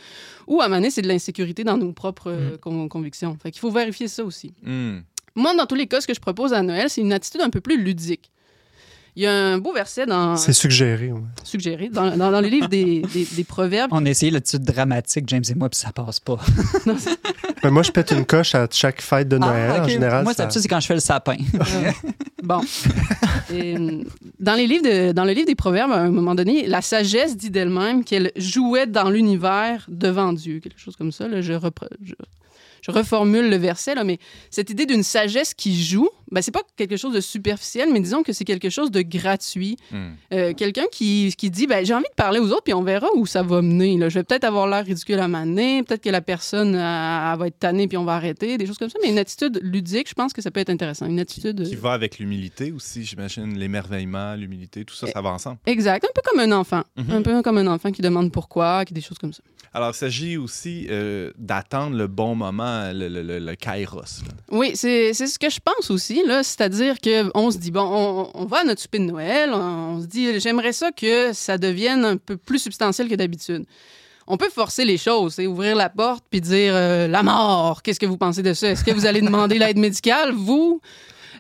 Ou 0.47 0.61
à 0.61 0.67
un 0.67 0.69
moment 0.69 0.77
donné, 0.81 0.91
c'est 0.91 1.01
de 1.01 1.09
l'insécurité 1.09 1.65
dans 1.65 1.79
nos 1.79 1.93
propres 1.95 2.31
euh, 2.31 2.59
con- 2.59 2.87
convictions. 2.87 3.39
Fait 3.43 3.51
qu'il 3.51 3.61
faut 3.61 3.71
vérifier 3.71 4.07
ça 4.07 4.23
aussi. 4.23 4.53
Hmm. 4.63 4.99
Moi, 5.37 5.55
dans 5.55 5.67
tous 5.67 5.75
les 5.77 5.87
cas, 5.87 6.01
ce 6.01 6.07
que 6.07 6.15
je 6.15 6.21
propose 6.21 6.53
à 6.53 6.63
Noël, 6.63 6.91
c'est 6.91 7.01
une 7.03 7.13
attitude 7.13 7.41
un 7.43 7.51
peu 7.51 7.61
plus 7.61 7.81
ludique. 7.81 8.31
Il 9.19 9.23
y 9.23 9.27
a 9.27 9.33
un 9.33 9.57
beau 9.57 9.73
verset 9.73 10.05
dans, 10.05 10.37
C'est 10.37 10.53
suggéré. 10.53 11.11
ouais. 11.11 11.21
suggéré 11.43 11.89
dans, 11.89 12.15
dans, 12.19 12.31
dans 12.31 12.41
les 12.41 12.51
livres 12.51 12.69
des, 12.69 13.01
des, 13.15 13.25
des 13.25 13.45
proverbes. 13.45 13.91
On 13.95 14.05
a 14.05 14.11
essayé 14.11 14.31
l'attitude 14.31 14.63
dramatique, 14.63 15.25
James 15.29 15.43
et 15.49 15.55
moi, 15.55 15.71
puis 15.71 15.79
ça 15.79 15.91
passe 15.93 16.21
pas. 16.21 16.39
Ben, 17.63 17.71
moi, 17.71 17.83
je 17.83 17.91
pète 17.91 18.11
une 18.11 18.27
coche 18.27 18.55
à 18.55 18.69
chaque 18.71 19.01
fête 19.01 19.29
de 19.29 19.39
Noël. 19.39 19.71
Ah, 19.73 19.79
ok. 19.79 19.85
En 19.85 19.89
général, 19.89 20.25
moi, 20.25 20.35
ça- 20.35 20.51
c'est 20.51 20.69
quand 20.69 20.79
je 20.79 20.87
fais 20.87 20.95
le 20.95 21.01
sapin. 21.01 21.37
Euh, 21.55 21.91
bon. 22.43 22.61
Et, 23.53 23.75
dans, 24.39 24.55
les 24.55 24.67
livres 24.67 24.85
de- 24.85 25.13
dans 25.13 25.25
le 25.25 25.33
livre 25.33 25.47
des 25.47 25.55
Proverbes, 25.55 25.91
à 25.91 25.97
un 26.01 26.11
moment 26.11 26.35
donné, 26.35 26.67
la 26.67 26.83
sagesse 26.83 27.35
dit 27.37 27.51
d'elle-même 27.51 28.05
qu'elle 28.05 28.31
jouait 28.37 28.87
dans 28.87 29.09
l'univers 29.09 29.87
devant 29.89 30.35
Dieu, 30.35 30.61
quelque 30.61 30.79
chose 30.79 30.97
comme 30.97 31.11
ça. 31.13 31.27
là. 31.27 31.41
je, 31.41 31.55
repre- 31.55 31.89
je- 32.05 32.13
je 32.87 32.93
reformule 32.93 33.51
le 33.51 33.57
verset, 33.57 33.95
là, 33.95 34.05
mais 34.05 34.19
cette 34.51 34.71
idée 34.71 34.87
d'une 34.87 35.03
sagesse 35.03 35.55
qui 35.55 35.83
joue, 35.83 36.09
ben, 36.31 36.43
c'est 36.43 36.51
pas 36.51 36.63
quelque 36.77 36.97
chose 36.97 37.15
de 37.15 37.21
superficiel, 37.21 37.89
mais 37.93 38.01
disons 38.01 38.23
que 38.23 38.33
c'est 38.33 38.45
quelque 38.45 38.71
chose 38.71 38.91
de 38.91 39.03
gratuit. 39.03 39.77
Hmm. 39.93 40.11
Euh, 40.33 40.53
Quelqu'un 40.55 40.85
qui, 40.91 41.33
qui 41.37 41.51
dit 41.51 41.67
ben, 41.67 41.85
J'ai 41.85 41.95
envie 41.95 42.05
de 42.05 42.15
parler 42.17 42.41
aux 42.41 42.51
autres, 42.51 42.63
puis 42.65 42.75
on 42.75 42.83
verra 42.83 43.09
où 43.15 43.27
ça 43.27 43.43
va 43.43 43.63
mener. 43.63 43.97
là. 43.97 44.09
Je 44.09 44.19
vais 44.19 44.25
peut-être 44.25 44.45
avoir 44.45 44.67
l'air 44.67 44.85
ridicule 44.85 45.19
à 45.19 45.29
m'amener, 45.29 45.83
peut-être 45.83 46.03
que 46.03 46.11
la 46.11 46.21
personne 46.21 46.75
elle, 46.75 47.33
elle 47.33 47.39
va 47.39 47.47
être 47.47 47.59
tannée, 47.59 47.89
puis 47.89 47.97
on 47.97 48.05
va 48.05 48.15
arrêter, 48.15 48.59
des 48.59 48.67
choses 48.67 48.79
comme 48.79 48.91
ça. 48.91 48.99
Mais 49.03 49.11
une 49.11 49.19
attitude 49.19 49.61
ludique, 49.63 50.09
je 50.09 50.15
pense 50.15 50.33
que 50.33 50.43
ça 50.43 50.51
peut 50.51 50.61
être 50.61 50.71
intéressant. 50.71 51.07
Une 51.07 51.21
attitude. 51.21 51.67
Qui 51.69 51.77
va 51.77 51.93
avec 51.93 52.19
l'humilité 52.19 52.73
aussi, 52.73 53.05
j'imagine. 53.05 53.57
L'émerveillement, 53.59 54.35
l'humilité, 54.35 54.85
tout 54.85 54.95
ça, 54.95 55.07
ça 55.07 55.21
va 55.21 55.31
ensemble. 55.31 55.59
Exact, 55.67 56.05
un 56.05 56.13
peu 56.15 56.23
comme 56.25 56.41
un 56.41 56.53
enfant. 56.53 56.83
Mhm. 56.97 57.11
Un 57.11 57.23
peu 57.23 57.43
comme 57.43 57.59
un 57.59 57.67
enfant 57.67 57.93
qui 57.93 58.03
demande 58.03 58.33
pourquoi, 58.33 58.85
qui 58.85 58.95
des 58.95 59.01
choses 59.01 59.19
comme 59.19 59.33
ça. 59.33 59.43
Alors, 59.73 59.91
il 59.91 59.95
s'agit 59.95 60.37
aussi 60.39 60.87
euh, 60.91 61.33
d'attendre 61.39 61.97
le 61.97 62.07
bon 62.07 62.35
moment, 62.35 62.76
le, 62.93 63.55
kairos. 63.55 64.23
Oui, 64.51 64.73
c'est 64.75 65.13
ce 65.13 65.39
que 65.39 65.51
je 65.51 65.61
pense 65.61 65.91
aussi. 65.91 66.23
C'est-à-dire 66.43 66.97
qu'on 67.01 67.51
se 67.51 67.59
dit, 67.59 67.71
bon, 67.71 68.31
on, 68.35 68.45
va 68.47 68.59
à 68.59 68.65
notre 68.65 68.81
souper 68.81 68.99
de 68.99 69.05
Noël, 69.05 69.51
on, 69.53 70.01
se 70.01 70.07
dit, 70.07 70.41
j'aimerais 70.41 70.73
ça 70.73 70.93
que 70.93 71.33
ça 71.33 71.59
devienne 71.59 72.05
un 72.05 72.17
peu 72.17 72.37
plus 72.37 72.59
substantiel 72.59 73.09
que 73.09 73.15
d'habitude. 73.15 73.65
On 74.27 74.37
peut 74.37 74.51
forcer 74.51 74.85
les 74.85 74.99
choses, 74.99 75.39
ouvrir 75.39 75.77
la 75.77 75.89
porte 75.89 76.25
puis 76.29 76.41
dire 76.41 76.73
euh, 76.75 77.07
la 77.07 77.23
mort. 77.23 77.83
Qu'est-ce 77.83 78.01
que 78.01 78.07
vous 78.07 78.17
pensez 78.17 78.43
de 78.43 78.55
ça? 78.55 78.71
Est-ce 78.71 78.83
que 78.83 78.91
vous 78.91 79.07
allez 79.07 79.21
demander 79.21 79.59
l'aide 79.59 79.79
médicale, 79.79 80.33
vous? 80.33 80.81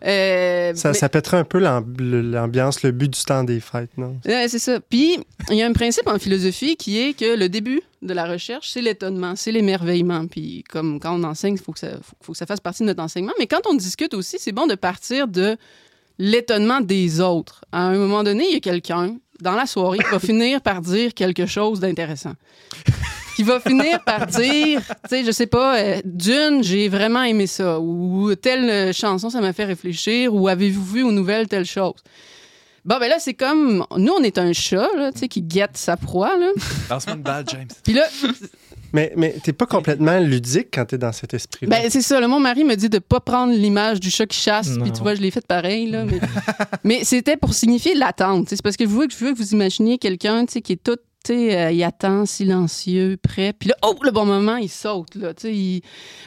Euh, 0.04 0.74
Ça, 0.74 0.88
mais- 0.90 0.94
ça 0.94 1.08
pèterait 1.08 1.36
un 1.38 1.44
peu 1.44 1.58
l'amb- 1.58 1.96
l'ambiance, 2.00 2.82
le 2.82 2.90
but 2.92 3.12
du 3.12 3.24
temps 3.24 3.44
des 3.44 3.60
fêtes, 3.60 3.90
non? 3.96 4.18
Ouais, 4.26 4.46
c'est 4.48 4.58
ça. 4.58 4.80
Puis, 4.80 5.18
il 5.50 5.56
y 5.56 5.62
a 5.62 5.66
un 5.66 5.72
principe 5.72 6.06
en 6.08 6.18
philosophie 6.18 6.76
qui 6.76 6.98
est 7.00 7.18
que 7.18 7.36
le 7.36 7.48
début 7.48 7.80
de 8.02 8.12
la 8.12 8.26
recherche, 8.26 8.70
c'est 8.72 8.82
l'étonnement, 8.82 9.34
c'est 9.36 9.52
l'émerveillement. 9.52 10.26
Puis, 10.26 10.64
comme 10.68 11.00
quand 11.00 11.18
on 11.18 11.24
enseigne, 11.24 11.54
il 11.54 11.60
faut 11.60 11.72
que 11.72 11.78
ça 11.80 12.46
fasse 12.46 12.60
partie 12.60 12.82
de 12.82 12.88
notre 12.88 13.02
enseignement. 13.02 13.32
Mais 13.38 13.46
quand 13.46 13.60
on 13.68 13.74
discute 13.74 14.14
aussi, 14.14 14.36
c'est 14.38 14.52
bon 14.52 14.66
de 14.66 14.74
partir 14.74 15.28
de 15.28 15.56
l'étonnement 16.18 16.80
des 16.80 17.20
autres. 17.20 17.62
À 17.72 17.82
un 17.82 17.96
moment 17.96 18.22
donné, 18.22 18.44
il 18.48 18.54
y 18.54 18.56
a 18.56 18.60
quelqu'un 18.60 19.16
dans 19.40 19.52
la 19.54 19.66
soirée 19.66 19.98
qui 19.98 20.10
va 20.10 20.18
finir 20.18 20.60
par 20.62 20.80
dire 20.80 21.12
quelque 21.14 21.46
chose 21.46 21.80
d'intéressant. 21.80 22.32
Qui 23.36 23.42
va 23.42 23.60
finir 23.60 24.02
par 24.02 24.26
dire, 24.26 24.80
tu 24.80 25.08
sais, 25.10 25.24
je 25.24 25.30
sais 25.30 25.46
pas, 25.46 25.78
euh, 25.78 26.00
Dune, 26.04 26.62
j'ai 26.62 26.88
vraiment 26.88 27.22
aimé 27.22 27.46
ça, 27.46 27.78
ou 27.78 28.34
telle 28.34 28.68
euh, 28.70 28.92
chanson, 28.92 29.28
ça 29.30 29.40
m'a 29.40 29.52
fait 29.52 29.66
réfléchir, 29.66 30.34
ou 30.34 30.48
avez-vous 30.48 30.84
vu 30.84 31.02
aux 31.02 31.12
nouvelles 31.12 31.46
telle 31.46 31.66
chose? 31.66 32.02
Bon, 32.86 32.98
ben 32.98 33.08
là, 33.08 33.16
c'est 33.18 33.34
comme. 33.34 33.84
Nous, 33.96 34.12
on 34.12 34.22
est 34.22 34.38
un 34.38 34.52
chat, 34.52 34.88
là, 34.96 35.12
tu 35.12 35.18
sais, 35.18 35.28
qui 35.28 35.42
guette 35.42 35.76
sa 35.76 35.96
proie, 35.96 36.36
là. 36.38 36.48
Lance-moi 36.88 37.16
une 37.16 37.22
balle, 37.22 37.44
James. 37.48 37.66
Puis 37.84 37.92
là, 37.92 38.04
Mais, 38.92 39.12
mais 39.16 39.34
t'es 39.42 39.52
pas 39.52 39.66
complètement 39.66 40.18
ludique 40.20 40.68
quand 40.72 40.86
t'es 40.86 40.96
dans 40.96 41.12
cet 41.12 41.34
esprit-là. 41.34 41.76
ben, 41.82 41.90
c'est 41.90 42.00
ça. 42.00 42.20
Là, 42.20 42.28
mon 42.28 42.40
mari 42.40 42.64
me 42.64 42.76
dit 42.76 42.88
de 42.88 42.98
pas 42.98 43.20
prendre 43.20 43.52
l'image 43.52 44.00
du 44.00 44.10
chat 44.10 44.26
qui 44.26 44.38
chasse. 44.38 44.78
Puis 44.80 44.92
tu 44.92 45.02
vois, 45.02 45.14
je 45.14 45.20
l'ai 45.20 45.30
fait 45.30 45.46
pareil, 45.46 45.90
là. 45.90 46.04
Mais, 46.04 46.20
mais 46.84 47.04
c'était 47.04 47.36
pour 47.36 47.52
signifier 47.52 47.94
l'attente. 47.94 48.44
tu 48.44 48.50
sais. 48.50 48.56
C'est 48.56 48.62
parce 48.62 48.76
que 48.76 48.84
je 48.84 48.90
veux, 48.90 49.06
je 49.10 49.16
veux 49.22 49.32
que 49.32 49.38
vous 49.38 49.52
imaginiez 49.52 49.98
quelqu'un, 49.98 50.46
tu 50.46 50.54
sais, 50.54 50.60
qui 50.62 50.72
est 50.74 50.82
tout. 50.82 50.96
Euh, 51.34 51.70
il 51.72 51.82
attend, 51.82 52.26
silencieux, 52.26 53.16
prêt. 53.22 53.52
Puis 53.58 53.68
là, 53.68 53.74
oh, 53.82 53.94
le 54.02 54.10
bon 54.10 54.24
moment, 54.26 54.56
il 54.56 54.68
saute. 54.68 55.14
Là, 55.14 55.34
tu 55.34 55.42
sais, 55.42 55.54
il- 55.54 55.82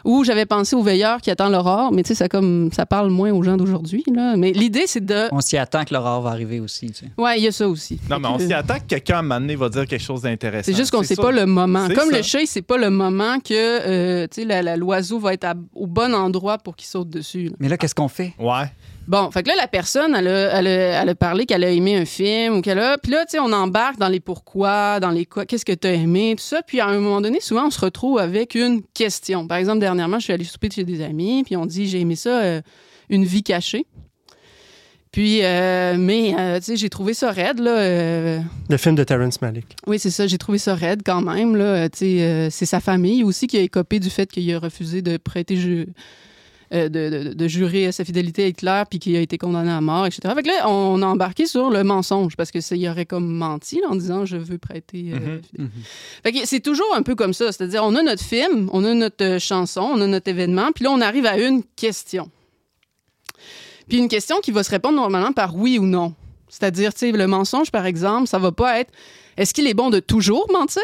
Ou 0.06 0.24
j'avais 0.24 0.46
pensé 0.46 0.76
au 0.76 0.82
veilleur 0.84 1.22
qui 1.22 1.32
attend 1.32 1.50
l'aurore, 1.50 1.92
mais 1.92 2.04
tu 2.04 2.10
sais, 2.10 2.16
ça, 2.16 2.28
comme, 2.30 2.70
ça 2.74 2.86
parle 2.86 3.10
moins 3.10 3.32
aux 3.32 3.44
gens 3.44 3.58
d'aujourd'hui. 3.58 4.04
là. 4.14 4.36
Mais 4.38 4.52
l'idée, 4.52 4.84
c'est 4.88 5.04
de. 5.06 5.28
On 5.32 5.42
s'y 5.42 5.58
attend 5.58 5.84
que 5.86 5.94
l'aurore 5.94 6.22
va 6.22 6.32
arriver 6.32 6.60
aussi. 6.60 6.88
tu 6.92 7.06
sais. 7.06 7.12
Ouais, 7.18 7.38
il 7.40 7.44
y 7.44 7.48
a 7.48 7.52
ça 7.52 7.68
aussi. 7.68 8.00
Non, 8.10 8.20
mais 8.20 8.28
on 8.28 8.40
s'y 8.40 8.54
attend 8.54 8.76
que 8.80 8.86
quelqu'un, 8.88 9.16
à 9.16 9.20
un 9.20 9.22
moment 9.24 9.40
donné, 9.40 9.56
va 9.56 9.70
dire 9.70 9.86
quelque 9.88 10.04
chose 10.04 10.22
d'intéressant. 10.22 10.66
C'est 10.72 10.78
juste 10.78 10.92
qu'on 10.92 11.00
ne 11.02 11.06
sait 11.06 11.16
ça. 11.16 11.22
pas 11.22 11.32
le 11.32 11.46
moment. 11.46 11.88
Comme 11.90 12.12
ça. 12.12 12.18
le 12.18 12.24
chat, 12.24 12.46
c'est 12.46 12.62
pas 12.62 12.78
le 12.78 12.90
moment 12.90 13.40
que 13.40 13.54
euh, 13.54 14.76
l'oiseau 14.78 15.20
va 15.20 15.34
être 15.34 15.46
à- 15.46 15.54
au 15.76 15.88
bon 15.88 16.14
endroit 16.14 16.58
pour 16.58 16.76
qu'il 16.76 16.88
saute 16.88 17.10
dessus. 17.10 17.46
là. 17.46 17.52
Mais 17.60 17.70
là, 17.70 17.78
qu'est-ce 17.78 17.96
qu'on 17.96 18.08
fait? 18.08 18.34
Ouais. 18.40 18.66
Bon, 19.10 19.32
fait 19.32 19.42
que 19.42 19.48
là, 19.50 19.56
la 19.58 19.68
personne, 19.68 20.14
elle 20.16 20.28
a, 20.28 20.60
elle 20.60 20.68
a- 20.68 21.02
elle 21.02 21.10
a 21.10 21.16
parlé 21.16 21.48
qu'elle 21.48 21.64
a 21.64 21.72
aimé 21.72 21.98
un 21.98 22.06
film 22.06 22.58
ou 22.58 22.62
qu'elle 22.62 22.78
a. 22.78 22.98
Puis 23.00 23.12
là, 23.12 23.26
tu 23.26 23.32
sais, 23.32 23.40
on 23.40 23.52
embarque 23.52 23.98
dans 23.98 24.08
les 24.08 24.20
pourquoi, 24.20 25.00
dans 25.00 25.10
les 25.10 25.26
quoi, 25.26 25.48
qu'est-ce 25.48 25.66
que 25.66 25.74
tu 25.74 25.88
as 25.88 25.94
aimé, 25.94 26.36
tout 26.38 26.44
ça. 26.44 26.62
Puis 26.62 26.80
à 26.80 26.86
un 26.88 27.00
moment 27.00 27.20
donné, 27.20 27.40
souvent, 27.42 27.66
on 27.66 27.72
se 27.72 27.82
retrouve 27.82 28.20
avec 28.20 28.54
une 28.54 28.84
question. 28.94 29.48
Par 29.48 29.58
exemple, 29.58 29.80
dernièrement, 29.80 30.20
je 30.20 30.26
suis 30.26 30.34
allée 30.34 30.44
souper 30.44 30.70
chez 30.70 30.84
des 30.84 31.02
amis, 31.02 31.42
puis 31.44 31.58
on 31.58 31.66
dit 31.66 31.88
j'ai 31.90 32.00
aimé 32.02 32.16
ça, 32.16 32.40
euh, 32.42 32.62
une 33.10 33.26
vie 33.26 33.42
cachée. 33.42 33.88
Puis, 35.12 35.40
euh, 35.44 35.96
mais, 35.98 36.36
euh, 36.38 36.60
tu 36.60 36.66
sais, 36.66 36.76
j'ai 36.76 36.90
trouvé 36.90 37.16
ça 37.16 37.32
raide, 37.32 37.58
là. 37.60 37.72
euh, 37.80 38.40
Le 38.70 38.78
film 38.78 38.94
de 38.94 39.04
Terrence 39.04 39.42
Malick. 39.42 39.76
oui, 39.88 39.98
c'est 39.98 40.12
ça. 40.12 40.28
J'ai 40.28 40.38
trouvé 40.38 40.60
ça 40.60 40.76
raide 40.76 41.02
quand 41.04 41.22
même. 41.22 41.56
Là. 41.56 41.90
Tu 41.90 41.98
sais, 42.20 42.50
c'est 42.52 42.68
sa 42.68 42.80
famille 42.80 43.24
aussi 43.24 43.48
qui 43.48 43.58
a 43.58 43.62
écopé 43.62 44.00
du 44.00 44.12
fait 44.12 44.30
qu'il 44.32 44.54
a 44.54 44.60
refusé 44.60 45.02
de 45.02 45.18
prêter 45.18 45.56
ju- 45.56 45.88
euh, 46.74 46.88
de, 46.90 47.10
de- 47.30 47.34
de 47.34 47.48
jurer 47.48 47.92
sa 47.92 48.06
fidélité 48.06 48.44
à 48.44 48.48
Hitler 48.48 48.84
puis 48.90 49.00
qu'il 49.00 49.16
a 49.16 49.20
été 49.22 49.38
condamné 49.38 49.72
à 49.72 49.82
mort, 49.82 50.06
etc. 50.06 50.22
Fait 50.36 50.44
que 50.44 50.48
là, 50.48 50.70
on 50.70 51.02
a 51.02 51.06
embarqué 51.08 51.46
sur 51.46 51.70
le 51.70 51.84
mensonge 51.84 52.36
parce 52.36 52.52
que 52.52 52.60
il 52.76 52.88
aurait 52.90 53.06
comme 53.08 53.28
menti 53.28 53.80
là, 53.82 53.88
en 53.90 53.96
disant 53.96 54.26
je 54.26 54.38
veux 54.38 54.58
prêter. 54.58 55.12
euh, 55.14 55.18
Mhm. 55.18 55.42
fidélité. 55.66 55.70
Fait 56.24 56.32
que 56.32 56.38
c'est 56.46 56.60
toujours 56.60 56.94
un 56.96 57.02
peu 57.02 57.16
comme 57.16 57.34
ça. 57.34 57.52
C'est-à-dire, 57.52 57.84
on 57.84 57.96
a 57.96 58.04
notre 58.04 58.24
film, 58.24 58.70
on 58.74 58.84
a 58.86 58.94
notre 58.94 59.24
euh, 59.24 59.40
chanson, 59.40 59.82
on 59.82 60.00
a 60.02 60.08
notre 60.08 60.28
événement, 60.30 60.72
puis 60.74 60.84
là, 60.84 60.92
on 60.92 61.02
arrive 61.02 61.26
à 61.26 61.38
une 61.40 61.64
question. 61.76 62.30
Puis 63.88 63.98
une 63.98 64.08
question 64.08 64.40
qui 64.42 64.52
va 64.52 64.64
se 64.64 64.70
répondre 64.70 64.96
normalement 64.96 65.32
par 65.34 65.56
oui 65.56 65.80
ou 65.80 65.86
non. 65.86 66.14
C'est-à-dire, 66.48 66.94
tu 66.94 67.00
sais, 67.00 67.12
le 67.12 67.28
mensonge, 67.28 67.72
par 67.72 67.86
exemple, 67.86 68.28
ça 68.28 68.38
va 68.40 68.52
pas 68.52 68.80
être 68.80 68.92
est-ce 69.40 69.54
qu'il 69.54 69.66
est 69.68 69.74
bon 69.74 69.90
de 69.90 70.00
toujours 70.00 70.46
mentir 70.52 70.82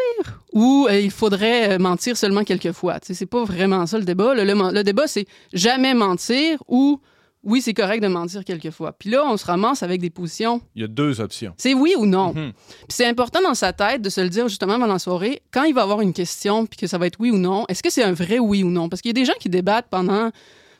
ou 0.53 0.87
euh, 0.89 0.99
il 0.99 1.11
faudrait 1.11 1.73
euh, 1.73 1.77
mentir 1.79 2.17
seulement 2.17 2.43
quelques 2.43 2.71
fois? 2.71 2.97
C'est 3.03 3.25
pas 3.25 3.43
vraiment 3.43 3.85
ça 3.85 3.97
le 3.97 4.05
débat. 4.05 4.33
Le, 4.33 4.43
le- 4.43 4.71
le 4.73 4.83
débat, 4.83 5.07
c'est 5.07 5.25
jamais 5.53 5.93
mentir 5.93 6.63
ou 6.67 6.99
oui, 7.43 7.61
c'est 7.61 7.75
correct 7.75 8.01
de 8.01 8.07
mentir 8.07 8.43
quelques 8.43 8.71
fois. 8.71 8.91
Puis 8.97 9.11
là, 9.11 9.23
on 9.27 9.37
se 9.37 9.45
ramasse 9.45 9.83
avec 9.83 10.01
des 10.01 10.09
positions. 10.09 10.61
Il 10.75 10.81
y 10.81 10.85
a 10.85 10.87
deux 10.87 11.21
options. 11.21 11.53
C'est 11.57 11.75
oui 11.75 11.93
ou 11.95 12.07
non. 12.07 12.33
Mhm. 12.33 12.53
Puis 12.53 12.87
c'est 12.89 13.05
important 13.05 13.39
dans 13.43 13.53
sa 13.53 13.71
tête 13.71 14.01
de 14.01 14.09
se 14.09 14.19
le 14.21 14.29
dire 14.29 14.47
justement 14.47 14.79
pendant 14.79 14.93
la 14.93 14.97
soirée, 14.99 15.43
quand 15.51 15.63
il 15.63 15.75
va 15.75 15.83
avoir 15.83 16.01
une 16.01 16.13
question, 16.13 16.65
puis 16.65 16.77
que 16.79 16.87
ça 16.87 16.97
va 16.97 17.05
être 17.05 17.19
oui 17.19 17.29
ou 17.29 17.37
non, 17.37 17.65
est-ce 17.69 17.83
que 17.83 17.91
c'est 17.91 18.01
un 18.03 18.13
vrai 18.13 18.39
oui 18.39 18.63
ou 18.63 18.69
non? 18.71 18.89
Parce 18.89 19.01
qu'il 19.03 19.09
y 19.09 19.13
a 19.15 19.21
des 19.21 19.25
gens 19.25 19.37
qui 19.39 19.49
débattent 19.49 19.89
pendant 19.91 20.31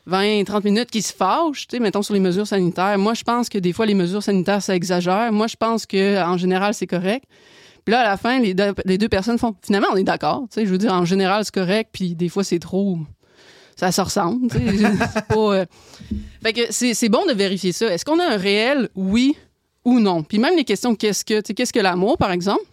20, 0.06 0.44
30 0.44 0.64
minutes, 0.64 0.90
qui 0.90 1.02
se 1.02 1.12
fâchent, 1.12 1.66
tu 1.68 1.76
sais, 1.76 1.80
mettons 1.80 2.02
sur 2.02 2.14
les 2.14 2.20
mesures 2.20 2.46
sanitaires. 2.46 2.96
Moi, 2.98 3.14
je 3.14 3.22
pense 3.24 3.48
que 3.48 3.58
des 3.58 3.72
fois, 3.72 3.86
les 3.86 3.94
mesures 3.94 4.22
sanitaires, 4.22 4.62
ça 4.62 4.74
exagère. 4.74 5.30
Moi, 5.32 5.46
je 5.48 5.56
pense 5.56 5.84
que 5.86 6.20
en 6.24 6.36
général, 6.36 6.74
c'est 6.74 6.86
correct. 6.86 7.24
Puis 7.86 7.92
là, 7.92 8.00
à 8.00 8.04
la 8.04 8.16
fin, 8.16 8.40
les 8.40 8.52
deux, 8.52 9.08
personnes 9.08 9.38
font, 9.38 9.54
finalement, 9.62 9.86
on 9.92 9.96
est 9.96 10.02
d'accord. 10.02 10.42
Tu 10.50 10.60
sais, 10.60 10.66
je 10.66 10.72
veux 10.72 10.76
dire, 10.76 10.92
en 10.92 11.04
général, 11.04 11.44
c'est 11.44 11.54
correct, 11.54 11.90
puis 11.92 12.16
des 12.16 12.28
fois, 12.28 12.42
c'est 12.42 12.58
trop... 12.58 12.98
Ça 13.76 13.92
se 13.92 14.00
ressemble, 14.00 14.50
tu 14.50 14.58
sais. 14.58 14.86
Euh, 15.30 15.64
Fait 16.42 16.52
que 16.52 16.62
c'est 16.70 17.08
bon 17.08 17.24
de 17.26 17.32
vérifier 17.32 17.72
ça. 17.72 17.86
Est-ce 17.86 18.04
qu'on 18.04 18.18
a 18.18 18.24
un 18.24 18.38
réel 18.38 18.88
oui 18.96 19.36
ou 19.84 20.00
non? 20.00 20.24
Puis 20.24 20.38
même 20.38 20.56
les 20.56 20.64
questions 20.64 20.96
qu'est-ce 20.96 21.24
que, 21.24 21.40
tu 21.40 21.48
sais, 21.48 21.54
qu'est-ce 21.54 21.72
que 21.72 21.78
l'amour, 21.78 22.18
par 22.18 22.32
exemple? 22.32 22.64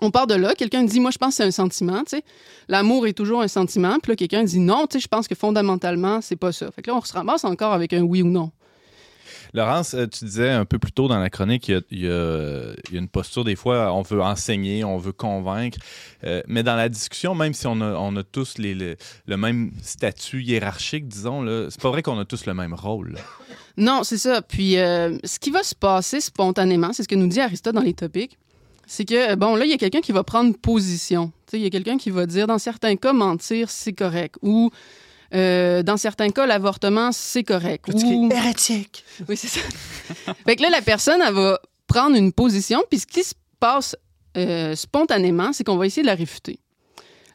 On 0.00 0.12
part 0.12 0.28
de 0.28 0.34
là, 0.34 0.54
quelqu'un 0.54 0.84
dit, 0.84 1.00
moi, 1.00 1.10
je 1.10 1.18
pense 1.18 1.30
que 1.30 1.34
c'est 1.36 1.44
un 1.44 1.50
sentiment, 1.50 2.04
tu 2.04 2.18
sais. 2.18 2.22
L'amour 2.68 3.08
est 3.08 3.14
toujours 3.14 3.40
un 3.40 3.48
sentiment. 3.48 3.96
Puis 4.00 4.12
là, 4.12 4.16
quelqu'un 4.16 4.44
dit, 4.44 4.60
non, 4.60 4.86
tu 4.86 4.98
sais, 4.98 5.00
je 5.00 5.08
pense 5.08 5.26
que 5.26 5.34
fondamentalement, 5.34 6.20
c'est 6.20 6.36
pas 6.36 6.52
ça. 6.52 6.70
Fait 6.70 6.82
que 6.82 6.90
là, 6.90 6.96
on 6.96 7.00
se 7.00 7.12
ramasse 7.12 7.44
encore 7.44 7.72
avec 7.72 7.92
un 7.92 8.02
oui 8.02 8.22
ou 8.22 8.28
non. 8.28 8.52
Laurence, 9.54 9.94
euh, 9.94 10.06
tu 10.06 10.24
disais 10.24 10.50
un 10.50 10.64
peu 10.64 10.78
plus 10.78 10.92
tôt 10.92 11.08
dans 11.08 11.18
la 11.18 11.30
chronique, 11.30 11.68
il 11.68 12.00
y 12.00 12.08
a, 12.08 12.72
une 12.92 13.08
posture, 13.08 13.44
des 13.44 13.56
fois, 13.56 13.92
on 13.92 14.02
veut 14.02 14.22
enseigner, 14.22 14.84
on 14.84 14.98
veut 14.98 15.12
convaincre, 15.12 15.78
euh, 16.24 16.42
mais 16.46 16.62
dans 16.62 16.76
la 16.76 16.88
discussion, 16.88 17.34
même 17.34 17.54
si 17.54 17.66
on 17.66 17.80
a, 17.80 18.22
tous 18.22 18.58
le, 18.58 18.96
même 19.36 19.70
statut 19.82 20.42
hiérarchique, 20.42 21.08
disons, 21.08 21.44
c'est 21.70 21.80
pas 21.80 21.90
vrai 21.90 22.02
qu'on 22.02 22.18
a 22.18 22.24
tous 22.24 22.46
le 22.46 22.54
même 22.54 22.74
rôle. 22.74 23.16
Non, 23.76 24.02
c'est 24.02 24.18
ça. 24.18 24.42
Puis, 24.42 24.76
euh, 24.76 25.16
ce 25.24 25.38
qui 25.38 25.50
va 25.50 25.62
se 25.62 25.74
passer 25.74 26.20
spontanément, 26.20 26.92
c'est 26.92 27.04
ce 27.04 27.08
que 27.08 27.14
nous 27.14 27.28
dit 27.28 27.40
Aristote 27.40 27.74
dans 27.74 27.80
les 27.80 27.94
topics, 27.94 28.36
c'est 28.86 29.04
que, 29.04 29.34
bon, 29.36 29.54
là, 29.54 29.64
il 29.66 29.70
y 29.70 29.74
a 29.74 29.78
quelqu'un 29.78 30.00
qui 30.00 30.12
va 30.12 30.24
prendre 30.24 30.56
position. 30.56 31.30
Il 31.52 31.60
y 31.60 31.66
a 31.66 31.70
quelqu'un 31.70 31.96
qui 31.96 32.10
va 32.10 32.26
dire, 32.26 32.46
dans 32.46 32.58
certains 32.58 32.96
cas, 32.96 33.12
mentir, 33.12 33.70
c'est 33.70 33.92
correct. 33.92 34.36
Ou, 34.42 34.70
euh, 35.34 35.82
dans 35.82 35.96
certains 35.96 36.30
cas, 36.30 36.46
l'avortement, 36.46 37.12
c'est 37.12 37.44
correct. 37.44 37.84
Ou... 37.92 38.28
hérétique. 38.32 39.04
Oui, 39.28 39.36
c'est 39.36 39.48
ça. 39.48 39.60
fait 40.46 40.56
que 40.56 40.62
là, 40.62 40.70
la 40.70 40.82
personne, 40.82 41.20
elle 41.26 41.34
va 41.34 41.60
prendre 41.86 42.16
une 42.16 42.32
position, 42.32 42.82
puis 42.88 43.00
ce 43.00 43.06
qui 43.06 43.22
se 43.22 43.34
passe 43.60 43.96
euh, 44.36 44.74
spontanément, 44.74 45.52
c'est 45.52 45.64
qu'on 45.64 45.76
va 45.76 45.86
essayer 45.86 46.02
de 46.02 46.06
la 46.08 46.14
réfuter. 46.14 46.60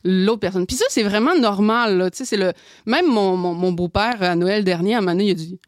L'autre 0.04 0.40
personne. 0.42 0.66
Puis 0.66 0.76
ça, 0.76 0.86
c'est 0.90 1.04
vraiment 1.04 1.36
normal. 1.36 2.10
c'est 2.14 2.36
le... 2.36 2.52
Même 2.86 3.08
mon, 3.08 3.38
mon- 3.38 3.54
mon 3.54 3.72
beau-père, 3.72 4.22
à 4.22 4.36
Noël 4.36 4.64
dernier, 4.64 4.96
à 4.96 5.02
donné, 5.02 5.26
il 5.28 5.32
a 5.32 5.34
dit 5.36 5.60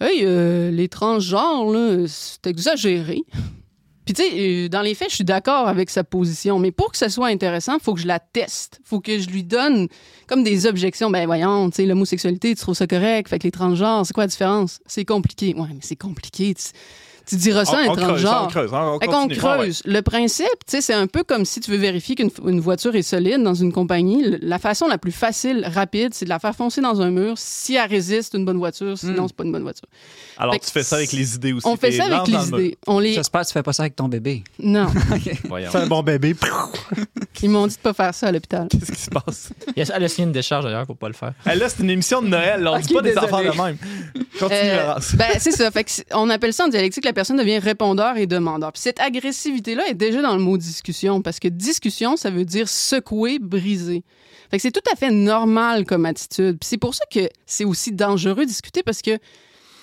Hey, 0.00 0.20
euh, 0.24 0.70
les 0.70 0.88
transgenres, 0.88 1.70
là, 1.72 2.04
c'est 2.06 2.46
exagéré. 2.46 3.22
Puis 4.06 4.14
tu 4.14 4.22
sais, 4.22 4.30
euh, 4.38 4.68
dans 4.68 4.82
les 4.82 4.94
faits, 4.94 5.10
je 5.10 5.16
suis 5.16 5.24
d'accord 5.24 5.66
avec 5.66 5.90
sa 5.90 6.04
position, 6.04 6.60
mais 6.60 6.70
pour 6.70 6.92
que 6.92 6.96
ça 6.96 7.08
soit 7.08 7.26
intéressant, 7.26 7.80
faut 7.80 7.92
que 7.92 8.00
je 8.00 8.06
la 8.06 8.20
teste. 8.20 8.80
faut 8.84 9.00
que 9.00 9.18
je 9.18 9.28
lui 9.28 9.42
donne 9.42 9.88
comme 10.28 10.44
des 10.44 10.66
objections. 10.66 11.10
Ben 11.10 11.26
voyons, 11.26 11.68
tu 11.70 11.76
sais, 11.76 11.86
l'homosexualité, 11.86 12.54
tu 12.54 12.60
trouves 12.62 12.76
ça 12.76 12.86
correct, 12.86 13.28
fait 13.28 13.40
que 13.40 13.44
les 13.44 13.50
transgenres, 13.50 14.06
c'est 14.06 14.14
quoi 14.14 14.22
la 14.24 14.28
différence? 14.28 14.78
C'est 14.86 15.04
compliqué. 15.04 15.54
Ouais, 15.56 15.68
mais 15.70 15.80
c'est 15.80 15.96
compliqué. 15.96 16.54
Tu, 16.54 16.62
tu 17.26 17.36
diras 17.36 17.64
ça 17.64 17.78
à 17.78 17.80
un 17.80 17.86
on, 17.86 17.90
on 17.90 17.94
creuse, 17.96 18.06
transgenre. 18.22 18.42
on 18.44 18.48
creuse, 18.48 18.70
on, 18.72 18.76
on. 18.76 18.98
Ah 19.00 19.26
ouais. 19.26 19.36
creuse. 19.36 19.82
Le 19.84 20.00
principe, 20.00 20.46
tu 20.66 20.76
sais, 20.76 20.80
c'est 20.80 20.94
un 20.94 21.06
peu 21.06 21.24
comme 21.24 21.44
si 21.44 21.60
tu 21.60 21.70
veux 21.70 21.76
vérifier 21.76 22.14
qu'une 22.14 22.30
une 22.46 22.60
voiture 22.60 22.94
est 22.94 23.02
solide 23.02 23.42
dans 23.42 23.54
une 23.54 23.72
compagnie. 23.72 24.22
La 24.42 24.58
façon 24.58 24.86
la 24.86 24.98
plus 24.98 25.12
facile, 25.12 25.66
rapide, 25.72 26.14
c'est 26.14 26.24
de 26.24 26.30
la 26.30 26.38
faire 26.38 26.54
foncer 26.54 26.80
dans 26.80 27.00
un 27.02 27.10
mur. 27.10 27.34
Si 27.36 27.74
elle 27.74 27.88
résiste, 27.90 28.30
c'est 28.32 28.38
une 28.38 28.44
bonne 28.44 28.58
voiture. 28.58 28.96
Sinon, 28.96 29.24
Mm. 29.24 29.28
c'est 29.28 29.36
pas 29.36 29.44
une 29.44 29.52
bonne 29.52 29.62
voiture. 29.62 29.88
Alors, 30.38 30.54
Fait 30.54 30.60
tu 30.60 30.70
fais 30.70 30.82
ça 30.82 30.96
avec 30.96 31.12
les 31.12 31.34
idées 31.34 31.52
aussi. 31.52 31.66
On 31.66 31.76
fait 31.76 31.92
ça 31.92 32.04
avec 32.04 32.26
les 32.28 32.34
le 32.34 32.46
idées. 32.64 32.78
On 32.86 32.98
les... 32.98 33.14
J'espère 33.14 33.40
que 33.42 33.46
tu 33.48 33.52
fais 33.52 33.62
pas 33.62 33.72
ça 33.72 33.82
avec 33.84 33.96
ton 33.96 34.08
bébé. 34.08 34.44
Non. 34.58 34.86
Voyons. 35.48 35.68
C'est 35.72 35.78
un 35.78 35.86
bon 35.86 36.02
bébé. 36.02 36.34
Ils 37.42 37.50
m'ont 37.50 37.66
dit 37.66 37.76
de 37.76 37.80
pas 37.80 37.92
faire 37.92 38.14
ça 38.14 38.28
à 38.28 38.32
l'hôpital. 38.32 38.66
Qu'est-ce 38.70 38.92
qui 38.92 39.00
se 39.02 39.10
passe? 39.10 39.50
Elle 39.76 40.04
a 40.04 40.08
signé 40.08 40.26
une 40.26 40.32
décharge 40.32 40.64
d'ailleurs 40.64 40.86
pour 40.86 40.96
pas 40.96 41.08
le 41.08 41.14
faire. 41.14 41.32
Hey, 41.46 41.58
là, 41.58 41.68
c'est 41.68 41.82
une 41.82 41.90
émission 41.90 42.22
de 42.22 42.28
Noël. 42.28 42.60
là, 42.62 42.72
On 42.72 42.78
dit 42.78 42.86
Ok, 42.90 42.94
pas 42.94 43.02
des 43.02 43.16
affaires 43.16 43.52
de 43.52 43.56
même. 43.62 43.76
Continue, 44.38 44.50
Euh, 44.62 44.86
Laurence. 44.86 45.14
ben, 45.14 45.26
c'est 45.38 45.52
ça. 45.52 45.70
Fait 45.70 45.86
on 46.12 46.28
appelle 46.30 46.52
ça 46.52 46.64
en 46.64 46.68
dialectique, 46.68 47.04
la 47.04 47.12
personne 47.16 47.38
devient 47.38 47.58
répondeur 47.58 48.18
et 48.18 48.26
demandeur. 48.26 48.72
Puis 48.72 48.82
cette 48.82 49.00
agressivité-là 49.00 49.88
est 49.88 49.94
déjà 49.94 50.20
dans 50.20 50.36
le 50.36 50.42
mot 50.42 50.58
discussion, 50.58 51.22
parce 51.22 51.40
que 51.40 51.48
discussion, 51.48 52.16
ça 52.16 52.30
veut 52.30 52.44
dire 52.44 52.68
secouer, 52.68 53.38
briser. 53.38 54.04
Fait 54.50 54.58
que 54.58 54.62
c'est 54.62 54.70
tout 54.70 54.88
à 54.92 54.96
fait 54.96 55.10
normal 55.10 55.86
comme 55.86 56.04
attitude. 56.04 56.58
Puis 56.60 56.68
c'est 56.68 56.78
pour 56.78 56.94
ça 56.94 57.04
que 57.10 57.28
c'est 57.46 57.64
aussi 57.64 57.90
dangereux 57.90 58.44
de 58.44 58.50
discuter, 58.50 58.82
parce 58.82 59.00
que 59.00 59.18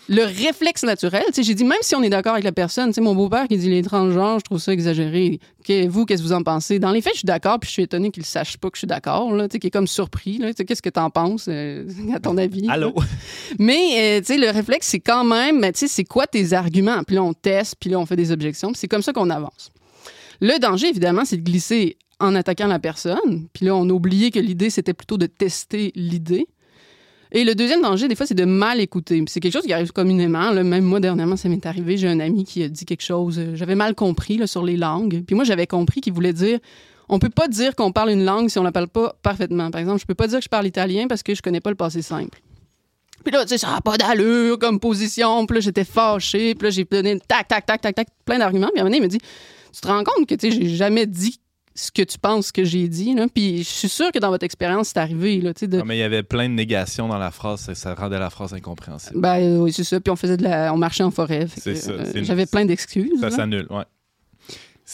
le 0.10 0.24
réflexe 0.24 0.84
naturel, 0.84 1.24
tu 1.28 1.36
sais, 1.36 1.44
j'ai 1.44 1.54
dit, 1.54 1.64
même 1.64 1.78
si 1.82 1.96
on 1.96 2.04
est 2.04 2.10
d'accord 2.10 2.34
avec 2.34 2.44
la 2.44 2.52
personne, 2.52 2.90
tu 2.90 2.96
sais, 2.96 3.02
mon 3.02 3.16
beau-père 3.16 3.48
qui 3.48 3.58
dit 3.58 3.70
les 3.70 3.82
transgenres, 3.84 4.40
je 4.40 4.44
trouve 4.44 4.60
ça 4.60 4.74
exagéré. 4.74 5.40
Vous, 5.88 6.06
qu'est-ce 6.06 6.22
que 6.22 6.28
vous 6.28 6.34
en 6.34 6.44
pensez? 6.44 6.80
Dans 6.80 6.92
les 6.92 7.02
faits, 7.02 7.14
je 7.14 7.20
suis 7.20 7.26
d'accord, 7.26 7.60
puis 7.60 7.68
je 7.68 7.74
suis 7.74 7.84
étonné 7.84 8.12
qu'il 8.12 8.26
sache 8.26 8.58
pas 8.58 8.70
que 8.70 8.76
je 8.76 8.80
suis 8.80 8.88
d'accord, 8.88 9.32
tu 9.50 9.60
qu'il 9.60 9.68
est 9.68 9.72
comme 9.72 9.88
surpris, 9.88 10.38
là. 10.40 10.48
Tu 10.50 10.58
sais, 10.58 10.66
Qu'est-ce 10.66 10.82
que 10.82 10.90
t'en 10.90 11.10
penses, 11.10 11.46
euh, 11.48 11.88
à 12.14 12.20
ton 12.20 12.38
avis? 12.38 12.62
là? 12.64 12.74
Allô? 12.74 12.94
Mais, 13.60 14.18
euh, 14.18 14.20
tu 14.20 14.26
sais, 14.28 14.38
le 14.38 14.50
réflexe, 14.50 14.88
c'est 14.88 15.00
quand 15.00 15.24
même, 15.24 15.62
tu 15.72 15.80
sais, 15.80 15.88
c'est 15.88 16.04
quoi 16.04 16.28
tes 16.28 16.54
arguments? 16.54 17.04
Puis 17.04 17.16
là, 17.16 17.24
on 17.24 17.34
teste, 17.34 17.76
puis 17.80 17.90
là, 17.90 18.00
on 18.00 18.06
fait 18.06 18.18
des 18.18 18.32
objections, 18.32 18.72
puis 18.72 18.80
c'est 18.80 18.90
comme 18.90 19.04
ça 19.04 19.14
qu'on 19.14 19.30
avance. 19.30 19.72
Le 20.42 20.60
danger, 20.60 20.90
évidemment, 20.90 21.24
c'est 21.24 21.38
de 21.38 21.44
glisser 21.44 21.98
en 22.20 22.36
attaquant 22.36 22.68
la 22.68 22.80
personne. 22.80 23.48
Puis 23.54 23.66
là, 23.66 23.76
on 23.76 23.90
a 23.90 23.94
oublié 23.94 24.32
que 24.32 24.40
l'idée, 24.40 24.70
c'était 24.70 24.94
plutôt 24.94 25.18
de 25.18 25.26
tester 25.26 25.92
l'idée. 25.96 26.48
Et 27.36 27.44
le 27.44 27.56
deuxième 27.56 27.82
danger, 27.82 28.08
des 28.08 28.16
fois, 28.16 28.28
c'est 28.28 28.36
de 28.36 28.46
mal 28.46 28.80
écouter. 28.80 29.24
C'est 29.28 29.40
quelque 29.40 29.54
chose 29.54 29.64
qui 29.64 29.74
arrive 29.74 29.92
communément. 29.92 30.54
Même 30.54 30.84
moi, 30.84 31.00
dernièrement, 31.00 31.36
ça 31.36 31.50
m'est 31.50 31.66
arrivé. 31.66 31.98
J'ai 31.98 32.08
un 32.08 32.20
ami 32.20 32.44
qui 32.44 32.62
a 32.64 32.70
dit 32.70 32.86
quelque 32.86 33.02
chose. 33.02 33.40
euh, 33.40 33.56
J'avais 33.56 33.74
mal 33.74 33.96
compris 33.96 34.48
sur 34.48 34.64
les 34.64 34.78
langues. 34.78 35.24
Puis 35.26 35.36
moi, 35.36 35.44
j'avais 35.44 35.66
compris 35.66 36.00
qu'il 36.00 36.14
voulait 36.14 36.34
dire 36.34 36.60
on 37.10 37.20
peut 37.20 37.30
pas 37.30 37.48
dire 37.48 37.76
qu'on 37.76 37.92
parle 37.92 38.12
une 38.12 38.24
langue 38.24 38.50
si 38.50 38.60
on 38.60 38.64
la 38.64 38.72
parle 38.72 38.88
pas 38.88 39.16
parfaitement. 39.24 39.72
Par 39.72 39.82
exemple, 39.82 40.00
je 40.00 40.06
peux 40.06 40.14
pas 40.14 40.28
dire 40.28 40.40
que 40.40 40.44
je 40.46 40.50
parle 40.50 40.68
italien 40.68 41.08
parce 41.08 41.22
que 41.22 41.36
je 41.36 41.42
connais 41.42 41.60
pas 41.60 41.70
le 41.70 41.76
passé 41.76 42.02
simple. 42.02 42.40
Puis 43.24 43.34
là, 43.34 43.44
tu 43.44 43.50
sais, 43.50 43.58
ça 43.58 43.72
n'a 43.72 43.82
pas 43.82 43.98
d'allure 43.98 44.60
comme 44.60 44.80
position. 44.80 45.46
Puis 45.46 45.56
là, 45.56 45.62
j'étais 45.62 45.84
fâchée. 45.86 46.56
Puis 46.56 46.68
là, 46.68 46.70
j'ai 46.70 46.86
donné 46.86 47.20
tac, 47.28 47.48
tac, 47.48 47.66
tac, 47.66 47.82
tac, 47.82 47.96
tac, 47.96 48.08
plein 48.26 48.38
d'arguments. 48.38 48.70
Puis 48.72 48.80
à 48.80 48.82
un 48.82 48.86
moment 48.86 48.96
donné, 48.96 48.98
il 48.98 49.04
me 49.04 49.08
dit 49.08 49.20
Tu 49.74 49.82
te 49.82 49.88
rends 49.88 50.04
compte 50.04 50.28
que, 50.28 50.36
tu 50.36 50.52
sais, 50.52 50.56
j'ai 50.56 50.70
jamais 50.76 51.08
dit 51.08 51.40
ce 51.76 51.92
que 51.92 52.02
tu 52.04 52.20
penses 52.20 52.52
que 52.52 52.64
j'ai 52.64 52.88
dit. 52.88 53.14
Là? 53.16 53.28
Puis 53.34 53.60
je 53.60 53.70
suis 53.70 53.90
sûre 53.90 54.12
que 54.12 54.20
dans 54.20 54.30
votre 54.30 54.44
expérience, 54.46 54.90
c'est 54.90 55.00
arrivé. 55.00 55.42
Là, 55.42 55.54
de... 55.54 55.78
Non, 55.78 55.86
mais 55.86 55.98
il 55.98 56.02
y 56.02 56.04
avait 56.04 56.24
plein 56.24 56.48
de 56.50 56.54
négations 56.54 57.08
dans 57.08 57.18
la 57.18 57.32
phrase. 57.32 57.68
et 57.70 57.76
Ça 57.76 57.96
rendait 57.96 58.20
la 58.20 58.30
phrase 58.30 58.54
incompréhensible. 58.54 59.20
Ben 59.20 59.58
oui, 59.60 59.74
c'est 59.74 59.84
ça. 59.84 60.00
Puis 60.00 60.12
on 60.12 60.16
faisait 60.16 60.38
de 60.38 60.44
la... 60.44 60.74
on 60.74 60.78
marchait 60.78 61.04
en 61.04 61.12
forêt. 61.12 61.48
Euh, 61.68 62.12
J'avais 62.24 62.46
plein 62.46 62.66
d'excuses. 62.66 63.20
Ça 63.20 63.32
s'annule, 63.32 63.68
ouais. 63.70 63.84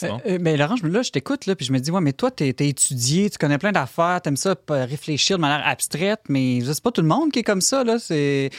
Euh, 0.04 0.08
euh, 0.28 0.38
mais 0.40 0.56
Laurent, 0.56 0.76
je- 0.76 0.86
là, 0.86 1.02
je 1.02 1.10
t'écoute, 1.10 1.46
là, 1.48 1.56
puis 1.56 1.66
je 1.66 1.74
me 1.74 1.80
dis, 1.80 1.90
ouais, 1.92 2.00
mais 2.00 2.14
toi, 2.14 2.30
t'es 2.30 2.50
étudié, 2.50 3.30
tu 3.30 3.38
connais 3.40 3.58
plein 3.58 3.72
d'affaires, 3.72 4.22
t'aimes 4.22 4.38
ça 4.38 4.56
réfléchir 4.70 5.38
de 5.38 5.42
manière 5.42 5.66
abstraite, 5.68 6.22
mais 6.30 6.60
c'est 6.64 6.82
pas 6.82 6.92
tout 6.92 7.02
le 7.02 7.08
monde 7.08 7.32
qui 7.32 7.40
est 7.40 7.44
comme 7.44 7.60
ça, 7.60 7.84
là. 7.84 7.98
C'est, 8.00 8.52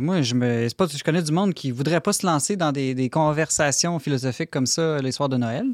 moi, 0.00 0.22
je 0.22 0.34
me, 0.34 0.68
c'est 0.68 0.76
pas, 0.76 0.86
je 0.86 1.02
connais 1.02 1.20
du 1.22 1.32
monde 1.32 1.52
qui 1.52 1.72
voudrait 1.72 2.00
pas 2.00 2.12
se 2.12 2.24
lancer 2.24 2.56
dans 2.56 2.70
des, 2.72 2.94
des 2.94 3.10
conversations 3.10 3.98
philosophiques 3.98 4.50
comme 4.50 4.66
ça 4.66 4.98
les 5.02 5.10
soirs 5.12 5.28
de 5.28 5.36
Noël. 5.36 5.66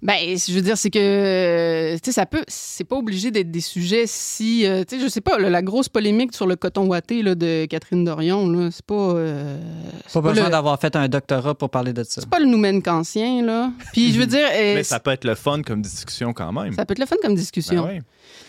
Ben, 0.00 0.14
je 0.36 0.52
veux 0.52 0.60
dire, 0.60 0.78
c'est 0.78 0.90
que, 0.90 1.94
tu 1.96 2.00
sais, 2.04 2.12
ça 2.12 2.24
peut, 2.24 2.44
c'est 2.46 2.84
pas 2.84 2.94
obligé 2.96 3.32
d'être 3.32 3.50
des 3.50 3.60
sujets 3.60 4.04
si, 4.06 4.64
euh, 4.64 4.84
tu 4.88 4.96
sais, 4.96 5.02
je 5.02 5.08
sais 5.08 5.20
pas, 5.20 5.38
là, 5.40 5.50
la 5.50 5.60
grosse 5.60 5.88
polémique 5.88 6.36
sur 6.36 6.46
le 6.46 6.54
coton 6.54 6.86
ouaté 6.86 7.20
là, 7.22 7.34
de 7.34 7.66
Catherine 7.68 8.04
Dorion, 8.04 8.48
là, 8.48 8.68
c'est 8.70 8.84
pas. 8.86 8.94
euh, 8.94 9.58
c'est 10.06 10.12
Pas 10.12 10.28
besoin 10.28 10.44
le- 10.44 10.50
d'avoir 10.50 10.78
fait 10.80 10.94
un 10.94 11.08
doctorat 11.08 11.56
pour 11.56 11.70
parler 11.70 11.92
de 11.92 12.04
ça. 12.04 12.20
C'est 12.20 12.30
pas 12.30 12.38
le 12.38 12.46
noumen 12.46 12.80
kantien, 12.80 13.44
là. 13.44 13.72
Puis 13.92 14.12
je 14.12 14.20
veux 14.20 14.26
dire, 14.26 14.46
euh, 14.54 14.74
mais 14.76 14.84
ça 14.84 15.00
peut 15.00 15.10
être 15.10 15.24
le 15.24 15.34
fun 15.34 15.62
comme 15.62 15.82
discussion 15.82 16.32
quand 16.32 16.52
même. 16.52 16.74
ça 16.74 16.86
peut 16.86 16.92
être 16.92 17.00
le 17.00 17.06
fun 17.06 17.16
comme 17.20 17.34
discussion. 17.34 17.82
Ben 17.82 17.88
ouais. 17.88 18.02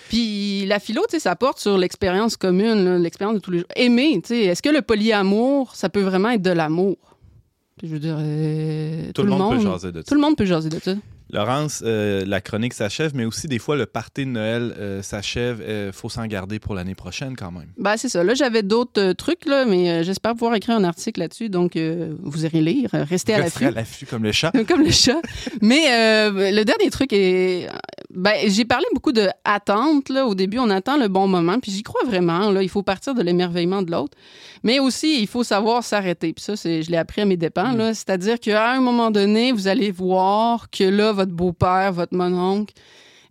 Puis 0.09 0.67
la 0.67 0.79
philo, 0.79 1.01
tu 1.09 1.15
sais, 1.15 1.19
ça 1.19 1.35
porte 1.35 1.59
sur 1.59 1.79
l'expérience 1.79 2.37
commune, 2.37 2.85
là, 2.85 2.97
l'expérience 2.99 3.35
de 3.35 3.39
tous 3.41 3.49
les 3.51 3.59
jours. 3.59 3.67
Aimer, 3.75 4.19
tu 4.21 4.27
sais, 4.29 4.39
est-ce 4.41 4.61
que 4.61 4.69
le 4.69 4.83
polyamour, 4.83 5.75
ça 5.75 5.89
peut 5.89 6.01
vraiment 6.01 6.29
être 6.29 6.41
de 6.43 6.51
l'amour? 6.51 6.97
Puis 7.79 7.87
je 7.87 7.93
veux 7.93 7.99
dire, 7.99 8.17
euh, 8.19 9.11
Tout, 9.15 9.23
le 9.23 9.29
monde, 9.31 9.57
peut 9.57 9.63
jaser 9.63 9.91
de 9.91 10.01
ça. 10.01 10.03
Tout 10.07 10.13
le 10.15 10.21
monde 10.21 10.35
peut 10.35 10.45
jaser 10.45 10.69
de 10.69 10.79
ça. 10.79 10.93
Laurence, 11.31 11.83
euh, 11.85 12.23
la 12.25 12.41
chronique 12.41 12.73
s'achève, 12.73 13.11
mais 13.13 13.25
aussi 13.25 13.47
des 13.47 13.59
fois 13.59 13.75
le 13.75 13.85
party 13.85 14.25
de 14.25 14.31
Noël 14.31 14.73
euh, 14.77 15.01
s'achève. 15.03 15.63
Il 15.67 15.91
faut 15.93 16.09
s'en 16.09 16.25
garder 16.25 16.59
pour 16.59 16.73
l'année 16.73 16.95
prochaine 16.95 17.35
quand 17.35 17.51
même. 17.51 17.67
Ben, 17.77 17.97
c'est 17.97 18.09
ça. 18.09 18.23
Là, 18.23 18.33
j'avais 18.33 18.63
d'autres 18.63 19.01
euh, 19.01 19.13
trucs, 19.13 19.45
là, 19.45 19.65
mais 19.65 19.89
euh, 19.89 20.03
j'espère 20.03 20.33
pouvoir 20.33 20.55
écrire 20.55 20.75
un 20.75 20.83
article 20.83 21.19
là-dessus. 21.19 21.49
Donc, 21.49 21.75
euh, 21.75 22.15
vous 22.23 22.45
irez 22.45 22.61
lire. 22.61 22.89
Euh, 22.93 23.03
Restez 23.07 23.33
à 23.35 23.39
l'affût. 23.39 23.65
à 23.65 23.71
l'affût 23.71 24.05
comme 24.05 24.23
le 24.23 24.31
chat. 24.31 24.51
Comme 24.67 24.83
le 24.83 24.91
chat. 24.91 25.21
Mais 25.61 25.81
euh, 25.91 26.51
le 26.51 26.63
dernier 26.63 26.89
truc 26.89 27.13
est. 27.13 27.67
Ben, 28.13 28.33
j'ai 28.47 28.65
parlé 28.65 28.85
beaucoup 28.93 29.11
de 29.11 29.27
attente. 29.43 30.09
Là. 30.09 30.25
Au 30.25 30.33
début, 30.35 30.57
on 30.59 30.69
attend 30.71 30.97
le 30.97 31.07
bon 31.07 31.27
moment. 31.27 31.59
Puis 31.59 31.71
j'y 31.71 31.83
crois 31.83 32.01
vraiment. 32.05 32.49
Là. 32.51 32.63
Il 32.63 32.69
faut 32.69 32.81
partir 32.83 33.13
de 33.13 33.21
l'émerveillement 33.21 33.81
de 33.83 33.91
l'autre. 33.91 34.17
Mais 34.63 34.79
aussi, 34.79 35.21
il 35.21 35.27
faut 35.27 35.43
savoir 35.43 35.83
s'arrêter. 35.83 36.33
Puis 36.33 36.43
ça, 36.43 36.55
c'est, 36.55 36.81
je 36.83 36.89
l'ai 36.91 36.97
appris 36.97 37.21
à 37.21 37.25
mes 37.25 37.37
dépens. 37.37 37.73
là. 37.73 37.93
C'est-à-dire 37.93 38.39
qu'à 38.39 38.71
un 38.71 38.81
moment 38.81 39.11
donné, 39.11 39.51
vous 39.51 39.67
allez 39.67 39.91
voir 39.91 40.69
que 40.69 40.83
là, 40.83 41.11
votre 41.19 41.31
beau-père, 41.31 41.93
votre 41.93 42.15
mononcle, 42.15 42.73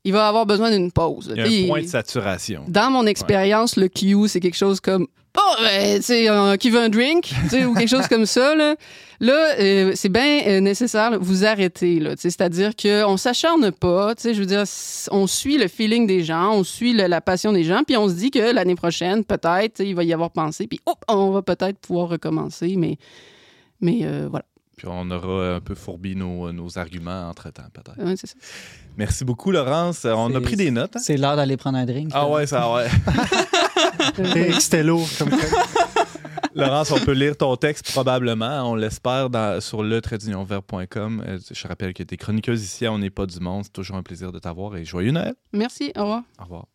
il 0.04 0.12
va 0.12 0.28
avoir 0.28 0.46
besoin 0.46 0.70
d'une 0.70 0.92
pause. 0.92 1.30
Il 1.34 1.38
y 1.38 1.40
a 1.40 1.44
Puis- 1.44 1.64
un 1.64 1.68
point 1.68 1.82
de 1.82 1.86
saturation. 1.86 2.64
dans 2.68 2.90
mon 2.90 3.06
expérience, 3.06 3.76
le 3.76 3.88
Q, 3.88 4.28
c'est 4.28 4.40
quelque 4.40 4.56
chose 4.56 4.80
comme 4.80 5.06
Oh, 5.36 5.54
ben, 5.60 6.00
euh, 6.10 6.56
qui 6.56 6.70
veut 6.70 6.80
un 6.80 6.88
drink, 6.88 7.24
tu 7.44 7.48
sais, 7.50 7.64
ou 7.64 7.72
quelque 7.74 7.88
chose 7.88 8.08
comme 8.08 8.26
ça. 8.26 8.56
Là, 8.56 8.74
là 9.20 9.54
euh, 9.60 9.92
c'est 9.94 10.08
bien 10.08 10.40
euh, 10.46 10.58
nécessaire, 10.60 11.10
là, 11.10 11.18
vous 11.20 11.44
arrêtez. 11.44 12.02
C'est-à-dire 12.16 12.72
qu'on 12.74 13.16
s'acharne 13.16 13.70
pas. 13.70 14.14
tu 14.16 14.22
sais, 14.22 14.34
Je 14.34 14.40
veux 14.40 14.46
dire, 14.46 14.64
on 15.12 15.26
suit 15.28 15.56
le 15.58 15.68
feeling 15.68 16.06
des 16.08 16.24
gens, 16.24 16.52
on 16.54 16.64
suit 16.64 16.92
le- 16.92 17.06
la 17.06 17.20
passion 17.20 17.52
des 17.52 17.62
gens, 17.62 17.82
puis 17.86 17.96
on 17.96 18.08
se 18.08 18.14
dit 18.14 18.30
que 18.32 18.52
l'année 18.52 18.74
prochaine, 18.74 19.22
peut-être, 19.22 19.80
il 19.80 19.94
va 19.94 20.02
y 20.02 20.12
avoir 20.12 20.30
pensé, 20.30 20.66
puis 20.66 20.80
hop, 20.86 20.98
on 21.08 21.30
va 21.30 21.42
peut-être 21.42 21.78
pouvoir 21.78 22.08
recommencer. 22.08 22.74
Mais, 22.76 22.96
mais 23.80 24.00
voilà. 24.28 24.44
Puis 24.78 24.86
on 24.90 25.10
aura 25.10 25.56
un 25.56 25.60
peu 25.60 25.74
fourbi 25.74 26.16
nos, 26.16 26.50
nos 26.52 26.78
arguments 26.78 27.28
entre-temps, 27.28 27.64
peut-être. 27.72 28.02
Ouais, 28.02 28.16
c'est 28.16 28.28
ça. 28.28 28.34
Merci 28.96 29.24
beaucoup, 29.24 29.50
Laurence. 29.50 30.04
On 30.06 30.34
a 30.34 30.40
pris 30.40 30.56
des 30.56 30.70
notes. 30.70 30.96
hein? 30.96 31.00
C'est 31.02 31.16
l'heure 31.16 31.36
d'aller 31.36 31.56
prendre 31.56 31.76
un 31.78 31.84
drink. 31.84 32.10
Ah 32.14 32.20
là. 32.22 32.28
ouais, 32.28 32.46
ça 32.46 32.72
ouais. 32.72 32.86
Et 34.36 34.52
C'était 34.60 34.82
lourd 34.82 35.06
comme 35.18 35.30
Laurence, 36.54 36.90
on 36.90 36.98
peut 36.98 37.12
lire 37.12 37.36
ton 37.36 37.54
texte 37.56 37.90
probablement, 37.92 38.68
on 38.70 38.74
l'espère, 38.74 39.30
dans- 39.30 39.60
sur 39.60 39.82
le 39.82 40.00
verbe.com. 40.00 41.22
Euh, 41.26 41.38
Je 41.52 41.68
rappelle 41.68 41.94
que 41.94 42.02
tu 42.02 42.14
es 42.14 42.16
chroniqueuse 42.16 42.62
ici 42.64 42.86
à 42.86 42.92
On 42.92 42.98
n'est 42.98 43.10
pas 43.10 43.26
du 43.26 43.38
monde. 43.38 43.64
C'est 43.64 43.72
toujours 43.72 43.96
un 43.96 44.02
plaisir 44.02 44.32
de 44.32 44.38
t'avoir 44.40 44.76
et 44.76 44.84
joyeux 44.84 45.12
Noël. 45.12 45.34
Merci, 45.52 45.92
au 45.96 46.00
revoir. 46.02 46.22
Au 46.40 46.44
revoir. 46.44 46.66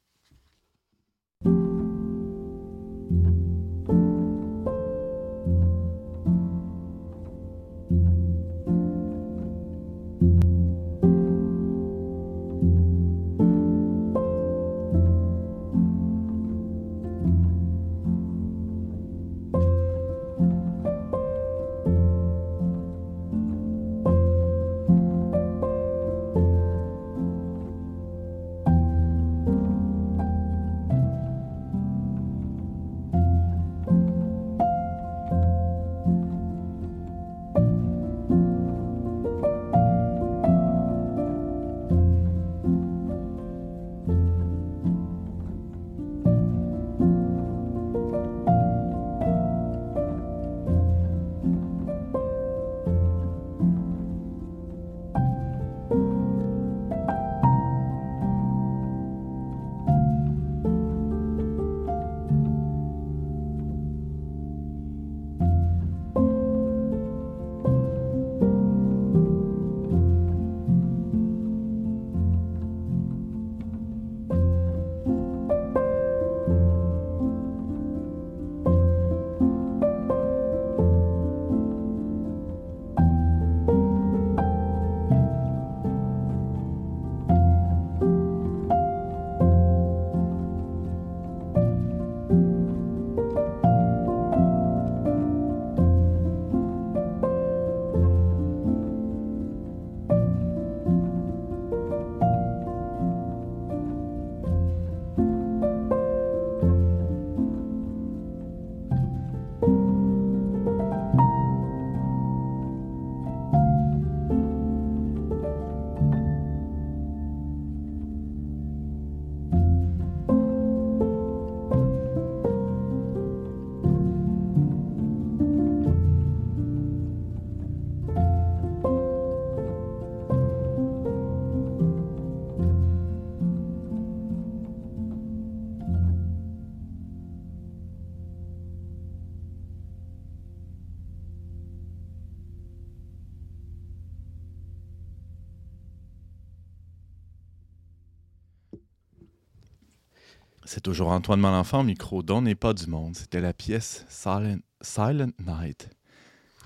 Toujours 150.83 151.09
Antoine 151.09 151.39
Malenfant 151.39 151.79
au 151.79 151.83
micro 151.83 152.21
d'On 152.21 152.41
n'est 152.41 152.55
pas 152.55 152.73
du 152.73 152.87
monde. 152.87 153.15
C'était 153.15 153.39
la 153.39 153.53
pièce 153.53 154.05
Silent, 154.09 154.57
Silent 154.81 155.31
Night 155.39 155.89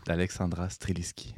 d'Alexandra 0.08 0.70
Streliski. 0.70 1.36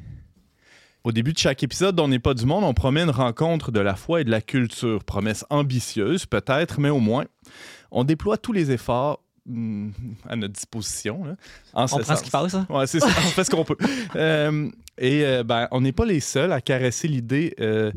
Au 1.03 1.11
début 1.11 1.33
de 1.33 1.37
chaque 1.37 1.61
épisode 1.61 1.95
d'On 1.95 2.07
n'est 2.07 2.19
pas 2.19 2.33
du 2.33 2.45
monde, 2.45 2.63
on 2.63 2.73
promet 2.73 3.01
une 3.01 3.09
rencontre 3.09 3.71
de 3.71 3.79
la 3.81 3.95
foi 3.95 4.21
et 4.21 4.23
de 4.23 4.31
la 4.31 4.41
culture. 4.41 5.03
Promesse 5.03 5.45
ambitieuse 5.49 6.25
peut-être, 6.25 6.79
mais 6.79 6.89
au 6.89 6.99
moins, 6.99 7.25
on 7.91 8.03
déploie 8.05 8.37
tous 8.37 8.53
les 8.53 8.71
efforts 8.71 9.21
hmm, 9.45 9.89
à 10.27 10.37
notre 10.37 10.53
disposition. 10.53 11.25
là, 11.25 11.35
en 11.73 11.83
On 11.83 11.87
ce 11.87 11.99
prend 11.99 12.15
ce 12.15 12.23
qui 12.23 12.31
passe. 12.31 12.53
hein? 12.53 12.65
Ouais, 12.69 12.87
c'est 12.87 13.01
ça, 13.01 13.07
on 13.07 13.29
fait 13.31 13.43
ce 13.43 13.51
qu'on 13.51 13.65
peut. 13.65 13.77
Euh, 14.15 14.69
et 14.99 15.25
euh, 15.25 15.43
ben, 15.43 15.67
on 15.71 15.81
n'est 15.81 15.93
pas 15.93 16.05
les 16.05 16.19
seuls 16.19 16.51
à 16.51 16.61
caresser 16.61 17.07
l'idée 17.07 17.55
euh, 17.59 17.91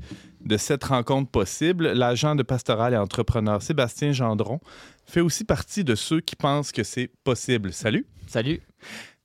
de 0.44 0.56
cette 0.56 0.84
rencontre 0.84 1.30
possible. 1.30 1.88
L'agent 1.92 2.34
de 2.34 2.42
pastoral 2.42 2.94
et 2.94 2.96
entrepreneur 2.96 3.60
Sébastien 3.60 4.12
Gendron 4.12 4.60
fait 5.04 5.20
aussi 5.20 5.44
partie 5.44 5.84
de 5.84 5.94
ceux 5.94 6.20
qui 6.20 6.36
pensent 6.36 6.72
que 6.72 6.84
c'est 6.84 7.10
possible. 7.24 7.72
Salut, 7.72 8.06
Salut, 8.28 8.60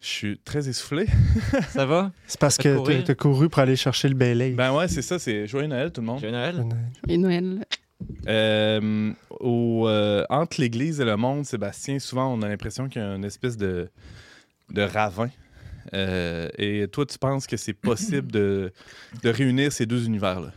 je 0.01 0.07
suis 0.07 0.37
très 0.39 0.67
essoufflé. 0.67 1.05
ça 1.69 1.85
va? 1.85 2.11
C'est 2.25 2.39
parce 2.39 2.57
que 2.57 3.03
tu 3.03 3.11
as 3.11 3.15
couru 3.15 3.47
pour 3.47 3.59
aller 3.59 3.75
chercher 3.75 4.09
le 4.09 4.15
Bailey. 4.15 4.51
Ben 4.51 4.73
ouais, 4.73 4.87
c'est 4.87 5.03
ça, 5.03 5.19
c'est 5.19 5.47
Joyeux 5.47 5.67
Noël 5.67 5.91
tout 5.91 6.01
le 6.01 6.07
monde. 6.07 6.19
J'ai 6.19 6.31
Noël. 6.31 6.65
Et 7.07 7.17
Noël. 7.17 7.63
Euh, 8.27 9.11
au, 9.39 9.87
euh, 9.87 10.23
entre 10.29 10.61
l'Église 10.61 10.99
et 10.99 11.05
le 11.05 11.15
monde, 11.15 11.45
Sébastien, 11.45 11.99
souvent 11.99 12.33
on 12.33 12.41
a 12.41 12.47
l'impression 12.47 12.89
qu'il 12.89 13.01
y 13.01 13.05
a 13.05 13.15
une 13.15 13.25
espèce 13.25 13.57
de, 13.57 13.89
de 14.69 14.81
ravin. 14.81 15.29
Euh, 15.93 16.49
et 16.57 16.87
toi, 16.87 17.05
tu 17.05 17.17
penses 17.17 17.47
que 17.47 17.57
c'est 17.57 17.73
possible 17.73 18.31
de, 18.31 18.71
de 19.23 19.29
réunir 19.29 19.71
ces 19.71 19.85
deux 19.85 20.05
univers-là? 20.05 20.51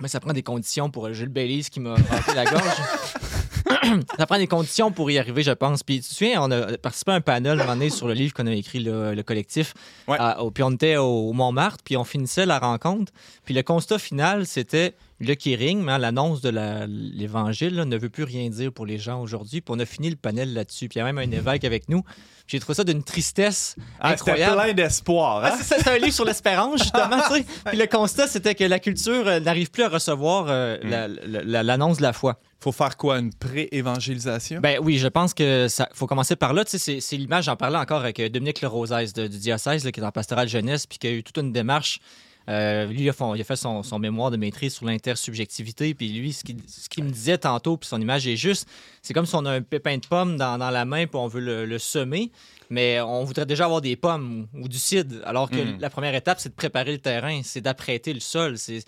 Mais 0.00 0.08
ça 0.08 0.20
prend 0.20 0.32
des 0.32 0.42
conditions 0.42 0.90
pour 0.90 1.10
Gilles 1.12 1.28
Baileys 1.28 1.62
qui 1.70 1.80
m'a 1.80 1.94
rentré 1.94 2.34
la 2.34 2.44
gorge. 2.44 2.62
ça 4.18 4.26
prend 4.26 4.36
des 4.38 4.46
conditions 4.46 4.90
pour 4.92 5.10
y 5.10 5.18
arriver, 5.18 5.42
je 5.42 5.50
pense. 5.52 5.82
Puis 5.82 6.00
tu 6.00 6.08
te 6.08 6.14
souviens, 6.14 6.42
on 6.42 6.50
a 6.50 6.76
participé 6.78 7.12
à 7.12 7.14
un 7.14 7.20
panel 7.20 7.60
un 7.60 7.66
donné 7.66 7.90
sur 7.90 8.06
le 8.06 8.14
livre 8.14 8.34
qu'on 8.34 8.46
a 8.46 8.52
écrit, 8.52 8.80
le, 8.80 9.14
le 9.14 9.22
collectif. 9.22 9.74
Ouais. 10.06 10.18
au- 10.38 10.50
puis 10.50 10.62
on 10.62 10.70
était 10.72 10.96
au, 10.96 11.04
au 11.30 11.32
Montmartre, 11.32 11.82
puis 11.84 11.96
on 11.96 12.04
finissait 12.04 12.46
la 12.46 12.58
rencontre. 12.58 13.12
Puis 13.44 13.54
le 13.54 13.62
constat 13.62 13.98
final, 13.98 14.46
c'était 14.46 14.94
le 15.18 15.34
Kering, 15.34 15.88
hein, 15.88 15.98
l'annonce 15.98 16.40
de 16.42 16.50
l'Évangile 16.86 17.74
ne 17.74 17.96
veut 17.96 18.10
plus 18.10 18.24
rien 18.24 18.48
dire 18.50 18.72
pour 18.72 18.84
les 18.86 18.98
gens 18.98 19.20
aujourd'hui. 19.20 19.60
Puis 19.60 19.74
on 19.74 19.78
a 19.78 19.86
fini 19.86 20.10
le 20.10 20.16
panel 20.16 20.52
là-dessus. 20.52 20.88
Puis 20.88 20.96
il 20.96 20.98
y 20.98 21.02
a 21.02 21.04
même 21.10 21.18
un 21.18 21.30
évêque 21.34 21.64
avec 21.64 21.88
nous. 21.88 22.02
J'ai 22.46 22.60
trouvé 22.60 22.74
ça 22.76 22.84
d'une 22.84 23.02
tristesse 23.02 23.74
Ah, 23.98 24.10
incroyable. 24.10 24.54
plein 24.60 24.72
d'espoir. 24.72 25.44
hein? 25.44 25.50
Ah, 25.54 25.58
c'est 25.62 25.88
un 25.88 25.98
livre 25.98 26.12
sur 26.12 26.24
l'espérance, 26.24 26.80
justement. 26.82 27.20
tu 27.28 27.34
sais. 27.38 27.46
Puis 27.64 27.76
le 27.78 27.86
constat, 27.86 28.28
c'était 28.28 28.54
que 28.54 28.62
la 28.64 28.78
culture 28.78 29.26
euh, 29.26 29.40
n'arrive 29.40 29.70
plus 29.70 29.82
à 29.82 29.88
recevoir 29.88 30.46
euh, 30.48 30.76
la- 30.82 31.08
la- 31.08 31.62
l'annonce 31.62 31.96
de 31.96 32.02
la 32.02 32.12
foi. 32.12 32.38
Faut 32.60 32.70
faire 32.72 32.96
quoi? 32.96 33.18
Une 33.18 33.32
pré-évangélisation? 33.34 34.60
Ben 34.60 34.78
oui, 34.82 34.98
je 34.98 35.08
pense 35.08 35.34
que 35.34 35.66
ça 35.68 35.88
faut 35.92 36.06
commencer 36.06 36.36
par 36.36 36.52
là. 36.52 36.64
Tu 36.64 36.78
sais, 36.78 37.00
c'est, 37.00 37.16
l'image, 37.16 37.44
j'en 37.44 37.56
parlais 37.56 37.78
encore 37.78 38.00
avec 38.00 38.20
euh, 38.20 38.28
Dominique 38.28 38.60
Lerosaise 38.60 39.12
de- 39.12 39.26
du 39.26 39.38
diocèse, 39.38 39.84
là, 39.84 39.92
qui 39.92 40.00
est 40.00 40.04
en 40.04 40.12
pastoral 40.12 40.48
jeunesse, 40.48 40.86
puis 40.86 40.98
qui 40.98 41.06
a 41.06 41.10
eu 41.12 41.22
toute 41.22 41.38
une 41.38 41.52
démarche. 41.52 42.00
Euh, 42.48 42.86
lui, 42.86 43.02
il 43.02 43.08
a, 43.08 43.12
fon- 43.12 43.34
il 43.34 43.40
a 43.40 43.44
fait 43.44 43.56
son, 43.56 43.82
son 43.82 43.98
mémoire 43.98 44.30
de 44.30 44.36
maîtrise 44.36 44.74
sur 44.74 44.86
l'intersubjectivité. 44.86 45.94
Puis 45.94 46.08
lui, 46.12 46.32
ce 46.32 46.44
qu'il, 46.44 47.04
me 47.04 47.10
disait 47.10 47.38
tantôt, 47.38 47.76
puis 47.76 47.88
son 47.88 48.00
image 48.00 48.26
est 48.28 48.36
juste, 48.36 48.68
c'est 49.02 49.14
comme 49.14 49.26
si 49.26 49.34
on 49.34 49.44
a 49.44 49.50
un 49.52 49.62
pépin 49.62 49.96
de 49.98 50.06
pomme 50.06 50.36
dans, 50.36 50.56
dans 50.58 50.70
la 50.70 50.84
main, 50.84 51.06
puis 51.06 51.16
on 51.16 51.26
veut 51.26 51.40
le, 51.40 51.64
le 51.66 51.78
semer, 51.78 52.30
mais 52.70 53.00
on 53.00 53.24
voudrait 53.24 53.46
déjà 53.46 53.64
avoir 53.64 53.80
des 53.80 53.96
pommes 53.96 54.46
ou, 54.54 54.62
ou 54.64 54.68
du 54.68 54.78
cidre. 54.78 55.16
Alors 55.24 55.50
que 55.50 55.56
Mhm. 55.56 55.80
la 55.80 55.90
première 55.90 56.14
étape, 56.14 56.38
c'est 56.40 56.48
de 56.50 56.54
préparer 56.54 56.92
le 56.92 56.98
terrain, 56.98 57.40
c'est 57.44 57.60
d'apprêter 57.60 58.12
le 58.12 58.20
sol. 58.20 58.56
Ça, 58.58 58.82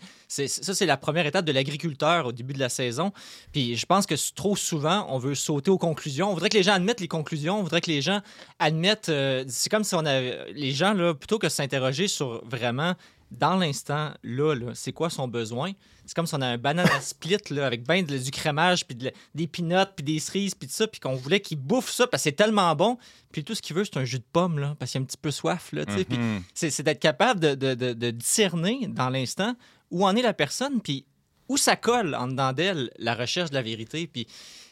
c'est 0.75 0.87
la 0.87 0.97
première 0.97 1.27
étape 1.27 1.45
de 1.45 1.53
l'agriculteur 1.53 2.27
au 2.27 2.33
début 2.33 2.53
de 2.55 2.59
la 2.59 2.69
saison. 2.69 3.13
Puis 3.53 3.77
je 3.77 3.87
pense 3.87 4.07
que 4.07 4.15
trop 4.35 4.57
souvent, 4.57 5.07
on 5.09 5.19
veut 5.19 5.35
sauter 5.35 5.71
aux 5.71 5.79
conclusions. 5.79 6.31
On 6.31 6.35
voudrait 6.35 6.49
que 6.51 6.57
les 6.57 6.63
gens 6.63 6.75
admettent 6.75 7.01
les 7.01 7.09
conclusions. 7.09 7.59
On 7.59 7.63
voudrait 7.63 7.81
que 7.81 7.91
les 7.91 8.03
gens 8.03 8.21
admettent. 8.59 9.09
euh, 9.09 9.45
c'est 9.49 9.71
comme 9.71 9.85
si 9.85 9.95
on 9.95 10.05
avait. 10.05 10.53
Les 10.53 10.73
gens, 10.73 10.93
là, 10.93 11.15
plutôt 11.15 11.39
que 11.39 11.47
de 11.47 11.51
s'interroger 11.53 12.09
sur 12.09 12.45
vraiment, 12.45 12.95
dans 13.31 13.57
l'instant, 13.57 14.12
là, 14.22 14.55
là, 14.55 14.72
c'est 14.74 14.93
quoi 14.93 15.11
son 15.11 15.29
besoin, 15.29 15.72
c'est 16.07 16.14
comme 16.14 16.26
si 16.26 16.35
on 16.35 16.41
a 16.41 16.47
un 16.47 16.57
banana 16.59 16.89
split 17.03 17.37
là, 17.51 17.66
avec 17.66 17.85
ben 17.87 18.05
de- 18.05 18.16
du 18.16 18.31
crémage, 18.31 18.87
puis 18.87 18.97
de 18.97 19.12
des 19.35 19.47
peanuts, 19.47 19.91
puis 19.95 20.05
des 20.05 20.18
cerises, 20.18 20.55
puis 20.55 20.66
tout 20.68 20.74
ça, 20.74 20.87
puis 20.87 20.99
qu'on 21.01 21.14
voulait 21.14 21.41
qu'il 21.41 21.59
bouffe 21.59 21.91
ça 21.91 22.07
parce 22.07 22.22
que 22.22 22.31
c'est 22.31 22.37
tellement 22.37 22.74
bon. 22.74 22.97
Puis 23.31 23.45
tout 23.45 23.55
ce 23.55 23.61
qu'il 23.61 23.76
veut, 23.76 23.85
c'est 23.85 23.99
un 23.99 24.05
jus 24.05 24.18
de 24.18 24.24
pomme, 24.33 24.59
là, 24.59 24.74
parce 24.79 24.93
qu'il 24.93 25.01
a 25.01 25.03
un 25.03 25.05
petit 25.07 25.18
peu 25.20 25.31
soif. 25.31 25.70
Là, 25.72 25.85
Mhm. 25.87 26.43
c'est 26.55 26.70
c'est 26.70 26.83
d'être 26.83 27.01
capable 27.01 27.41
de, 27.41 27.55
de- 27.55 27.74
de- 27.74 27.93
de 27.93 28.11
discerner 28.11 28.87
dans 28.89 29.11
l'instant 29.11 29.55
où 29.91 30.07
en 30.07 30.16
est 30.16 30.22
la 30.22 30.33
personne, 30.35 30.81
puis 30.81 31.05
où 31.51 31.57
ça 31.57 31.76
colle 31.76 32.14
en 32.14 32.29
dedans 32.29 32.53
d'elle, 32.53 32.91
la 32.99 33.14
recherche 33.14 33.51
de 33.51 33.55
la 33.55 33.62
vérité. 33.62 34.07
Puis 34.07 34.26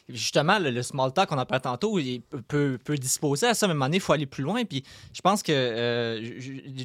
justement, 0.09 0.59
le, 0.59 0.81
small 0.81 1.13
talk 1.13 1.29
qu'on 1.29 1.37
en 1.37 1.45
parlait 1.45 1.61
tantôt, 1.61 1.99
il 1.99 2.21
peut, 2.21 2.77
peut, 2.83 2.97
disposer 2.97 3.47
à 3.47 3.53
ça, 3.53 3.67
mais 3.67 3.71
à 3.71 3.73
un 3.73 3.75
moment 3.75 3.85
donné, 3.85 3.97
il 3.97 4.01
faut 4.01 4.13
aller 4.13 4.25
plus 4.25 4.43
loin. 4.43 4.63
Puis 4.65 4.83
je 5.13 5.21
pense 5.21 5.43
que, 5.43 5.51
euh, 5.53 6.21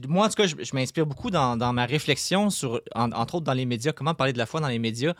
moi, 0.08 0.26
en 0.26 0.28
tout 0.28 0.34
cas, 0.34 0.46
je, 0.46 0.74
m'inspire 0.74 1.06
beaucoup 1.06 1.30
dans, 1.30 1.72
ma 1.72 1.86
réflexion 1.86 2.50
sur, 2.50 2.80
en- 2.94 3.12
entre 3.12 3.36
autres 3.36 3.46
dans 3.46 3.52
les 3.52 3.66
médias, 3.66 3.92
comment 3.92 4.14
parler 4.14 4.32
de 4.32 4.38
la 4.38 4.46
foi 4.46 4.60
dans 4.60 4.68
les 4.68 4.78
médias. 4.78 5.14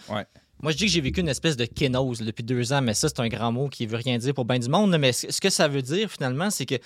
Moi, 0.63 0.71
je 0.71 0.77
dis 0.77 0.87
que 0.87 0.93
j'ai 0.93 1.01
vécu 1.01 1.21
une 1.21 1.29
espèce 1.29 1.57
de 1.57 1.65
kénose 1.65 2.21
depuis 2.21 2.45
deux 2.45 2.73
ans, 2.73 2.83
mais 2.83 2.95
ça, 2.95 3.09
c'est 3.09 3.19
un 3.19 3.27
grand 3.27 3.51
mot 3.51 3.69
qui 3.69 3.85
veut 3.85 3.97
rien 3.97 4.17
dire 4.17 4.33
pour 4.33 4.45
bien 4.45 4.61
du 4.61 4.69
monde. 4.69 4.97
Mais 4.97 5.11
ce 5.11 5.41
que 5.41 5.51
ça 5.51 5.67
veut 5.67 5.83
dire, 5.83 6.09
finalement, 6.09 6.51
c'est 6.51 6.67
que 6.67 6.77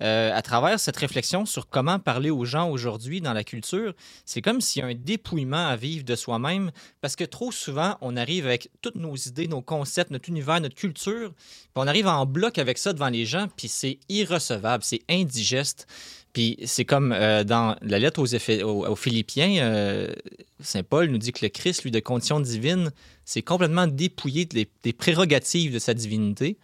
euh, 0.00 0.34
à 0.34 0.40
travers 0.40 0.80
cette 0.80 0.96
réflexion 0.96 1.44
sur 1.44 1.68
comment 1.68 1.98
parler 1.98 2.30
aux 2.30 2.46
gens 2.46 2.70
aujourd'hui 2.70 3.20
dans 3.20 3.34
la 3.34 3.44
culture, 3.44 3.92
c'est 4.24 4.40
comme 4.40 4.62
s'il 4.62 4.80
y 4.80 4.84
a 4.86 4.88
un 4.88 4.94
dépouillement 4.94 5.68
à 5.68 5.76
vivre 5.76 6.02
de 6.02 6.16
soi-même, 6.16 6.70
parce 7.02 7.14
que 7.14 7.24
trop 7.24 7.52
souvent, 7.52 7.98
on 8.00 8.16
arrive 8.16 8.46
avec 8.46 8.70
toutes 8.80 8.96
nos 8.96 9.14
idées, 9.14 9.48
nos 9.48 9.60
concepts, 9.60 10.10
notre 10.10 10.30
univers, 10.30 10.62
notre 10.62 10.74
culture, 10.74 11.34
puis 11.34 11.66
on 11.74 11.86
arrive 11.86 12.06
en 12.06 12.24
bloc 12.24 12.56
avec 12.56 12.78
ça 12.78 12.94
devant 12.94 13.10
les 13.10 13.26
gens, 13.26 13.48
puis 13.54 13.68
c'est 13.68 13.98
irrecevable, 14.08 14.82
c'est 14.82 15.02
indigeste. 15.10 15.86
Puis 16.32 16.58
c'est 16.66 16.84
comme 16.84 17.12
euh, 17.12 17.44
dans 17.44 17.76
la 17.80 17.98
lettre 17.98 18.20
aux 18.20 18.96
Philippiens, 18.96 19.56
euh, 19.58 20.12
Saint 20.60 20.82
Paul 20.82 21.08
nous 21.08 21.16
dit 21.16 21.32
que 21.32 21.44
le 21.44 21.48
Christ, 21.48 21.84
lui, 21.84 21.90
de 21.90 22.00
condition 22.00 22.40
divine, 22.40 22.90
c'est 23.26 23.42
complètement 23.42 23.88
dépouillé 23.88 24.46
des, 24.46 24.92
prérogatives 24.92 25.74
de 25.74 25.78
sa 25.78 25.92
divinité 25.92 26.56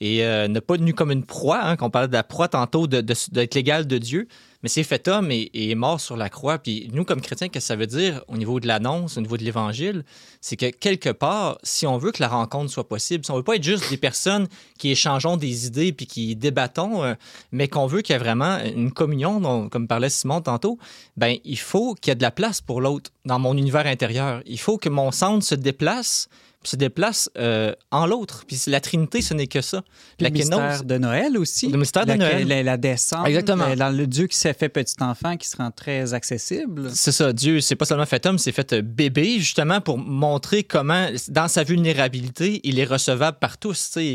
et 0.00 0.24
euh, 0.24 0.48
n'a 0.48 0.60
pas 0.60 0.76
tenu 0.78 0.94
comme 0.94 1.10
une 1.10 1.24
proie, 1.24 1.60
hein, 1.62 1.76
qu'on 1.76 1.90
parlait 1.90 2.08
de 2.08 2.12
la 2.12 2.22
proie 2.24 2.48
tantôt, 2.48 2.86
de- 2.86 3.00
de- 3.02 3.14
d'être 3.32 3.54
l'égal 3.54 3.86
de 3.86 3.98
Dieu, 3.98 4.28
mais 4.62 4.68
c'est 4.68 4.82
fait 4.82 5.08
homme 5.08 5.30
et, 5.30 5.50
est 5.54 5.74
mort 5.74 6.00
sur 6.00 6.16
la 6.16 6.28
croix. 6.28 6.58
Puis 6.58 6.88
nous, 6.92 7.04
comme 7.04 7.20
chrétiens, 7.20 7.48
qu'est-ce 7.48 7.64
que 7.64 7.68
ça 7.68 7.76
veut 7.76 7.86
dire 7.86 8.22
au 8.28 8.36
niveau 8.36 8.60
de 8.60 8.66
l'annonce, 8.66 9.16
au 9.16 9.20
niveau 9.20 9.36
de 9.36 9.42
l'évangile? 9.44 10.04
C'est 10.40 10.56
que 10.56 10.66
quelque 10.70 11.10
part, 11.10 11.58
si 11.62 11.86
on 11.86 11.98
veut 11.98 12.12
que 12.12 12.22
la 12.22 12.28
rencontre 12.28 12.70
soit 12.70 12.88
possible, 12.88 13.24
si 13.24 13.30
on 13.30 13.36
veut 13.36 13.42
pas 13.42 13.56
être 13.56 13.62
juste 13.62 13.88
des 13.90 13.96
personnes 13.96 14.48
qui 14.78 14.90
échangeons 14.90 15.36
des 15.36 15.66
idées 15.66 15.92
puis 15.92 16.06
qui 16.06 16.36
débattons, 16.36 17.04
euh, 17.04 17.14
mais 17.52 17.68
qu'on 17.68 17.86
veut 17.86 18.00
qu'il 18.02 18.14
y 18.14 18.16
ait 18.16 18.18
vraiment 18.18 18.58
une 18.58 18.92
communion, 18.92 19.68
comme 19.68 19.86
parlait 19.86 20.10
Simon 20.10 20.40
tantôt, 20.40 20.78
ben 21.16 21.36
il 21.44 21.58
faut 21.58 21.94
qu'il 21.94 22.10
y 22.10 22.12
ait 22.12 22.16
de 22.16 22.22
la 22.22 22.30
place 22.30 22.60
pour 22.60 22.80
l'autre 22.80 23.10
dans 23.26 23.38
mon 23.38 23.56
univers 23.56 23.86
intérieur. 23.86 24.42
Il 24.46 24.58
faut 24.58 24.78
que 24.78 24.88
mon 24.88 25.10
centre 25.10 25.44
se 25.44 25.54
déplace, 25.54 26.28
se 26.62 26.76
déplace 26.76 27.30
euh, 27.38 27.72
en 27.90 28.06
l'autre. 28.06 28.44
Puis 28.46 28.60
la 28.66 28.80
Trinité, 28.80 29.22
ce 29.22 29.32
n'est 29.32 29.46
que 29.46 29.60
ça. 29.62 29.82
Le 30.18 30.24
La 30.24 30.30
mystère 30.30 30.58
kénose, 30.58 30.84
de 30.84 30.98
Noël 30.98 31.38
aussi. 31.38 31.68
Le 31.68 31.78
mystère 31.78 32.04
de 32.04 32.10
La- 32.10 32.16
Noël. 32.18 32.46
La, 32.48 32.62
la 32.62 32.76
descente. 32.76 33.26
Exactement. 33.26 33.66
Le, 33.68 33.76
dans 33.76 33.88
le 33.88 34.06
Dieu 34.06 34.26
qui 34.26 34.36
s'est 34.36 34.52
fait 34.52 34.68
petit 34.68 34.94
enfant, 35.00 35.36
qui 35.38 35.48
se 35.48 35.56
rend 35.56 35.70
très 35.70 36.12
accessible. 36.12 36.90
C'est 36.94 37.12
ça, 37.12 37.32
Dieu, 37.32 37.60
c'est 37.60 37.76
pas 37.76 37.86
seulement 37.86 38.04
fait 38.06 38.24
homme, 38.26 38.38
c'est 38.38 38.52
fait 38.52 38.74
euh, 38.74 38.82
bébé, 38.82 39.38
justement 39.38 39.80
pour 39.80 39.96
montrer 39.98 40.62
comment, 40.64 41.08
dans 41.28 41.48
sa 41.48 41.64
vulnérabilité, 41.64 42.60
il 42.64 42.78
est 42.78 42.84
recevable 42.84 43.38
par 43.40 43.56
tous. 43.58 43.90
tu 43.92 44.00
sais, 44.00 44.10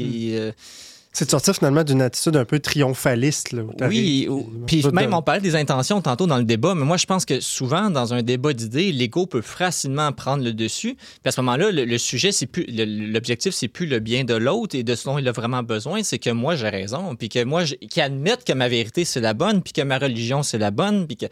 Hmm. 0.46 0.52
C'est 1.16 1.26
de 1.26 1.30
sortir 1.32 1.56
finalement 1.56 1.84
d'une 1.86 2.02
attitude 2.02 2.36
un 2.36 2.44
peu 2.44 2.60
triomphaliste. 2.60 3.54
Là, 3.54 3.64
oui, 3.88 4.28
puis- 4.68 4.84
même 4.92 5.14
on 5.14 5.22
parlait 5.22 5.40
des 5.40 5.56
intentions 5.56 6.02
tantôt 6.02 6.28
dans 6.28 6.38
le 6.38 6.44
débat, 6.44 6.76
mais 6.76 6.84
moi 6.84 6.98
je 6.98 7.06
pense 7.06 7.24
que 7.26 7.40
souvent 7.40 7.90
dans 7.90 8.14
un 8.14 8.22
débat 8.22 8.52
d'idées, 8.52 8.92
l'ego 8.92 9.26
peut 9.26 9.42
facilement 9.42 10.12
prendre 10.12 10.44
le 10.44 10.52
dessus. 10.52 10.96
Puis 10.96 11.20
à 11.28 11.32
ce 11.32 11.40
moment-là, 11.40 11.72
le, 11.72 11.86
le 11.86 11.98
sujet, 11.98 12.32
c'est 12.34 12.48
plus 12.48 12.66
le- 12.68 13.12
l'objectif, 13.14 13.54
c'est 13.54 13.70
plus 13.70 13.86
le 13.86 14.00
bien 14.00 14.26
de 14.26 14.34
l'autre 14.36 14.76
et 14.76 14.84
de 14.84 14.94
ce 14.94 15.06
dont 15.06 15.18
il 15.18 15.28
a 15.28 15.32
vraiment 15.32 15.64
besoin, 15.64 16.04
c'est 16.04 16.20
que 16.20 16.30
moi 16.32 16.56
j'ai 16.56 16.68
raison, 16.70 17.16
puis 17.16 17.30
que 17.30 17.44
moi 17.46 17.64
qui 17.64 18.02
admette 18.02 18.44
que 18.44 18.52
ma 18.54 18.68
vérité 18.68 19.06
c'est 19.06 19.22
la 19.22 19.34
bonne, 19.34 19.62
puis 19.62 19.72
que 19.72 19.82
ma 19.84 19.98
religion 19.98 20.44
c'est 20.44 20.58
la 20.58 20.72
bonne, 20.72 21.08
puis 21.08 21.16
que 21.16 21.28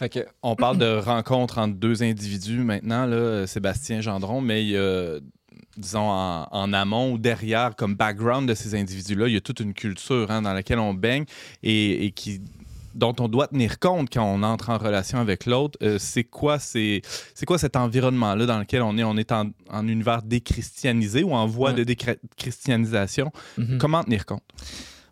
fait 0.00 0.08
que 0.08 0.20
On 0.42 0.56
parle 0.56 0.78
de 0.78 0.96
rencontre 0.98 1.58
entre 1.58 1.74
deux 1.76 2.02
individus 2.02 2.64
maintenant, 2.64 3.04
là, 3.06 3.46
Sébastien 3.46 4.00
Gendron, 4.00 4.40
mais 4.40 4.62
il 4.64 4.70
y 4.70 4.76
a, 4.76 5.18
disons, 5.76 6.08
en, 6.10 6.46
en 6.50 6.72
amont 6.72 7.12
ou 7.12 7.18
derrière, 7.18 7.74
comme 7.76 7.94
background 7.94 8.48
de 8.48 8.54
ces 8.54 8.74
individus-là, 8.74 9.28
il 9.28 9.34
y 9.34 9.36
a 9.36 9.40
toute 9.40 9.60
une 9.60 9.74
culture 9.74 10.30
hein, 10.30 10.42
dans 10.42 10.52
laquelle 10.52 10.78
on 10.78 10.94
baigne 10.94 11.24
et, 11.62 12.06
et 12.06 12.10
qui 12.12 12.40
dont 12.92 13.14
on 13.20 13.28
doit 13.28 13.46
tenir 13.46 13.78
compte 13.78 14.08
quand 14.12 14.24
on 14.24 14.42
entre 14.42 14.70
en 14.70 14.76
relation 14.76 15.18
avec 15.20 15.46
l'autre. 15.46 15.78
Euh, 15.80 15.96
c'est 16.00 16.24
quoi, 16.24 16.58
c'est, 16.58 17.02
c'est 17.34 17.46
quoi 17.46 17.56
cet 17.56 17.76
environnement-là 17.76 18.46
dans 18.46 18.58
lequel 18.58 18.82
on 18.82 18.98
est? 18.98 19.04
On 19.04 19.16
est 19.16 19.30
en, 19.30 19.50
en 19.70 19.86
univers 19.86 20.22
déchristianisé 20.22 21.22
ou 21.22 21.32
en 21.32 21.46
voie 21.46 21.70
Ouais. 21.70 21.76
de 21.76 21.84
déchristianisation. 21.84 23.30
Mhm. 23.58 23.78
Comment 23.78 24.02
tenir 24.02 24.26
compte? 24.26 24.42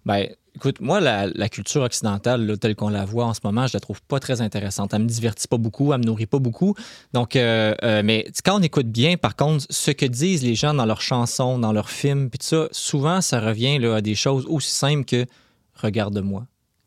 Ben, 0.04 0.26
Écoute, 0.58 0.80
moi, 0.80 0.98
la, 0.98 1.48
culture 1.48 1.82
occidentale, 1.82 2.58
telle 2.58 2.74
qu'on 2.74 2.88
la 2.88 3.04
voit 3.04 3.26
en 3.26 3.32
ce 3.32 3.38
moment, 3.44 3.68
je 3.68 3.74
la 3.74 3.78
trouve 3.78 4.02
pas 4.02 4.18
très 4.18 4.40
intéressante. 4.40 4.92
Elle 4.92 5.02
me 5.02 5.06
divertit 5.06 5.46
pas 5.46 5.56
beaucoup, 5.56 5.92
elle 5.92 6.00
me 6.00 6.04
nourrit 6.04 6.26
pas 6.26 6.40
beaucoup. 6.40 6.74
Donc, 7.12 7.36
euh, 7.36 7.76
euh, 7.84 8.02
mais 8.04 8.26
quand 8.44 8.58
on 8.58 8.62
écoute 8.62 8.88
bien, 8.88 9.16
par 9.16 9.36
contre, 9.36 9.66
ce 9.70 9.92
que 9.92 10.04
disent 10.04 10.42
les 10.42 10.56
gens 10.56 10.74
dans 10.74 10.84
leurs 10.84 11.00
chansons, 11.00 11.60
dans 11.60 11.70
leurs 11.70 11.90
films, 11.90 12.28
puis 12.28 12.40
tout 12.40 12.46
ça, 12.46 12.68
souvent, 12.72 13.20
ça 13.20 13.38
revient 13.38 13.78
là, 13.78 13.94
à 13.94 14.00
des 14.00 14.16
choses 14.16 14.46
aussi 14.48 14.72
simples 14.72 15.04
que 15.04 15.26
regarde-moi, 15.74 16.44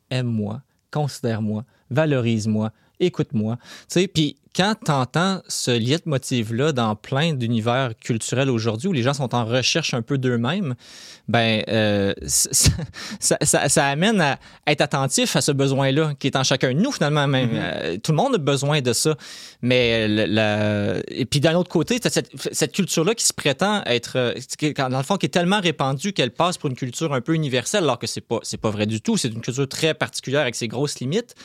aime-moi, 0.09 0.59
considère-moi, 0.91 1.63
valorise-moi, 1.89 2.73
écoute-moi. 3.01 3.57
Puis 4.13 4.37
quand 4.53 4.75
tu 4.85 4.91
entends 4.91 5.41
ce 5.47 5.71
leitmotiv-là 5.71 6.73
dans 6.73 6.93
plein 6.97 7.33
d'univers 7.33 7.91
culturels 8.01 8.49
aujourd'hui 8.49 8.89
où 8.89 8.91
les 8.91 9.01
gens 9.01 9.13
sont 9.13 9.33
en 9.33 9.45
recherche 9.45 9.93
un 9.93 10.01
peu 10.01 10.17
d'eux-mêmes, 10.17 10.75
ben 11.29 11.63
euh, 11.69 12.13
ça, 12.27 12.49
ça- 13.21 13.37
ça- 13.41 13.69
ça 13.69 13.85
amène 13.87 14.19
à 14.19 14.39
être 14.67 14.81
attentif 14.81 15.37
à 15.37 15.41
ce 15.41 15.53
besoin-là 15.53 16.15
qui 16.19 16.27
est 16.27 16.35
en 16.35 16.43
chacun 16.43 16.73
de 16.73 16.79
nous 16.79 16.91
finalement. 16.91 17.27
Même 17.27 17.51
Euh, 17.53 17.97
tout 18.03 18.11
le 18.11 18.17
monde 18.17 18.35
a 18.35 18.39
besoin 18.39 18.81
de 18.81 18.91
ça. 18.91 19.15
Mais 19.61 20.07
le- 20.09 21.01
et 21.07 21.23
puis 21.25 21.39
d'un 21.39 21.55
autre 21.55 21.69
côté, 21.69 21.97
cette, 22.03 22.29
cette 22.51 22.73
culture-là 22.73 23.15
qui 23.15 23.23
se 23.23 23.33
prétend 23.33 23.83
être, 23.85 24.35
dans 24.89 24.97
le 24.97 25.03
fond, 25.03 25.15
qui 25.15 25.27
est 25.27 25.29
tellement 25.29 25.61
répandue 25.61 26.11
qu'elle 26.11 26.31
passe 26.31 26.57
pour 26.57 26.69
une 26.69 26.75
culture 26.75 27.13
un 27.13 27.21
peu 27.21 27.35
universelle, 27.35 27.83
alors 27.83 27.99
que 27.99 28.07
c'est 28.07 28.19
pas 28.19 28.39
c'est 28.43 28.59
pas 28.59 28.69
vrai 28.69 28.85
du 28.85 28.99
tout. 28.99 29.15
C'est 29.15 29.29
une 29.29 29.39
culture 29.41 29.69
très 29.69 29.93
particulière 29.93 30.41
avec 30.41 30.55
ses 30.55 30.67
grosses 30.67 30.99
limites. 30.99 31.35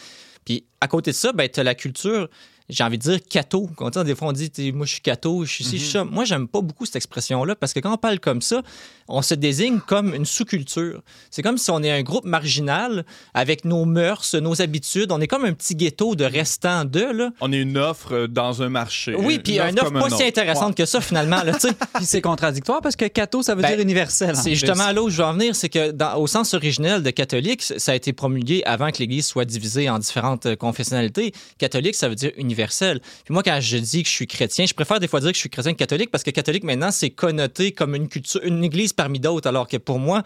Puis 0.47 0.65
à 0.81 0.89
côté 0.89 1.11
de 1.11 1.17
ça, 1.17 1.33
ben, 1.33 1.47
tu 1.47 1.61
as 1.61 1.65
la 1.65 1.75
culture, 1.75 2.31
j'ai 2.69 2.83
envie 2.85 2.99
de 2.99 3.03
dire 3.03 3.19
catho. 3.29 3.69
Quand 3.77 3.97
des 4.03 4.15
fois, 4.15 4.29
on 4.29 4.33
dit, 4.33 4.51
moi, 4.73 4.87
je 4.87 4.93
suis 4.93 5.01
catho, 5.01 5.45
je 5.45 5.51
suis 5.53 5.65
ci, 5.65 5.79
je 5.79 5.83
suis 5.85 5.93
ça. 5.93 6.05
Moi, 6.05 6.25
j'aime 6.25 6.49
pas 6.49 6.61
beaucoup 6.61 6.85
cette 6.85 6.97
expression-là 6.97 7.55
parce 7.55 7.73
que 7.73 7.81
quand 7.81 7.93
on 7.93 7.97
parle 7.97 8.19
comme 8.21 8.43
ça, 8.43 8.63
on 9.09 9.23
se 9.23 9.35
désigne 9.35 9.79
comme 9.79 10.15
une 10.15 10.25
sous-culture. 10.27 11.01
C'est 11.31 11.43
comme 11.43 11.59
si 11.59 11.71
on 11.71 11.81
est 11.83 11.91
un 11.93 12.03
groupe 12.03 12.25
marginal 12.25 13.05
avec 13.35 13.65
nos 13.65 13.85
mœurs, 13.85 14.35
nos 14.35 14.61
habitudes. 14.61 15.13
On 15.13 15.21
est 15.21 15.29
comme 15.29 15.45
un 15.45 15.53
petit 15.53 15.77
ghetto 15.77 16.17
de 16.17 16.25
restants 16.25 16.85
d'eux, 16.85 17.13
là. 17.13 17.31
On 17.41 17.53
est 17.53 17.61
une 17.61 17.79
offre 17.79 18.13
euh, 18.15 18.27
dans 18.27 18.63
un 18.63 18.69
marché. 18.69 19.15
Oui, 19.17 19.39
puis 19.39 19.55
Une 19.57 19.61
un 19.61 19.83
offre 19.83 19.93
pas 19.93 20.07
un 20.13 20.17
si 20.17 20.25
intéressante 20.25 20.75
que 20.77 20.87
ça, 20.87 21.01
finalement, 21.01 21.43
là. 21.45 21.53
Puis 21.95 22.05
c'est 22.05 22.21
contradictoire 22.21 22.81
parce 22.83 22.97
que 22.97 23.05
catho, 23.07 23.43
ça 23.43 23.55
veut 23.55 23.63
Ben, 23.63 23.69
dire 23.77 23.81
universel. 23.81 24.35
C'est 24.37 24.55
justement 24.55 24.91
là 24.91 25.03
où 25.03 25.09
je 25.09 25.17
veux 25.19 25.25
en 25.25 25.33
venir, 25.35 25.55
c'est 25.55 25.69
que 25.69 25.93
dans- 25.93 26.17
au 26.17 26.27
sens 26.27 26.53
originel 26.55 27.03
de 27.03 27.11
catholique, 27.11 27.63
ça 27.63 27.93
a 27.93 27.95
été 27.95 28.13
promulgué 28.13 28.63
avant 28.65 28.91
que 28.91 28.99
l'Église 28.99 29.27
soit 29.27 29.45
divisée 29.45 29.89
en 29.89 29.99
différentes 29.99 30.47
euh, 30.47 30.57
confessionnalités. 30.57 31.33
Catholique, 31.59 31.95
ça 31.95 32.09
veut 32.09 32.15
dire 32.17 32.33
universel. 32.37 32.56
Puis 32.57 33.33
moi, 33.33 33.43
quand 33.43 33.59
je 33.61 33.77
dis 33.77 34.03
que 34.03 34.09
je 34.09 34.15
suis 34.15 34.27
chrétien, 34.27 34.67
je 34.67 34.75
préfère 34.75 35.01
des 35.01 35.09
fois 35.09 35.21
dire 35.21 35.31
que 35.31 35.37
je 35.37 35.41
suis 35.41 35.51
chrétien 35.51 35.73
que 35.73 35.79
catholique 35.79 36.11
parce 36.11 36.25
que 36.25 36.31
catholique, 36.31 36.65
maintenant, 36.65 36.91
c'est 36.91 37.11
connoté 37.11 37.73
comme 37.73 37.95
une 37.95 38.09
culture, 38.09 38.41
une 38.43 38.65
Église 38.65 38.93
parmi 38.93 39.21
d'autres, 39.21 39.49
alors 39.49 39.69
que 39.69 39.77
pour 39.77 39.99
moi, 39.99 40.23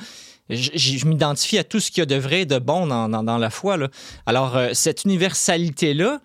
je, 0.48 1.06
m'identifie 1.06 1.58
à 1.58 1.64
tout 1.64 1.80
ce 1.80 1.90
qu'il 1.90 1.98
y 1.98 2.02
a 2.02 2.06
de 2.06 2.16
vrai 2.16 2.42
et 2.42 2.46
de 2.46 2.58
bon 2.58 2.86
dans, 2.86 3.38
la 3.38 3.50
foi. 3.50 3.76
Alors, 4.26 4.56
euh, 4.56 4.70
cette 4.72 5.04
universalité-là, 5.04 6.20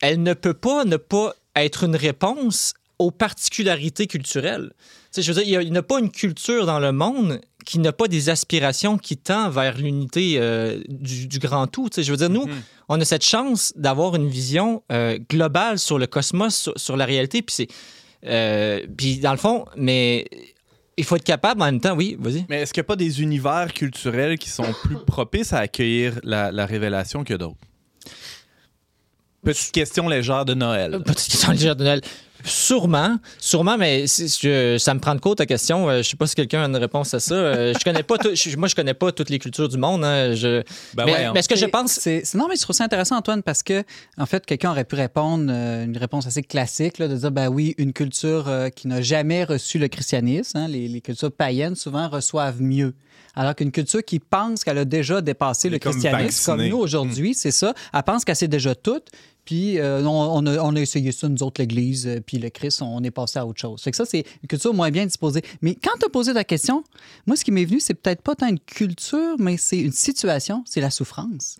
elle 0.00 0.22
ne 0.22 0.34
peut 0.34 0.54
pas 0.54 0.84
ne 0.84 0.96
pas 0.96 1.34
être 1.56 1.84
une 1.84 1.96
réponse 1.96 2.74
aux 2.98 3.10
particularités 3.10 4.06
culturelles. 4.06 4.72
Tu 4.78 4.86
sais, 5.10 5.22
je 5.22 5.32
veux 5.32 5.42
dire, 5.42 5.46
il 5.46 5.50
y 5.50 5.56
a- 5.56 5.70
n'y 5.70 5.76
a, 5.76 5.82
pas 5.82 5.98
une 5.98 6.10
culture 6.10 6.66
dans 6.66 6.78
le 6.78 6.92
monde 6.92 7.40
qui 7.68 7.78
n'a 7.80 7.92
pas 7.92 8.08
des 8.08 8.30
aspirations 8.30 8.96
qui 8.96 9.18
tend 9.18 9.50
vers 9.50 9.76
l'unité 9.76 10.36
euh, 10.38 10.80
du, 10.88 11.26
du 11.26 11.38
grand 11.38 11.66
tout. 11.66 11.90
Je 11.94 12.10
veux 12.10 12.16
dire, 12.16 12.30
nous, 12.30 12.46
Mhm. 12.46 12.62
on 12.88 12.98
a 12.98 13.04
cette 13.04 13.24
chance 13.26 13.74
d'avoir 13.76 14.16
une 14.16 14.26
vision 14.26 14.82
euh, 14.90 15.18
globale 15.28 15.78
sur 15.78 15.98
le 15.98 16.06
cosmos, 16.06 16.56
sur, 16.56 16.72
sur 16.76 16.96
la 16.96 17.04
réalité. 17.04 17.42
Puis 17.42 17.54
c'est, 17.54 17.68
euh, 18.24 18.80
puis 18.96 19.18
dans 19.18 19.32
le 19.32 19.36
fond, 19.36 19.66
mais 19.76 20.24
il 20.96 21.04
faut 21.04 21.16
être 21.16 21.24
capable 21.24 21.60
en 21.60 21.66
même 21.66 21.80
temps. 21.82 21.94
Oui, 21.94 22.16
vas-y. 22.18 22.46
Mais 22.48 22.62
est-ce 22.62 22.72
qu'il 22.72 22.80
n'y 22.80 22.86
a 22.86 22.88
pas 22.88 22.96
des 22.96 23.20
univers 23.20 23.70
culturels 23.74 24.38
qui 24.38 24.48
sont 24.48 24.72
plus 24.84 24.96
propices 25.06 25.52
à 25.52 25.58
accueillir 25.58 26.18
la, 26.22 26.50
la 26.50 26.64
révélation 26.64 27.22
que 27.22 27.34
d'autres? 27.34 27.58
Petite 29.44 29.72
question 29.72 30.08
légère 30.08 30.44
de 30.46 30.54
Noël. 30.54 31.00
Petite 31.04 31.30
question 31.30 31.52
légère 31.52 31.76
de 31.76 31.84
Noël. 31.84 32.00
Sûrement, 32.44 33.16
sûrement, 33.38 33.76
mais 33.76 34.06
je- 34.06 34.76
ça 34.78 34.94
me 34.94 35.00
prend 35.00 35.14
de 35.14 35.20
côte 35.20 35.38
ta 35.38 35.46
question. 35.46 35.88
Euh, 35.88 36.02
je 36.02 36.08
sais 36.10 36.16
pas 36.16 36.26
si 36.26 36.34
quelqu'un 36.34 36.62
a 36.62 36.66
une 36.66 36.76
réponse 36.76 37.12
à 37.14 37.20
ça. 37.20 37.34
Euh, 37.34 37.72
je 37.78 37.84
connais 37.84 38.02
pas 38.02 38.16
tout- 38.18 38.34
je- 38.34 38.56
moi, 38.56 38.68
je 38.68 38.74
connais 38.74 38.94
pas 38.94 39.12
toutes 39.12 39.30
les 39.30 39.38
cultures 39.38 39.68
du 39.68 39.76
monde. 39.76 40.04
hein. 40.04 40.34
Je- 40.34 40.62
Ben 40.94 41.04
mais, 41.04 41.12
ouais, 41.12 41.30
mais 41.34 41.42
ce 41.42 41.48
que 41.48 41.56
je 41.56 41.66
pense, 41.66 42.06
non 42.34 42.46
mais 42.48 42.56
je 42.56 42.62
trouve 42.62 42.76
ça 42.76 42.84
intéressant 42.84 43.16
Antoine 43.16 43.42
parce 43.42 43.62
que 43.62 43.82
en 44.16 44.26
fait 44.26 44.46
quelqu'un 44.46 44.70
aurait 44.70 44.84
pu 44.84 44.94
répondre 44.94 45.46
euh, 45.50 45.84
une 45.84 45.96
réponse 45.96 46.26
assez 46.26 46.42
classique 46.42 46.98
là, 46.98 47.08
de 47.08 47.16
dire 47.16 47.30
ben 47.30 47.48
oui 47.48 47.74
une 47.78 47.92
culture 47.92 48.48
euh, 48.48 48.68
qui 48.70 48.88
n'a 48.88 49.02
jamais 49.02 49.44
reçu 49.44 49.78
le 49.78 49.88
christianisme 49.88 50.56
hein, 50.58 50.68
les, 50.68 50.88
les 50.88 51.00
cultures 51.00 51.32
païennes 51.32 51.74
souvent 51.76 52.08
reçoivent 52.08 52.62
mieux 52.62 52.94
alors 53.34 53.54
qu'une 53.54 53.70
culture 53.72 54.02
qui 54.04 54.18
pense 54.20 54.64
qu'elle 54.64 54.78
a 54.78 54.84
déjà 54.84 55.20
dépassé 55.20 55.68
le 55.68 55.78
comme 55.78 55.92
christianisme 55.92 56.52
comme 56.52 56.60
nous 56.70 56.78
aujourd'hui 56.78 57.34
c'est 57.34 57.50
ça 57.50 57.74
elle 57.92 58.02
pense 58.02 58.24
qu'elle 58.24 58.36
sait 58.36 58.48
déjà 58.48 58.74
tout 58.74 59.00
puis 59.48 59.78
euh, 59.78 60.04
on, 60.04 60.10
on 60.10 60.46
a, 60.46 60.58
on 60.58 60.76
a 60.76 60.78
essayé 60.78 61.10
ça 61.10 61.26
nous 61.26 61.42
autres 61.42 61.62
l'Église 61.62 62.06
euh, 62.06 62.20
puis 62.20 62.36
le 62.36 62.50
Christ 62.50 62.82
on 62.82 63.02
est 63.02 63.10
passé 63.10 63.38
à 63.38 63.46
autre 63.46 63.58
chose. 63.58 63.80
Fait 63.80 63.90
que 63.90 63.96
ça 63.96 64.04
c'est 64.04 64.24
une 64.42 64.46
culture 64.46 64.74
moins 64.74 64.90
bien 64.90 65.06
disposée. 65.06 65.40
Mais 65.62 65.74
quand 65.74 65.96
tu 65.98 66.04
as 66.04 66.10
posé 66.10 66.34
ta 66.34 66.44
question 66.44 66.84
moi 67.26 67.34
ce 67.34 67.44
qui 67.44 67.50
m'est 67.50 67.64
venu 67.64 67.80
c'est 67.80 67.94
peut-être 67.94 68.20
pas 68.20 68.34
tant 68.34 68.48
une 68.48 68.60
culture 68.60 69.36
mais 69.38 69.56
c'est 69.56 69.78
une 69.78 69.92
situation 69.92 70.64
c'est 70.66 70.82
la 70.82 70.90
souffrance. 70.90 71.56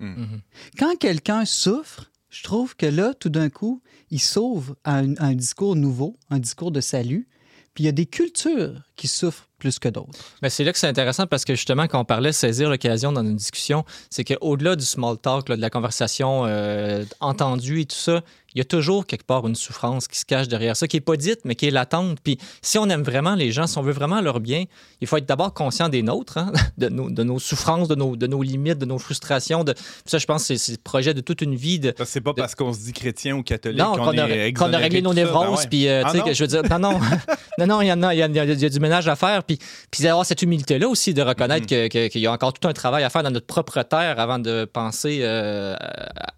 Quand 0.78 0.98
quelqu'un 0.98 1.46
souffre, 1.46 2.10
je 2.28 2.42
trouve 2.42 2.76
que 2.76 2.84
là, 2.84 3.14
tout 3.14 3.30
d'un 3.30 3.48
coup, 3.48 3.80
il 4.10 4.20
sauve 4.20 4.76
un, 4.84 5.16
un 5.16 5.34
discours 5.34 5.74
nouveau, 5.74 6.18
un 6.28 6.40
discours 6.40 6.70
de 6.70 6.82
salut. 6.82 7.26
Puis 7.72 7.84
il 7.84 7.86
y 7.86 7.88
a 7.88 7.92
des 7.92 8.04
cultures 8.04 8.82
qui 8.96 9.08
souffrent 9.08 9.47
plus 9.58 9.78
que 9.78 9.88
d'autres. 9.88 10.18
C'est 10.48 10.64
là 10.64 10.72
que 10.72 10.78
c'est 10.78 10.86
intéressant 10.86 11.26
parce 11.26 11.44
que 11.44 11.54
justement, 11.54 11.86
quand 11.86 12.00
on 12.00 12.04
parlait 12.04 12.32
saisir 12.32 12.70
l'occasion 12.70 13.12
dans 13.12 13.22
une 13.22 13.36
discussion, 13.36 13.84
c'est 14.10 14.24
qu'au-delà 14.24 14.76
du 14.76 14.84
small 14.84 15.18
talk, 15.18 15.46
de 15.46 15.54
la 15.54 15.70
conversation 15.70 16.44
euh, 16.46 17.04
entendue 17.20 17.80
et 17.80 17.86
tout 17.86 17.96
ça, 17.96 18.22
il 18.58 18.62
y 18.62 18.62
a 18.62 18.64
toujours 18.64 19.06
quelque 19.06 19.22
part 19.24 19.46
une 19.46 19.54
souffrance 19.54 20.08
qui 20.08 20.18
se 20.18 20.24
cache 20.24 20.48
derrière 20.48 20.76
ça, 20.76 20.88
qui 20.88 20.96
n'est 20.96 21.00
pas 21.00 21.16
dite, 21.16 21.38
mais 21.44 21.54
qui 21.54 21.66
est 21.66 21.70
latente. 21.70 22.18
Puis 22.24 22.38
si 22.60 22.76
on 22.76 22.88
aime 22.88 23.04
vraiment 23.04 23.36
les 23.36 23.52
gens, 23.52 23.68
si 23.68 23.78
on 23.78 23.82
veut 23.82 23.92
vraiment 23.92 24.20
leur 24.20 24.40
bien, 24.40 24.64
il 25.00 25.06
faut 25.06 25.16
être 25.16 25.26
d'abord 25.26 25.54
conscient 25.54 25.88
des 25.88 26.02
nôtres, 26.02 26.38
hein, 26.38 26.50
de, 26.76 26.88
nos, 26.88 27.08
de 27.08 27.22
nos 27.22 27.38
souffrances, 27.38 27.86
de 27.86 27.94
nos, 27.94 28.16
de 28.16 28.26
nos 28.26 28.42
limites, 28.42 28.78
de 28.78 28.84
nos 28.84 28.98
frustrations. 28.98 29.62
De... 29.62 29.74
Ça, 30.06 30.18
je 30.18 30.26
pense, 30.26 30.42
c'est 30.44 30.58
c'est 30.58 30.72
le 30.72 30.78
projet 30.82 31.14
de 31.14 31.20
toute 31.20 31.40
une 31.40 31.54
vie. 31.54 31.78
De... 31.78 31.94
C'est 32.04 32.20
pas 32.20 32.34
parce 32.34 32.56
qu'on 32.56 32.72
se 32.72 32.80
dit 32.80 32.92
chrétien 32.92 33.36
ou 33.36 33.44
catholique 33.44 33.78
qu'on 33.80 34.18
a, 34.18 34.78
réglé 34.78 35.02
nos. 35.02 35.10
Ben 35.10 35.24
névroses, 35.24 35.66
puis 35.66 35.86
euh, 35.86 36.02
Ah 36.04 36.10
tu 36.12 36.18
sais, 36.20 36.34
je 36.34 36.42
veux 36.42 36.48
dire, 36.48 36.62
non, 36.68 36.78
non, 36.80 37.00
non, 37.58 37.66
non, 37.66 37.80
il 37.80 37.86
y 37.86 37.92
en 37.92 38.02
a, 38.02 38.12
il 38.12 38.18
y, 38.18 38.22
a, 38.22 38.26
il 38.44 38.62
y 38.64 38.70
du 38.70 38.80
ménage 38.80 39.06
à 39.06 39.14
faire, 39.14 39.44
puis, 39.44 39.58
puis 39.90 40.02
d'avoir 40.02 40.26
cette 40.26 40.42
humilité-là 40.42 40.88
aussi, 40.88 41.14
de 41.14 41.22
reconnaître 41.22 41.66
Mm-hmm. 41.66 41.88
que- 41.88 42.08
qu'il 42.08 42.20
y 42.20 42.26
a 42.26 42.32
encore 42.32 42.52
tout 42.52 42.66
un 42.66 42.72
travail 42.72 43.04
à 43.04 43.10
faire 43.10 43.22
dans 43.22 43.30
notre 43.30 43.46
propre 43.46 43.82
terre 43.82 44.18
avant 44.18 44.38
de 44.38 44.64
penser 44.64 45.20
euh, 45.22 45.74
à- 45.78 46.32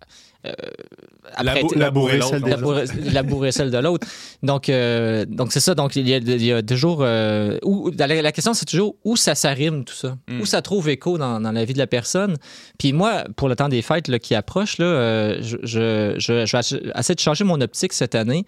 Labou- 0.45 1.49
apprêter- 1.51 1.79
labourer 1.79 2.21
celle 2.23 2.41
labourer, 3.13 3.51
de 3.71 3.79
l'autre. 3.79 4.07
Donc, 4.43 4.69
euh, 4.69 5.25
donc 5.27 5.53
c'est 5.53 5.61
ça. 5.61 5.75
Donc, 5.75 5.97
il 5.97 6.09
y 6.09 6.15
a, 6.15 6.19
il 6.19 6.43
y 6.45 6.53
a 6.53 6.63
toujours. 6.63 7.01
euh, 7.03 7.59
où, 7.63 7.91
la, 7.97 8.07
la 8.07 8.33
question, 8.33 8.55
c'est 8.55 8.65
toujours 8.65 8.97
où 9.05 9.17
ça 9.17 9.35
s'arrime, 9.35 9.85
tout 9.85 9.95
ça. 9.95 10.17
Mm. 10.29 10.41
Où 10.41 10.47
ça 10.47 10.63
trouve 10.63 10.89
écho 10.89 11.19
dans, 11.19 11.41
dans 11.41 11.53
la 11.53 11.65
vie 11.65 11.75
de 11.75 11.79
la 11.79 11.87
personne. 11.87 12.37
Puis 12.79 12.93
moi, 12.93 13.25
pour 13.37 13.49
le 13.49 13.57
temps 13.57 13.69
des 13.69 13.83
fêtes 13.83 14.09
là, 14.09 14.19
qui 14.19 14.35
approche, 14.35 14.79
là, 14.79 14.87
euh, 14.87 15.39
je, 15.43 15.57
je, 15.63 16.15
je, 16.19 16.47
je 16.47 16.53
vais 16.57 16.91
essayer 16.99 17.15
de 17.15 17.21
changer 17.21 17.45
mon 17.45 17.61
optique 17.61 17.93
cette 17.93 18.15
année. 18.15 18.45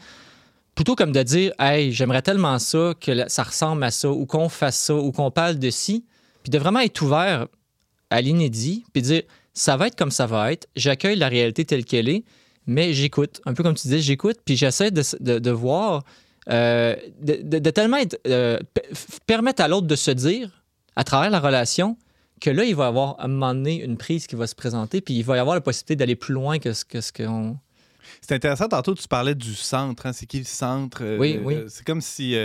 Plutôt 0.75 0.95
comme 0.97 1.13
de 1.13 1.23
dire, 1.23 1.53
hey, 1.59 1.93
j'aimerais 1.93 2.23
tellement 2.23 2.59
ça 2.59 2.95
que 2.99 3.29
ça 3.29 3.43
ressemble 3.43 3.85
à 3.85 3.91
ça, 3.91 4.09
ou 4.11 4.25
qu'on 4.25 4.49
fasse 4.49 4.79
ça, 4.79 4.95
ou 4.95 5.13
qu'on 5.13 5.31
parle 5.31 5.59
de 5.59 5.69
ci. 5.69 6.07
Puis 6.43 6.51
de 6.51 6.59
vraiment 6.59 6.81
être 6.81 7.01
ouvert 7.03 7.47
à 8.11 8.21
l'inédit, 8.23 8.85
puis 8.93 9.03
dire, 9.03 9.23
ça 9.55 9.77
va 9.77 9.87
être 9.89 9.97
comme 9.97 10.11
ça 10.11 10.27
va 10.27 10.53
être, 10.53 10.67
j'accueille 10.77 11.17
la 11.17 11.29
réalité 11.29 11.65
telle 11.65 11.85
qu'elle 11.85 12.09
est, 12.09 12.25
mais 12.67 12.93
j'écoute. 12.93 13.41
Un 13.45 13.55
peu 13.55 13.63
comme 13.63 13.75
tu 13.75 13.83
disais, 13.89 13.99
j'écoute, 14.01 14.39
puis 14.45 14.57
j'essaie 14.57 14.91
de, 14.91 15.03
de- 15.21 15.39
de 15.39 15.51
voir, 15.51 16.05
euh, 16.49 16.97
de, 17.21 17.59
de- 17.59 17.71
tellement 17.71 17.97
être, 17.99 18.19
euh, 18.27 18.59
permettre 19.27 19.63
à 19.63 19.69
l'autre 19.69 19.87
de 19.87 19.97
se 19.97 20.11
dire, 20.11 20.63
à 20.97 21.05
travers 21.05 21.31
la 21.31 21.41
relation, 21.41 21.97
que 22.41 22.51
là, 22.51 22.65
il 22.65 22.75
va 22.75 22.85
y 22.85 22.89
avoir 22.89 23.21
à 23.21 23.25
un 23.25 23.29
moment 23.29 23.55
donné 23.55 23.83
une 23.83 23.97
prise 23.97 24.27
qui 24.27 24.35
va 24.37 24.47
se 24.47 24.55
présenter, 24.55 25.01
puis 25.01 25.15
il 25.15 25.23
va 25.25 25.37
y 25.37 25.39
avoir 25.39 25.55
la 25.55 25.61
possibilité 25.61 25.97
d'aller 25.97 26.17
plus 26.17 26.35
loin 26.35 26.59
que 26.59 26.73
ce 26.73 26.85
que 26.85 27.01
ce 27.01 27.13
qu'on. 27.13 27.57
C'est 28.21 28.35
intéressant, 28.35 28.69
tantôt 28.69 28.95
tu 28.95 29.07
parlais 29.09 29.35
du 29.35 29.55
centre. 29.55 30.07
hein. 30.07 30.13
C'est 30.13 30.27
qui 30.27 30.39
le 30.39 30.45
centre? 30.45 30.99
Euh, 31.03 31.19
Oui, 31.19 31.39
oui. 31.43 31.57
C'est 31.69 31.85
comme 31.87 32.01
si, 32.01 32.37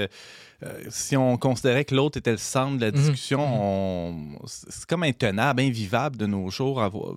euh, 0.63 0.83
si 0.89 1.15
on 1.15 1.37
considérait 1.37 1.85
que 1.85 1.93
l'autre 1.95 2.17
était 2.17 2.31
le 2.31 2.37
centre 2.37 2.77
de 2.77 2.85
la 2.85 2.91
Mhm. 2.91 2.97
discussion. 2.97 3.39
on- 3.41 4.39
C'est 4.45 4.85
comme 4.85 5.03
intenable, 5.03 5.61
invivable 5.61 6.17
de 6.17 6.25
nos 6.25 6.49
jours 6.49 6.81
avoir, 6.81 7.13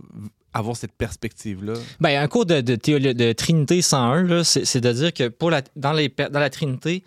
avoir 0.53 0.77
cette 0.77 0.93
perspective-là. 0.93 1.75
Ben, 2.01 2.21
un 2.23 2.29
cours 2.29 2.45
de, 2.47 2.61
de, 2.61 2.75
de 3.13 3.33
Trinité 3.33 3.83
101, 3.83 4.23
là, 4.25 4.45
c'est, 4.45 4.81
de 4.81 4.93
dire 4.93 5.13
que 5.15 5.29
pour 5.29 5.51
la, 5.51 5.63
dans, 5.77 5.93
les, 5.93 6.09
per- 6.09 6.29
dans 6.31 6.41
la 6.41 6.51
Trinité, 6.51 7.03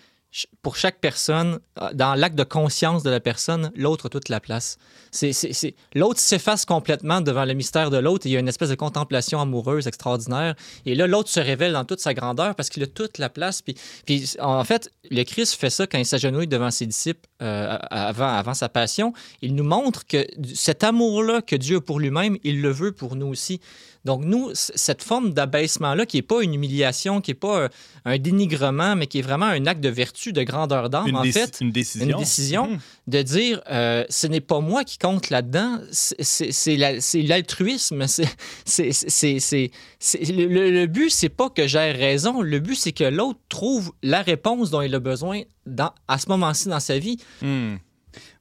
pour 0.62 0.78
chaque 0.78 1.00
personne, 1.00 1.60
euh, 1.80 1.94
dans 1.94 2.16
l'acte 2.16 2.36
de 2.36 2.44
conscience 2.44 3.04
de 3.04 3.10
la 3.10 3.20
personne, 3.20 3.72
l'autre 3.76 4.08
a 4.08 4.10
toute 4.10 4.30
la 4.30 4.40
place. 4.40 4.78
L'autre 5.94 6.20
s'efface 6.20 6.66
complètement 6.66 7.22
devant 7.22 7.46
le 7.46 7.54
mystère 7.54 7.92
de 7.92 7.98
l'autre 7.98 8.26
il 8.26 8.32
y 8.32 8.38
a 8.38 8.40
une 8.40 8.48
espèce 8.48 8.70
de 8.70 8.76
contemplation 8.76 9.40
amoureuse 9.40 9.86
extraordinaire. 9.86 10.56
Et 10.88 10.96
là, 10.96 11.06
l'autre 11.06 11.30
se 11.30 11.40
révèle 11.40 11.74
dans 11.74 11.86
toute 11.86 12.00
sa 12.00 12.16
grandeur 12.16 12.56
parce 12.56 12.70
qu'il 12.70 12.82
a 12.82 12.88
toute 12.88 13.20
la 13.20 13.30
place. 13.30 13.62
Puis, 13.62 13.76
puis 14.06 14.32
en 14.40 14.64
fait, 14.64 14.92
le 15.12 15.24
Christ 15.24 15.54
fait 15.54 15.70
ça 15.70 15.86
quand 15.86 16.00
il 16.00 16.06
s'agenouille 16.06 16.48
devant 16.48 16.72
ses 16.72 16.88
disciples 16.88 17.28
euh, 17.42 17.78
avant, 17.92 18.30
avant 18.30 18.56
sa 18.56 18.70
passion. 18.70 19.14
Il 19.42 19.54
nous 19.54 19.64
montre 19.64 20.08
que 20.08 20.26
cet 20.56 20.84
amour-là 20.84 21.42
que 21.42 21.56
Dieu 21.56 21.78
a 21.78 21.82
pour 21.82 22.00
lui-même, 22.00 22.38
il 22.44 22.62
le 22.62 22.72
veut 22.72 22.92
pour 22.92 23.16
nous 23.16 23.28
aussi. 23.28 23.62
Donc, 24.06 24.26
nous, 24.26 24.50
cette 24.54 25.02
forme 25.02 25.32
d'abaissement-là, 25.34 26.06
qui 26.06 26.18
n'est 26.18 26.22
pas 26.24 26.44
une 26.44 26.54
humiliation, 26.54 27.22
qui 27.22 27.32
n'est 27.32 27.36
pas 27.36 27.58
euh, 27.62 27.70
un 28.04 28.18
dénigrement, 28.18 28.98
mais 28.98 29.08
qui 29.08 29.20
est 29.20 29.22
vraiment 29.22 29.46
un 29.46 29.66
acte 29.66 29.80
de 29.82 29.88
vertu, 29.90 30.34
de 30.34 30.44
grandeur 30.44 30.90
d'âme, 30.90 31.16
en 31.16 31.24
fait, 31.24 31.60
une 31.62 31.72
décision. 31.72 32.10
une 32.10 32.18
décision 32.18 32.68
Mhm. 32.72 32.80
de 33.08 33.22
dire 33.22 33.62
euh, 33.72 34.04
ce 34.10 34.28
n'est 34.28 34.42
pas 34.42 34.60
moi 34.60 34.84
qui 34.84 34.98
compte 34.98 35.30
là-dedans, 35.30 35.80
c'est- 35.92 36.22
c'est 36.22 36.52
c'est 36.52 36.76
la- 36.76 37.00
c'est 37.00 37.22
l'altruisme. 37.22 38.06
Le, 40.20 40.72
le- 40.72 40.88
but, 40.88 41.10
c'est 41.10 41.30
pas 41.30 41.50
que 41.50 41.68
j'ai 41.68 41.92
raison. 41.92 42.42
Le 42.42 42.60
but, 42.60 42.76
c'est 42.76 42.92
que 42.92 43.04
l'autre 43.06 43.40
trouve 43.50 43.94
la 44.04 44.22
réponse 44.22 44.70
dont 44.70 44.82
il 44.82 44.94
a 44.96 45.00
besoin 45.00 45.42
dans, 45.66 45.92
à 46.08 46.18
ce 46.18 46.28
moment-ci 46.30 46.68
dans 46.68 46.80
sa 46.80 46.98
vie. 47.00 47.18
Hmm. 47.42 47.76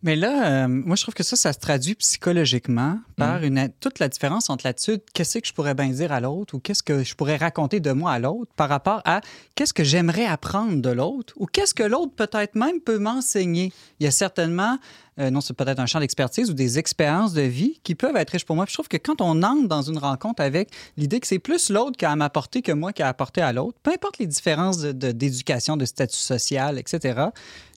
Mais 0.03 0.17
là, 0.17 0.65
euh, 0.65 0.69
moi, 0.69 0.97
je 0.97 1.03
trouve 1.03 1.15
que 1.15 1.23
ça, 1.23 1.37
ça 1.37 1.53
se 1.53 1.59
traduit 1.59 1.95
psychologiquement 1.95 2.99
par 3.17 3.43
une, 3.45 3.71
toute 3.81 3.99
la 3.99 4.09
différence 4.09 4.51
entre 4.51 4.67
l'attitude, 4.67 5.01
qu'est-ce 5.13 5.39
que 5.39 5.47
je 5.47 5.53
pourrais 5.53 5.75
bien 5.75 5.89
dire 5.89 6.13
à 6.13 6.21
l'autre 6.21 6.55
ou 6.55 6.59
qu'est-ce 6.59 6.83
que 6.83 7.05
je 7.05 7.15
pourrais 7.15 7.37
raconter 7.37 7.81
de 7.81 7.93
moi 7.93 8.13
à 8.13 8.19
l'autre 8.19 8.51
par 8.57 8.69
rapport 8.69 9.01
à 9.05 9.21
qu'est-ce 9.55 9.73
que 9.73 9.85
j'aimerais 9.85 10.27
apprendre 10.27 10.81
de 10.81 10.91
l'autre 10.91 11.35
ou 11.37 11.47
qu'est-ce 11.47 11.75
que 11.75 11.83
l'autre 11.83 12.13
peut-être 12.15 12.55
même 12.55 12.81
peut 12.81 12.99
m'enseigner. 12.99 13.73
Il 14.01 14.05
y 14.05 14.07
a 14.07 14.11
certainement, 14.11 14.79
euh, 15.19 15.31
non, 15.31 15.41
c'est 15.41 15.55
peut-être 15.55 15.79
un 15.79 15.87
champ 15.87 16.01
d'expertise 16.01 16.51
ou 16.51 16.55
des 16.55 16.79
expériences 16.79 17.33
de 17.35 17.43
vie 17.43 17.81
qui 17.85 17.95
peuvent 17.95 18.17
être 18.17 18.31
riches 18.31 18.45
pour 18.47 18.57
moi. 18.57 18.65
Puis 18.65 18.73
je 18.73 18.77
trouve 18.77 18.89
que 18.89 18.97
quand 18.97 19.21
on 19.21 19.43
entre 19.43 19.69
dans 19.69 19.83
une 19.83 19.99
rencontre 19.99 20.43
avec 20.43 20.71
l'idée 20.97 21.21
que 21.21 21.27
c'est 21.27 21.39
plus 21.39 21.69
l'autre 21.71 21.97
qui 21.97 22.05
a 22.05 22.11
à 22.13 22.17
m'apporter 22.17 22.63
que 22.63 22.73
moi 22.73 22.93
qui 22.93 23.03
a 23.03 23.09
apporté 23.09 23.41
à 23.41 23.53
l'autre, 23.53 23.77
peu 23.83 23.91
importe 23.93 24.19
les 24.19 24.27
différences 24.27 24.79
de- 24.79 24.93
de- 24.93 25.13
d'éducation, 25.13 25.77
de, 25.77 25.85
statut 25.85 26.17
social, 26.17 26.79
etc., 26.79 27.27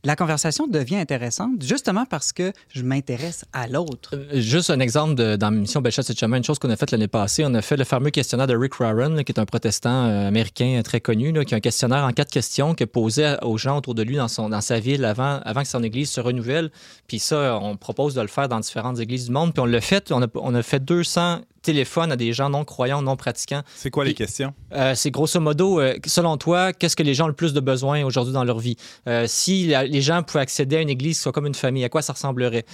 la 0.03 0.15
conversation 0.15 0.67
devient 0.67 0.97
intéressante 0.97 1.63
justement 1.63 2.05
parce 2.05 2.31
que 2.31 2.53
je 2.69 2.83
m'intéresse 2.83 3.43
à 3.53 3.67
l'autre. 3.67 4.11
Euh, 4.13 4.39
Juste 4.39 4.69
un 4.69 4.79
exemple 4.79 5.15
de- 5.15 5.36
dans 5.36 5.49
l'émission 5.49 5.81
Belchat 5.81 6.03
cette 6.03 6.19
semaine, 6.19 6.38
une 6.38 6.43
chose 6.43 6.59
qu'on 6.59 6.69
a 6.69 6.75
faite 6.75 6.91
l'année 6.91 7.07
passée, 7.07 7.43
on 7.43 7.53
a 7.55 7.61
fait 7.63 7.75
le 7.75 7.86
fameux 7.86 8.11
questionnaire 8.11 8.45
de 8.45 8.55
Rick 8.55 8.79
Warren, 8.79 9.15
là, 9.15 9.23
qui 9.23 9.31
est 9.31 9.39
un 9.39 9.45
protestant 9.45 10.05
euh, 10.05 10.27
américain 10.27 10.79
très 10.83 11.01
connu, 11.01 11.31
là, 11.31 11.43
qui 11.43 11.55
a 11.55 11.57
un 11.57 11.59
questionnaire 11.59 12.03
en 12.03 12.11
quatre 12.11 12.29
questions 12.29 12.75
qu'il 12.75 12.86
posait 12.86 13.43
aux 13.43 13.57
gens 13.57 13.77
autour 13.79 13.95
de 13.95 14.03
lui 14.03 14.17
dans, 14.17 14.27
son, 14.27 14.47
dans 14.49 14.61
sa 14.61 14.79
ville 14.79 15.03
avant, 15.05 15.39
avant 15.43 15.63
que 15.63 15.67
son 15.67 15.81
église 15.81 16.11
se 16.11 16.21
renouvelle. 16.21 16.69
Puis 17.07 17.17
ça, 17.26 17.59
on 17.61 17.76
propose 17.78 18.13
de 18.13 18.21
le 18.21 18.28
faire 18.28 18.47
dans 18.47 18.59
différentes 18.59 18.99
églises 18.99 19.26
du 19.26 19.32
monde. 19.32 19.53
Puis 19.53 19.61
on 19.61 19.65
l'a 19.65 19.82
fait, 19.82 20.11
on 20.11 20.21
a, 20.23 20.28
on 20.36 20.53
a 20.55 20.63
fait 20.63 20.84
200 20.84 21.41
téléphones 21.61 22.11
à 22.11 22.15
des 22.15 22.32
gens 22.32 22.49
non 22.49 22.63
croyants, 22.63 23.01
non 23.01 23.15
pratiquants. 23.15 23.63
C'est 23.76 23.89
quoi 23.89 24.05
les 24.05 24.13
questions? 24.13 24.53
Euh, 24.73 24.93
c'est 24.95 25.09
grosso 25.11 25.39
modo, 25.39 25.80
euh, 25.80 25.95
selon 26.05 26.38
toi, 26.38 26.73
qu'est-ce 26.73 26.95
que 26.95 27.01
les 27.03 27.13
gens 27.15 27.26
ont 27.26 27.30
le 27.30 27.34
plus 27.34 27.53
de 27.53 27.59
besoin 27.59 28.03
aujourd'hui 28.03 28.34
dans 28.34 28.43
leur 28.43 28.59
vie? 28.59 28.78
Euh, 29.07 29.26
si 29.28 29.67
la- 29.67 29.86
les 29.86 30.01
gens 30.01 30.21
pouvaient 30.21 30.41
accéder 30.41 30.76
à 30.78 30.82
une 30.82 30.89
église 30.89 31.17
qui 31.17 31.23
soit 31.23 31.32
comme 31.32 31.47
une 31.47 31.55
famille, 31.55 31.84
à 31.84 31.89
quoi 31.89 32.01
ça 32.03 32.13
ressemblerait? 32.13 32.65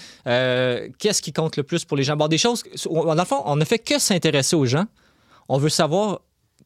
Qu'est-ce 1.00 1.22
qui 1.22 1.34
compte 1.34 1.58
le 1.58 1.64
plus 1.64 1.86
pour 1.86 1.98
les 1.98 2.04
gens? 2.04 2.16
Bon, 2.18 2.28
des 2.28 2.38
choses, 2.38 2.64
dans 2.86 3.14
le 3.16 3.26
fond, 3.26 3.42
on 3.46 3.56
ne 3.56 3.66
fait 3.66 3.80
que 3.80 4.00
s'intéresser 4.00 4.56
aux 4.56 4.66
gens. 4.66 4.86
On 5.50 5.58
veut 5.58 5.70
savoir 5.70 6.22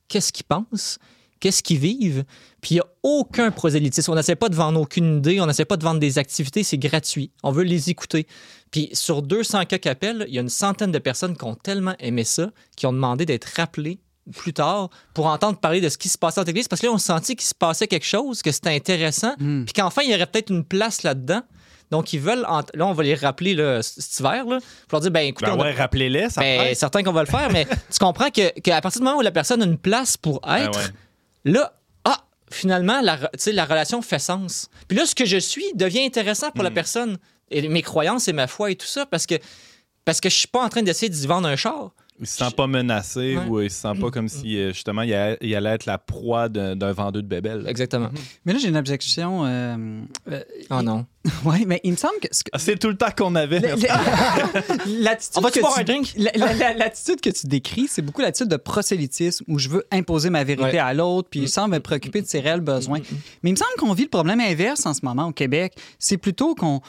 qu'est-ce 0.08 0.32
qu'ils 0.34 0.46
pensent, 0.46 0.98
qu'est-ce 1.40 1.62
qu'ils 1.64 1.80
vivent. 1.80 2.24
Puis 2.62 2.76
il 2.76 2.78
n'y 2.78 2.82
a 2.82 2.86
aucun 3.04 3.52
prosélytisme. 3.52 4.12
On 4.12 4.16
n'essaie 4.16 4.36
pas 4.36 4.50
de 4.50 4.56
vendre 4.56 4.80
aucune 4.82 5.18
idée, 5.18 5.40
on 5.42 5.46
n'essaie 5.46 5.66
pas 5.66 5.78
de 5.78 5.84
vendre 5.84 6.00
des 6.00 6.18
activités, 6.18 6.64
c'est 6.64 6.78
gratuit. 6.78 7.32
On 7.44 7.52
veut 7.52 7.64
les 7.64 7.90
écouter. 7.90 8.28
Puis 8.72 8.90
sur 8.94 9.22
200 9.22 9.66
cas 9.66 9.78
qu'appellent, 9.78 10.26
il 10.28 10.34
y 10.34 10.38
a 10.38 10.42
une 10.42 10.50
centaine 10.50 10.92
de 10.92 11.00
personnes 11.00 11.38
qui 11.38 11.44
ont 11.46 11.56
tellement 11.56 11.96
aimé 12.00 12.24
ça, 12.24 12.50
qui 12.76 12.86
ont 12.88 12.94
demandé 12.94 13.26
d'être 13.26 13.50
rappelées 13.58 14.00
plus 14.36 14.54
tard 14.54 14.90
pour 15.14 15.28
entendre 15.28 15.60
parler 15.60 15.82
de 15.82 15.88
ce 15.90 16.00
qui 16.00 16.10
se 16.10 16.18
passait 16.18 16.42
dans 16.42 16.48
l'église 16.48 16.68
parce 16.68 16.82
que 16.82 16.88
là 16.88 16.92
on 16.94 16.98
sentit 16.98 17.36
qu'il 17.36 17.46
se 17.48 17.54
passait 17.54 17.86
quelque 17.88 18.08
chose 18.08 18.42
que 18.42 18.52
c'était 18.52 18.72
intéressant 18.74 19.36
Hmm. 19.38 19.66
puis 19.66 19.74
qu'enfin 19.74 20.02
il 20.02 20.10
y 20.10 20.16
aurait 20.16 20.26
peut-être 20.26 20.50
une 20.50 20.64
place 20.66 21.04
là-dedans 21.04 21.44
donc 21.92 22.12
ils 22.12 22.20
veulent 22.20 22.44
ent- 22.50 22.64
là 22.74 22.88
on 22.88 22.94
va 22.94 23.04
les 23.04 23.14
rappeler 23.14 23.54
là, 23.54 23.84
cet 23.84 24.20
hiver 24.20 24.46
là, 24.48 24.58
pour 24.88 24.96
leur 24.98 25.02
dire 25.02 25.12
ben 25.12 25.28
écoutez 25.28 25.52
Ben 25.52 25.62
ouais, 25.62 25.72
rappelez-les, 25.74 26.32
ça 26.32 26.42
ben, 26.42 26.74
certain 26.74 27.04
qu'on 27.04 27.12
va 27.12 27.22
le 27.22 27.30
faire 27.30 27.52
mais 27.52 27.66
tu 27.92 28.00
comprends 28.00 28.32
que 28.32 28.50
qu'à 28.62 28.82
partir 28.82 29.00
du 29.02 29.06
moment 29.06 29.20
où 29.20 29.22
la 29.22 29.30
personne 29.30 29.62
a 29.62 29.66
une 29.66 29.78
place 29.78 30.18
pour 30.18 30.42
Ben 30.42 30.56
être 30.70 30.80
ouais. 30.80 30.86
Là 31.46 31.80
ah 32.04 32.26
finalement 32.52 33.02
la, 33.02 33.18
la 33.48 33.66
relation 33.66 34.02
fait 34.02 34.20
sens 34.20 34.70
puis 34.88 34.98
là 34.98 35.06
ce 35.06 35.16
que 35.16 35.26
je 35.26 35.38
suis 35.38 35.66
devient 35.76 36.04
intéressant 36.04 36.52
pour 36.52 36.64
la 36.64 36.70
Hmm. 36.70 36.74
personne 36.74 37.18
et 37.52 37.68
mes 37.68 37.82
croyances 37.82 38.28
et 38.28 38.34
ma 38.34 38.48
foi 38.48 38.72
et 38.72 38.76
tout 38.76 38.88
ça 38.88 39.06
parce 39.06 39.26
que 39.26 39.36
parce 40.04 40.20
que 40.20 40.30
je 40.30 40.36
suis 40.36 40.48
pas 40.48 40.64
en 40.64 40.70
train 40.70 40.82
d'essayer 40.84 41.10
d'y 41.10 41.26
vendre 41.28 41.48
un 41.48 41.56
char 41.56 41.94
Il 42.22 42.26
se 42.28 42.38
sent 42.38 42.52
pas 42.56 42.66
menacé 42.68 43.36
Ouais. 43.38 43.46
ou 43.50 43.60
il 43.62 43.70
se 43.70 43.82
sent 43.82 44.00
pas 44.00 44.10
comme 44.10 44.30
si, 44.30 44.58
euh, 44.58 44.72
justement, 44.72 45.02
il 45.02 45.14
allait, 45.14 45.38
il 45.42 45.54
allait 45.54 45.72
être 45.72 45.86
la 45.86 45.98
proie 45.98 46.48
d'un 46.48 46.76
d'un 46.76 46.94
vendeur 46.94 47.22
de 47.22 47.28
bébelles. 47.28 47.66
exactement 47.68 48.10
Mais 48.46 48.54
là, 48.54 48.60
j'ai 48.60 48.70
une 48.70 48.78
objection. 48.78 49.46
euh, 49.46 50.02
euh, 50.32 50.42
oh 50.70 50.82
non 50.82 51.06
oui, 51.46 51.66
mais 51.68 51.82
il 51.84 51.92
me 51.92 51.98
semble 51.98 52.20
que. 52.22 52.28
ce 52.32 52.44
que- 52.44 52.52
Ah, 52.54 52.60
C'est 52.60 52.78
tout 52.80 52.88
le 52.88 52.96
temps 52.96 53.10
qu'on 53.18 53.36
avait. 53.36 53.60
L'attitude 54.88 55.44
que 55.44 55.60
tu- 55.60 55.66
un 55.80 55.84
drink? 55.84 56.14
la- 56.18 56.32
la- 56.36 56.54
la- 56.54 56.74
L'attitude 56.74 57.20
que 57.22 57.30
tu 57.30 57.48
décris, 57.48 57.88
c'est 57.90 58.02
beaucoup 58.02 58.22
l'attitude 58.22 58.48
de 58.50 58.58
prosélytisme 58.58 59.44
où 59.48 59.60
je 59.60 59.70
veux 59.70 59.86
imposer 59.92 60.30
ma 60.30 60.44
vérité 60.44 60.64
Ouais. 60.74 60.78
à 60.78 60.94
l'autre, 60.94 61.28
puis 61.30 61.48
sans 61.48 61.68
me 61.68 61.80
préoccuper 61.80 62.22
de 62.22 62.28
ses 62.28 62.40
réels 62.40 62.62
besoins. 62.62 63.00
Mais 63.44 63.50
il 63.50 63.54
me 63.54 63.58
semble 63.58 63.72
qu'on 63.78 63.94
vit 63.94 64.04
le 64.04 64.10
problème 64.10 64.40
inverse 64.40 64.86
en 64.86 64.94
ce 64.94 65.02
moment 65.04 65.26
au 65.28 65.32
Québec. 65.32 65.74
C'est 66.00 66.18
plutôt 66.18 66.56
qu'on 66.56 66.82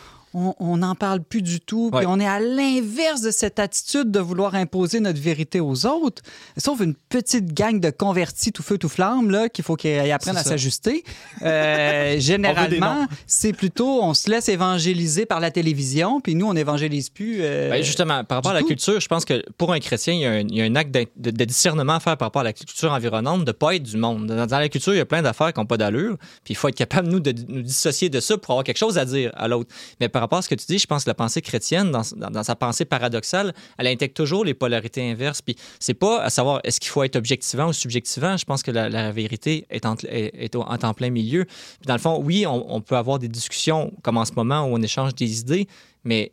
on 0.61 0.77
n'en 0.79 0.95
parle 0.95 1.21
plus 1.23 1.43
du 1.43 1.61
tout, 1.61 1.91
puis 1.91 2.01
Ouais. 2.01 2.07
on 2.09 2.21
est 2.21 2.27
à 2.27 2.41
l'inverse 2.41 3.21
de 3.23 3.31
cette 3.31 3.59
attitude 3.59 4.11
de 4.11 4.21
vouloir 4.21 4.55
imposer 4.55 5.01
notre 5.01 5.21
vérité 5.21 5.61
aux 5.61 5.87
autres, 5.87 6.23
sauf 6.57 6.81
une 6.81 6.95
petite 6.95 7.55
gang 7.55 7.81
de 7.81 7.91
convertis 7.91 8.53
tout 8.53 8.63
feu 8.63 8.79
tout 8.79 8.89
flamme 8.89 9.31
là 9.31 9.49
qu'il 9.49 9.65
faut 9.65 9.77
qu'ils 9.77 10.11
apprennent 10.13 10.37
à 10.37 10.43
s'ajuster. 10.45 11.05
Euh, 11.43 12.17
généralement, 12.19 13.07
c'est 13.27 13.53
plutôt 13.53 14.03
on 14.03 14.15
se 14.15 14.31
laisse 14.31 14.49
évangéliser 14.49 15.27
par 15.27 15.41
la 15.41 15.51
télévision, 15.51 16.21
puis 16.21 16.35
nous 16.35 16.47
on 16.47 16.55
évangélise 16.57 17.09
plus. 17.11 17.39
euh, 17.41 17.71
Ben, 17.71 17.83
justement, 17.83 18.25
par 18.25 18.39
rapport 18.39 18.51
à 18.53 18.55
la 18.55 18.61
tout. 18.61 18.67
culture, 18.69 19.01
je 19.01 19.09
pense 19.09 19.25
que 19.25 19.43
pour 19.59 19.73
un 19.73 19.81
chrétien, 19.81 20.15
il 20.15 20.21
y 20.21 20.27
a 20.27 20.31
un, 20.31 20.41
il 20.41 20.55
y 20.57 20.61
a 20.63 20.65
un 20.65 20.75
acte 20.77 20.93
de, 20.93 21.07
de 21.31 21.45
discernement 21.45 21.95
à 21.95 22.01
faire 22.01 22.17
par 22.17 22.27
rapport 22.27 22.41
à 22.41 22.45
la 22.45 22.53
culture 22.53 22.93
environnante, 22.93 23.41
de 23.41 23.47
ne 23.47 23.53
pas 23.53 23.75
être 23.75 23.83
du 23.83 23.97
monde. 23.97 24.27
Dans, 24.27 24.47
dans 24.47 24.59
la 24.59 24.69
culture, 24.69 24.95
il 24.95 24.99
y 24.99 25.01
a 25.01 25.07
plein 25.07 25.23
d'affaires 25.23 25.53
qui 25.53 25.61
n'ont 25.61 25.67
pas 25.67 25.77
d'allure, 25.77 26.17
puis 26.45 26.53
il 26.53 26.57
faut 26.57 26.69
être 26.69 26.75
capable, 26.75 27.09
nous, 27.09 27.21
de 27.21 27.35
nous 27.49 27.63
dissocier 27.63 28.09
de 28.09 28.21
ça 28.21 28.37
pour 28.39 28.53
avoir 28.53 28.65
quelque 28.65 28.79
chose 28.79 28.99
à 28.99 29.05
dire 29.05 29.31
à 29.35 29.49
l'autre. 29.49 29.71
Mais 30.01 30.09
par 30.09 30.23
rapport 30.27 30.39
à 30.39 30.43
ce 30.43 30.49
que 30.49 30.55
tu 30.55 30.67
dis, 30.67 30.79
je 30.79 30.87
pense 30.87 31.05
que 31.05 31.11
la 31.11 31.15
pensée 31.15 31.41
chrétienne, 31.43 31.91
dans, 31.91 32.03
dans- 32.17 32.31
dans 32.31 32.43
sa 32.43 32.55
pensée 32.55 32.85
paradoxale, 32.85 33.55
elle 33.79 33.87
intègre 33.87 34.15
toujours 34.15 34.45
les 34.45 34.55
polarités 34.55 35.11
inverses. 35.11 35.43
Puis 35.43 35.57
c'est 35.81 35.95
pas 35.95 36.23
à 36.23 36.31
savoir 36.31 36.61
est-ce 36.65 36.79
qu'il 36.81 36.91
faut 36.91 37.03
être 37.03 37.17
objectivant 37.17 37.69
ou 37.69 37.73
subjectivant. 37.73 38.37
Je 38.37 38.45
pense 38.45 38.63
que 38.63 38.71
la, 38.71 38.89
la 38.89 39.13
vérité 39.13 39.67
est 39.71 39.87
en, 39.87 39.95
est, 40.09 40.33
est 40.35 40.55
au- 40.55 40.67
est 40.73 40.85
en 40.85 40.95
plein 40.95 41.11
milieu. 41.11 41.45
Puis 41.45 41.87
dans 41.87 41.95
le 41.95 42.01
fond, 42.01 42.21
oui, 42.23 42.47
on, 42.47 42.75
on 42.75 42.81
peut 42.81 42.97
avoir 42.97 43.19
des 43.19 43.29
discussions 43.29 43.93
comme 44.03 44.17
en 44.19 44.25
ce 44.25 44.33
moment 44.37 44.63
où 44.65 44.75
on 44.77 44.83
échange 44.83 45.15
des 45.15 45.41
idées, 45.41 45.67
mais 46.05 46.33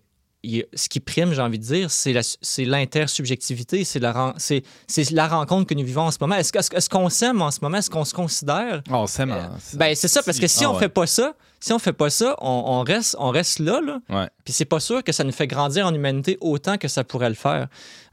ce 0.75 0.89
qui 0.89 0.99
prime, 0.99 1.33
j'ai 1.33 1.41
envie 1.41 1.57
de 1.57 1.63
dire, 1.63 1.89
c'est 1.89 2.65
l'intersubjectivité, 2.65 3.83
c'est 3.83 3.99
la, 3.99 5.27
rencontre 5.27 5.67
que 5.67 5.73
nous 5.73 5.85
vivons 5.85 6.01
en 6.03 6.11
ce 6.11 6.17
moment. 6.19 6.35
Est-ce 6.35 6.89
qu'on 6.89 7.09
s'aime 7.09 7.41
en 7.41 7.51
ce 7.51 7.59
moment? 7.61 7.77
Est-ce 7.77 7.89
qu'on 7.89 8.05
se 8.05 8.13
considère? 8.13 8.81
Oh, 8.91 9.05
c'est 9.07 9.25
marrant. 9.25 9.55
Ben, 9.75 9.95
c'est 9.95 10.07
ça, 10.07 10.21
parce 10.23 10.39
que 10.39 10.47
si 10.47 10.65
Ah 10.65 10.71
on 10.71 10.73
ouais. 10.73 10.79
fait 10.79 10.89
pas 10.89 11.07
ça, 11.07 11.33
si 11.65 11.71
on 11.71 11.79
fait 11.79 11.93
pas 11.93 12.09
ça, 12.09 12.35
on, 12.41 12.63
on 12.67 12.81
reste, 12.83 13.15
on 13.19 13.29
reste 13.29 13.59
là, 13.59 13.79
là. 13.81 13.99
Ouais. 14.09 14.27
Puis 14.43 14.53
c'est 14.53 14.65
pas 14.65 14.81
sûr 14.81 15.01
que 15.03 15.13
ça 15.13 15.23
nous 15.23 15.31
fait 15.31 15.47
grandir 15.47 15.87
en 15.87 15.93
humanité 15.93 16.37
autant 16.41 16.77
que 16.77 16.89
ça 16.89 17.05
pourrait 17.05 17.29
le 17.29 17.35
faire. 17.35 17.67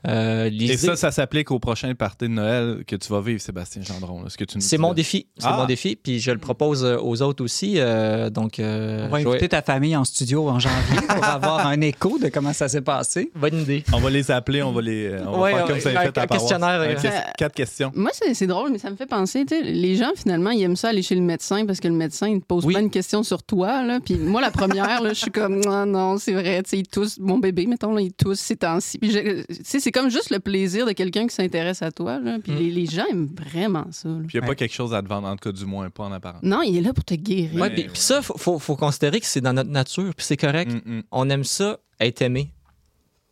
Euh, 0.09 0.49
Et 0.59 0.77
ça, 0.79 0.97
ça 0.97 1.11
s'applique 1.11 1.51
au 1.51 1.59
prochain 1.59 1.95
party 1.95 2.25
de 2.27 2.31
Noël 2.31 2.85
que 2.87 2.97
tu 2.97 3.13
vas 3.13 3.21
vivre, 3.21 3.41
Sébastien 3.41 3.83
Gendron. 3.83 4.23
là, 4.23 4.31
ce 4.31 4.39
que 4.39 4.45
tu 4.45 4.57
nous 4.57 4.63
c'est 4.63 4.79
mon 4.79 4.95
défi. 4.95 5.27
C'est 5.37 5.47
Ah. 5.49 5.57
mon 5.59 5.67
défi. 5.67 5.95
Puis 5.97 6.21
je 6.21 6.31
le 6.31 6.39
propose 6.39 6.85
euh, 6.85 6.97
aux 6.99 7.21
autres 7.21 7.45
aussi. 7.45 7.75
euh, 7.79 8.31
donc, 8.31 8.61
euh, 8.61 9.07
on 9.07 9.11
va 9.11 9.19
inviter 9.19 9.49
ta 9.51 9.61
famille 9.61 9.95
en 9.97 10.05
studio 10.05 10.49
en 10.49 10.59
janvier 10.59 11.01
pour 11.09 11.25
avoir 11.25 11.67
un 11.67 11.81
écho 11.83 12.19
de 12.19 12.29
comment 12.29 12.53
ça 12.55 12.69
s'est 12.69 12.81
passé. 12.81 13.31
Bonne 13.35 13.61
idée. 13.61 13.85
On 13.93 13.99
va 13.99 14.09
les 14.09 14.31
appeler, 14.31 14.63
on 14.63 14.73
va 14.73 14.81
les. 14.81 15.17
On 15.27 15.33
va 15.33 15.39
Ouais, 15.39 15.51
faire 15.53 15.63
ouais, 15.65 15.71
comme 15.73 15.81
ça, 15.81 15.89
un- 15.91 15.93
fait 15.93 15.99
à 15.99 16.03
un 16.03 16.13
paroisse. 16.13 16.39
questionnaire, 16.43 16.81
Un 16.81 16.95
ques- 16.95 17.37
Quatre 17.37 17.55
questions. 17.55 17.93
Moi, 17.95 18.11
c'est 18.33 18.47
drôle, 18.47 18.71
mais 18.71 18.79
ça 18.79 18.89
me 18.91 18.97
fait 18.97 19.07
penser, 19.07 19.45
tu 19.45 19.55
sais, 19.59 19.63
les 19.63 19.97
gens, 19.97 20.13
finalement, 20.17 20.51
ils 20.51 20.63
aiment 20.63 20.77
ça 20.77 20.89
aller 20.91 21.03
chez 21.03 21.15
le 21.17 21.21
médecin 21.23 21.67
parce 21.67 21.81
que 21.81 21.89
le 21.89 21.95
médecin, 21.95 22.29
il 22.29 22.41
te 22.41 22.47
pose 22.47 22.65
Oui. 22.65 22.73
plein 22.73 22.85
de 22.85 22.89
questions 22.89 23.23
sur 23.23 23.40
toi. 23.47 23.83
Là. 23.83 24.01
Puis 24.01 24.15
moi, 24.17 24.41
la 24.41 24.51
première, 24.51 25.01
là, 25.03 25.11
je 25.11 25.19
suis 25.21 25.31
comme, 25.31 25.61
non, 25.61 25.87
non, 25.87 26.19
c'est 26.19 26.33
vrai, 26.33 26.63
tu 26.63 26.71
sais, 26.71 26.79
il 26.79 26.87
tousse, 26.89 27.19
mon 27.19 27.39
bébé, 27.39 27.67
mettons, 27.67 27.95
là, 27.95 28.01
il 28.01 28.13
tousse 28.13 28.41
ces 28.41 28.57
temps-ci. 28.57 28.99
Puis, 28.99 29.11
je- 29.11 29.43
tu 29.43 29.55
sais, 29.65 29.81
c'est 29.81 29.93
comme 29.93 30.11
juste 30.11 30.31
le 30.31 30.39
plaisir 30.41 30.87
de 30.87 30.93
quelqu'un 30.93 31.27
qui 31.27 31.35
s'intéresse 31.35 31.83
à 31.83 31.91
toi. 31.93 32.19
Là. 32.19 32.39
Puis 32.43 32.53
Mm. 32.53 32.57
les, 32.59 32.71
les 32.71 32.87
gens 32.87 33.05
aiment 33.11 33.29
vraiment 33.51 33.87
ça. 33.91 34.09
là. 34.09 34.17
Puis 34.27 34.37
il 34.37 34.41
n'y 34.41 34.41
a 34.41 34.49
Ouais. 34.49 34.49
pas 34.49 34.55
quelque 34.57 34.75
chose 34.75 34.93
à 34.95 35.03
te 35.03 35.09
vendre, 35.09 35.29
en 35.29 35.37
tout 35.37 35.51
cas, 35.51 35.53
du 35.53 35.65
moins, 35.65 35.89
pas 35.91 36.05
en 36.05 36.13
apparence. 36.13 36.43
Non, 36.43 36.63
il 36.63 36.77
est 36.77 36.81
là 36.83 36.93
pour 36.93 37.05
te 37.05 37.15
guérir. 37.15 37.61
Ouais, 37.61 37.71
puis, 37.71 37.85
puis 37.85 38.01
ça, 38.01 38.23
faut, 38.23 38.37
faut, 38.39 38.59
faut 38.59 38.77
considérer 38.77 39.21
que 39.21 39.27
c'est 39.27 39.41
dans 39.41 39.53
notre 39.53 39.71
nature, 39.71 40.13
puis 40.17 40.27
c'est 40.27 40.37
correct. 40.37 40.71
Mm, 40.73 40.97
mm. 40.99 41.03
On 41.13 41.29
aime 41.31 41.45
ça, 41.45 41.79
être 42.01 42.23
aimé. 42.23 42.51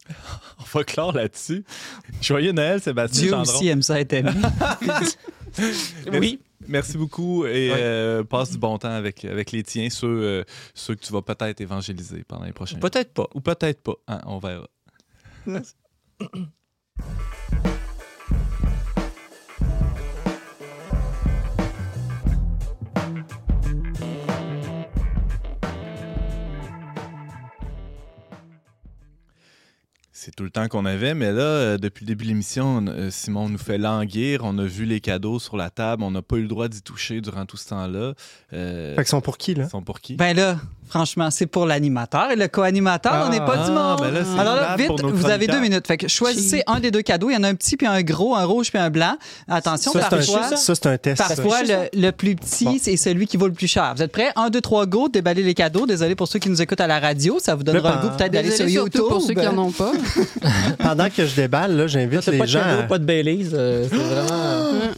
On 0.61 0.65
va 0.79 0.85
clore 0.85 1.13
là-dessus. 1.13 1.65
Joyeux 2.23 2.53
Noël, 2.53 2.81
Sébastien 2.81 3.21
Dieu 3.23 3.31
Gendron. 3.31 3.43
aussi 3.53 3.69
aime 3.69 3.83
ça 3.83 4.01
être 4.01 4.13
aimé. 4.15 4.31
Oui, 6.13 6.39
Merci 6.67 6.99
beaucoup 6.99 7.47
et 7.47 7.71
Ouais. 7.71 7.77
euh, 7.79 8.25
passe 8.25 8.51
du 8.51 8.59
bon 8.59 8.77
temps 8.79 8.91
avec, 8.91 9.25
avec 9.25 9.53
les 9.53 9.63
tiens, 9.63 9.89
ceux, 9.91 10.07
euh, 10.09 10.45
ceux 10.75 10.95
que 10.97 11.05
tu 11.05 11.13
vas 11.13 11.23
peut-être 11.23 11.61
évangéliser 11.61 12.25
pendant 12.25 12.45
les 12.45 12.53
prochains. 12.53 12.79
Peut-être 12.79 13.15
pas. 13.15 13.29
Ou 13.35 13.41
peut-être 13.41 13.81
pas. 13.81 13.95
Hein, 14.09 14.21
on 14.27 14.39
verra. 14.39 14.67
C'est 30.29 30.35
tout 30.35 30.45
le 30.45 30.51
temps 30.51 30.68
qu'on 30.68 30.85
avait, 30.85 31.14
mais 31.14 31.33
là, 31.33 31.41
euh, 31.41 31.79
depuis 31.79 32.05
le 32.05 32.09
début 32.09 32.24
de 32.24 32.29
l'émission, 32.29 32.85
euh, 32.87 33.09
Simon 33.11 33.49
nous 33.49 33.57
fait 33.57 33.79
languir. 33.79 34.43
On 34.45 34.59
a 34.59 34.64
vu 34.66 34.85
les 34.85 35.01
cadeaux 35.01 35.39
sur 35.39 35.57
la 35.57 35.70
table. 35.70 36.03
On 36.03 36.11
n'a 36.11 36.20
pas 36.20 36.37
eu 36.37 36.43
le 36.43 36.49
droit 36.49 36.68
d'y 36.68 36.83
toucher 36.83 37.22
durant 37.22 37.47
tout 37.47 37.57
ce 37.57 37.70
temps-là. 37.70 38.12
Euh, 38.53 38.95
Fait 38.95 39.05
qu'ils 39.05 39.09
sont 39.09 39.22
pour 39.22 39.39
qui, 39.39 39.55
là? 39.55 39.64
ils 39.64 39.70
sont 39.70 39.81
pour 39.81 40.01
qui? 40.01 40.16
Ben 40.16 40.37
là, 40.37 40.61
franchement, 40.89 41.30
c'est 41.30 41.47
pour 41.47 41.66
l'animateur 41.66 42.30
et 42.30 42.36
le 42.36 42.49
co-animateur, 42.49 43.24
on 43.26 43.30
n'est 43.30 43.39
pas 43.41 43.57
Ah, 43.62 43.66
du 43.66 43.72
monde. 43.72 44.01
ben 44.01 44.11
là, 44.12 44.20
Alors 44.41 44.57
là, 44.57 44.76
vite, 44.76 44.91
vous 45.03 45.26
avez 45.30 45.47
deux 45.47 45.61
minutes. 45.61 45.86
Fait 45.86 45.97
que 45.97 46.09
choisissez 46.09 46.62
un 46.66 46.80
des 46.80 46.91
deux 46.91 47.03
cadeaux. 47.03 47.30
Il 47.30 47.34
y 47.34 47.36
en 47.36 47.43
a 47.45 47.49
un 47.49 47.55
petit 47.55 47.76
puis 47.76 47.86
un 47.86 48.03
gros, 48.03 48.34
un 48.34 48.45
rouge 48.45 48.70
puis 48.70 48.78
un 48.78 48.91
blanc. 48.91 49.16
Attention, 49.49 49.93
Ça, 49.93 50.01
c'est 50.01 50.07
un, 50.14 50.18
parfois, 50.18 50.57
ça, 50.57 50.74
c'est 50.74 50.86
un 50.86 50.99
test. 50.99 51.18
parfois 51.18 51.62
le, 51.62 51.89
le 52.01 52.11
plus 52.12 52.34
petit, 52.36 52.64
Bon. 52.64 52.76
c'est 52.80 52.97
celui 52.97 53.26
qui 53.26 53.36
vaut 53.36 53.47
le 53.47 53.53
plus 53.53 53.68
cher. 53.68 53.93
Vous 53.97 54.03
êtes 54.03 54.12
prêts? 54.12 54.30
Un, 54.36 54.51
deux, 54.51 54.61
trois, 54.61 54.86
go, 54.86 55.09
déballez 55.09 55.43
les 55.43 55.55
cadeaux. 55.55 55.86
Désolé 55.86 56.14
pour 56.14 56.28
ceux 56.28 56.39
qui 56.39 56.49
nous 56.51 56.61
écoutent 56.62 56.80
à 56.80 56.86
la 56.86 56.99
radio. 57.01 57.39
Ça 57.41 57.55
vous 57.55 57.62
donnera 57.62 57.97
le 57.97 58.01
goût 58.03 58.09
pas- 58.09 58.16
peut-être 58.16 58.32
d'aller 58.32 58.51
sur 58.51 58.68
YouTube. 58.68 59.03
pour 59.09 59.22
ceux 59.22 59.34
qui 59.34 59.45
n'en 59.45 59.59
ont 59.59 59.70
pas. 59.72 59.93
Pendant 60.78 61.09
que 61.11 61.26
je 61.26 61.34
déballe, 61.34 61.76
là, 61.76 61.86
j'invite 61.86 62.26
les 62.26 62.39
pas 62.39 62.45
de 62.45 62.51
gens. 62.51 62.61
cadeau, 62.61 62.80
à- 62.80 62.84
pas 62.84 62.99
de 62.99 63.05
Baileys. 63.05 63.49
euh, 63.55 63.86
c'est 63.91 63.97
vraiment. 63.97 64.93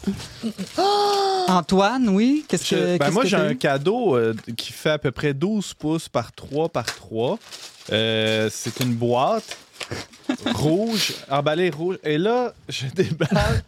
Antoine, 1.48 2.08
oui? 2.08 2.44
Qu'est-ce 2.48 2.64
Je- 2.64 2.74
que 2.76 2.80
ben 2.96 2.98
qu'est-ce 2.98 3.10
moi, 3.12 3.22
que 3.24 3.28
j'ai 3.28 3.36
un 3.36 3.54
cadeau 3.54 4.16
euh, 4.16 4.34
qui 4.56 4.72
fait 4.72 4.90
à 4.90 4.98
peu 4.98 5.10
près 5.10 5.34
12 5.34 5.74
pouces 5.74 6.08
par 6.08 6.32
3 6.32 6.68
par 6.68 6.86
3. 6.86 7.38
Euh, 7.92 8.48
c'est 8.52 8.80
une 8.80 8.94
boîte 8.94 9.56
rouge, 10.54 11.14
emballée 11.30 11.70
rouge. 11.70 11.98
Et 12.04 12.18
là, 12.18 12.52
je 12.68 12.86
déballe 12.94 13.62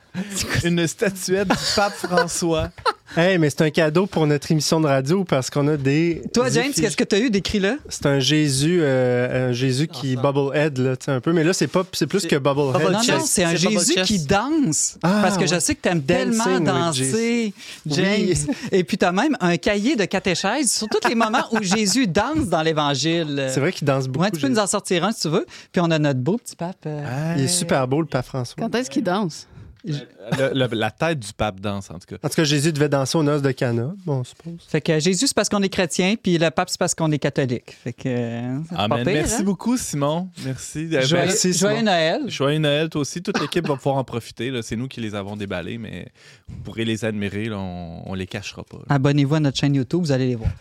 une 0.64 0.86
statuette 0.86 1.48
du 1.48 1.54
pape 1.76 1.94
François. 1.94 2.70
Hey, 3.14 3.36
mais 3.36 3.50
c'est 3.50 3.60
un 3.60 3.68
cadeau 3.70 4.06
pour 4.06 4.26
notre 4.26 4.50
émission 4.52 4.80
de 4.80 4.86
radio 4.86 5.22
parce 5.24 5.50
qu'on 5.50 5.68
a 5.68 5.76
des. 5.76 6.22
Toi, 6.32 6.48
James, 6.48 6.72
qu'est-ce 6.74 6.96
que 6.96 7.04
tu 7.04 7.14
as 7.14 7.18
eu? 7.18 7.28
Décris-le. 7.28 7.78
C'est 7.90 8.06
un 8.06 8.20
Jésus, 8.20 8.78
euh, 8.80 9.50
un 9.50 9.52
Jésus 9.52 9.86
qui 9.86 10.16
bubble 10.16 10.56
head, 10.56 10.78
là, 10.78 10.96
tu 10.96 11.04
sais, 11.04 11.10
un 11.10 11.20
peu. 11.20 11.30
Mais 11.34 11.44
là, 11.44 11.52
c'est 11.52 11.66
pas, 11.66 11.82
c'est 11.92 12.06
plus 12.06 12.20
C'est- 12.20 12.28
que 12.28 12.36
bubble 12.36 12.74
head. 12.74 12.80
Bubble 12.84 12.92
Non, 12.92 13.18
non, 13.18 13.24
c'est 13.26 13.44
un 13.44 13.54
Jésus 13.54 13.96
qui 14.04 14.18
danse. 14.20 14.96
Ah, 15.02 15.18
parce 15.22 15.36
que 15.36 15.46
je 15.46 15.60
sais 15.60 15.74
que 15.74 15.82
tu 15.82 15.88
aimes 15.90 16.00
Dancing 16.00 16.40
tellement 16.42 16.60
danser, 16.60 17.52
James. 17.84 18.06
Oui. 18.48 18.54
Et 18.70 18.82
puis, 18.82 18.96
tu 18.96 19.04
as 19.04 19.12
même 19.12 19.36
un 19.40 19.58
cahier 19.58 19.94
de 19.94 20.06
catéchèse 20.06 20.72
sur 20.72 20.88
tous 20.88 21.06
les 21.06 21.14
moments 21.14 21.44
où 21.52 21.62
Jésus 21.62 22.06
danse 22.06 22.46
dans 22.48 22.62
l'Évangile. 22.62 23.48
C'est 23.52 23.60
vrai 23.60 23.72
qu'il 23.72 23.86
danse 23.86 24.08
beaucoup. 24.08 24.24
Ouais, 24.24 24.30
tu 24.30 24.40
peux 24.40 24.46
Jésus. 24.46 24.52
nous 24.54 24.58
en 24.58 24.66
sortir 24.66 25.04
un 25.04 25.12
si 25.12 25.20
tu 25.20 25.28
veux. 25.28 25.44
Puis 25.70 25.82
on 25.84 25.90
a 25.90 25.98
notre 26.02 26.20
beau 26.20 26.36
petit 26.36 26.56
pape. 26.56 26.84
euh, 26.86 27.34
Il 27.38 27.44
est 27.44 27.48
super 27.48 27.88
beau, 27.88 28.00
le 28.00 28.06
pape 28.06 28.26
François. 28.26 28.56
Quand 28.62 28.74
est-ce 28.74 28.90
qu'il 28.90 29.04
danse? 29.04 29.46
Le- 29.84 30.52
le- 30.54 30.68
la 30.76 30.90
tête 30.92 31.18
du 31.18 31.32
pape 31.32 31.58
danse, 31.60 31.90
en 31.90 31.94
tout 31.94 32.06
cas. 32.08 32.16
En 32.22 32.28
tout 32.28 32.34
cas, 32.36 32.44
Jésus 32.44 32.72
devait 32.72 32.88
danser 32.88 33.18
aux 33.18 33.22
noces 33.24 33.42
de 33.42 33.50
Cana, 33.50 33.92
bon, 34.06 34.18
on 34.20 34.24
suppose. 34.24 34.64
Fait 34.68 34.80
que 34.80 35.00
Jésus, 35.00 35.26
c'est 35.26 35.34
parce 35.34 35.48
qu'on 35.48 35.62
est 35.62 35.68
chrétien, 35.68 36.14
puis 36.22 36.38
le 36.38 36.50
pape, 36.50 36.70
c'est 36.70 36.78
parce 36.78 36.94
qu'on 36.94 37.10
est 37.10 37.18
catholique. 37.18 37.72
Fait 37.82 37.92
que. 37.92 38.02
euh, 38.06 38.58
pas 38.70 38.88
pire, 38.98 39.04
Merci 39.06 39.34
hein? 39.40 39.42
beaucoup, 39.42 39.76
Simon. 39.76 40.28
Merci. 40.44 40.88
Euh, 40.92 41.02
Joyeux, 41.02 41.24
Merci, 41.26 41.52
joyeux. 41.52 41.82
Noël. 41.82 42.20
Joyeux 42.28 42.58
Noël, 42.60 42.88
toi 42.88 43.00
aussi. 43.00 43.22
Toute 43.22 43.40
l'équipe 43.40 43.66
va 43.66 43.74
pouvoir 43.76 43.96
en 43.96 44.04
profiter. 44.04 44.52
C'est 44.62 44.76
nous 44.76 44.86
qui 44.88 45.00
les 45.00 45.14
avons 45.16 45.36
déballés, 45.36 45.78
mais 45.78 46.08
vous 46.48 46.58
pourrez 46.62 46.84
les 46.84 47.04
admirer. 47.04 47.46
là. 47.46 47.58
On, 47.58 48.02
on 48.06 48.14
les 48.14 48.26
cachera 48.26 48.62
pas. 48.62 48.78
Abonnez-vous 48.88 49.34
à 49.34 49.40
notre 49.40 49.58
chaîne 49.58 49.74
YouTube, 49.74 50.00
vous 50.02 50.12
allez 50.12 50.28
les 50.28 50.36
voir. 50.36 50.50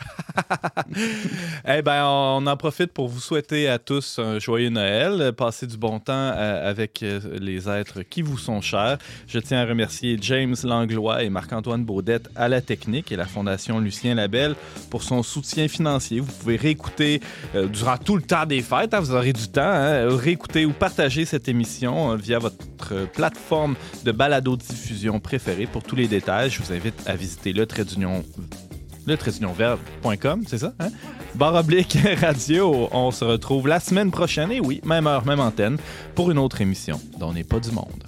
Eh 1.68 1.82
ben, 1.82 2.06
on 2.06 2.46
en 2.48 2.58
profite 2.58 2.92
pour 2.94 3.08
vous 3.08 3.20
souhaiter 3.20 3.68
à 3.70 3.80
tous 3.80 4.20
un 4.20 4.40
joyeux 4.40 4.70
Noël. 4.70 5.32
Passez 5.34 5.68
du 5.68 5.78
bon 5.78 6.00
temps 6.00 6.12
euh, 6.14 6.70
avec 6.70 7.04
les 7.40 7.70
êtres 7.70 8.02
qui 8.04 8.22
vous 8.22 8.38
sont 8.38 8.62
chers. 8.62 8.98
Je 9.28 9.40
tiens 9.40 9.60
à 9.62 9.66
remercier 9.66 10.18
James 10.22 10.56
Langlois 10.64 11.24
et 11.24 11.30
Marc-Antoine 11.30 11.84
Baudette 11.84 12.30
à 12.36 12.48
la 12.48 12.62
technique 12.62 13.12
et 13.12 13.16
la 13.16 13.26
Fondation 13.26 13.80
Lucien 13.80 14.16
Labelle 14.16 14.56
pour 14.90 15.04
son 15.04 15.24
soutien 15.24 15.68
financier. 15.68 16.20
Vous 16.20 16.32
pouvez 16.32 16.56
réécouter 16.56 17.22
euh, 17.56 17.68
durant 17.68 17.98
tout 17.98 18.16
le 18.16 18.24
temps 18.24 18.46
des 18.46 18.62
fêtes. 18.62 18.94
hein, 18.94 19.00
vous 19.00 19.12
aurez 19.14 19.34
du 19.34 19.48
temps. 19.48 19.62
hein, 19.62 20.08
réécouter 20.18 20.66
ou 20.66 20.72
partager 20.72 21.26
cette 21.26 21.48
émission 21.48 22.12
euh, 22.12 22.16
via 22.16 22.40
votre 22.40 22.58
plateforme 23.14 23.76
de 24.04 24.12
balado-diffusion 24.12 25.20
préférée. 25.20 25.68
Pour 25.68 25.84
tous 25.84 25.96
les 25.96 26.08
détails, 26.08 26.50
je 26.50 26.62
vous 26.62 26.74
invite 26.74 27.02
à 27.06 27.16
visiter 27.16 27.54
le 27.54 27.66
trait 27.66 27.86
d'union 27.86 28.24
c'est 30.48 30.60
ça? 30.60 30.74
Hein? 30.80 30.90
Barre 31.36 31.56
oblique 31.56 31.98
radio. 32.22 32.88
On 32.92 33.12
se 33.12 33.26
retrouve 33.26 33.68
la 33.68 33.80
semaine 33.80 34.12
prochaine, 34.12 34.52
et 34.52 34.60
oui, 34.60 34.82
même 34.86 35.08
heure, 35.08 35.26
même 35.26 35.40
antenne, 35.40 35.78
pour 36.16 36.30
une 36.32 36.38
autre 36.38 36.62
émission 36.62 37.00
dont 37.20 37.34
n'est 37.34 37.44
pas 37.44 37.60
du 37.60 37.72
monde. 37.72 38.04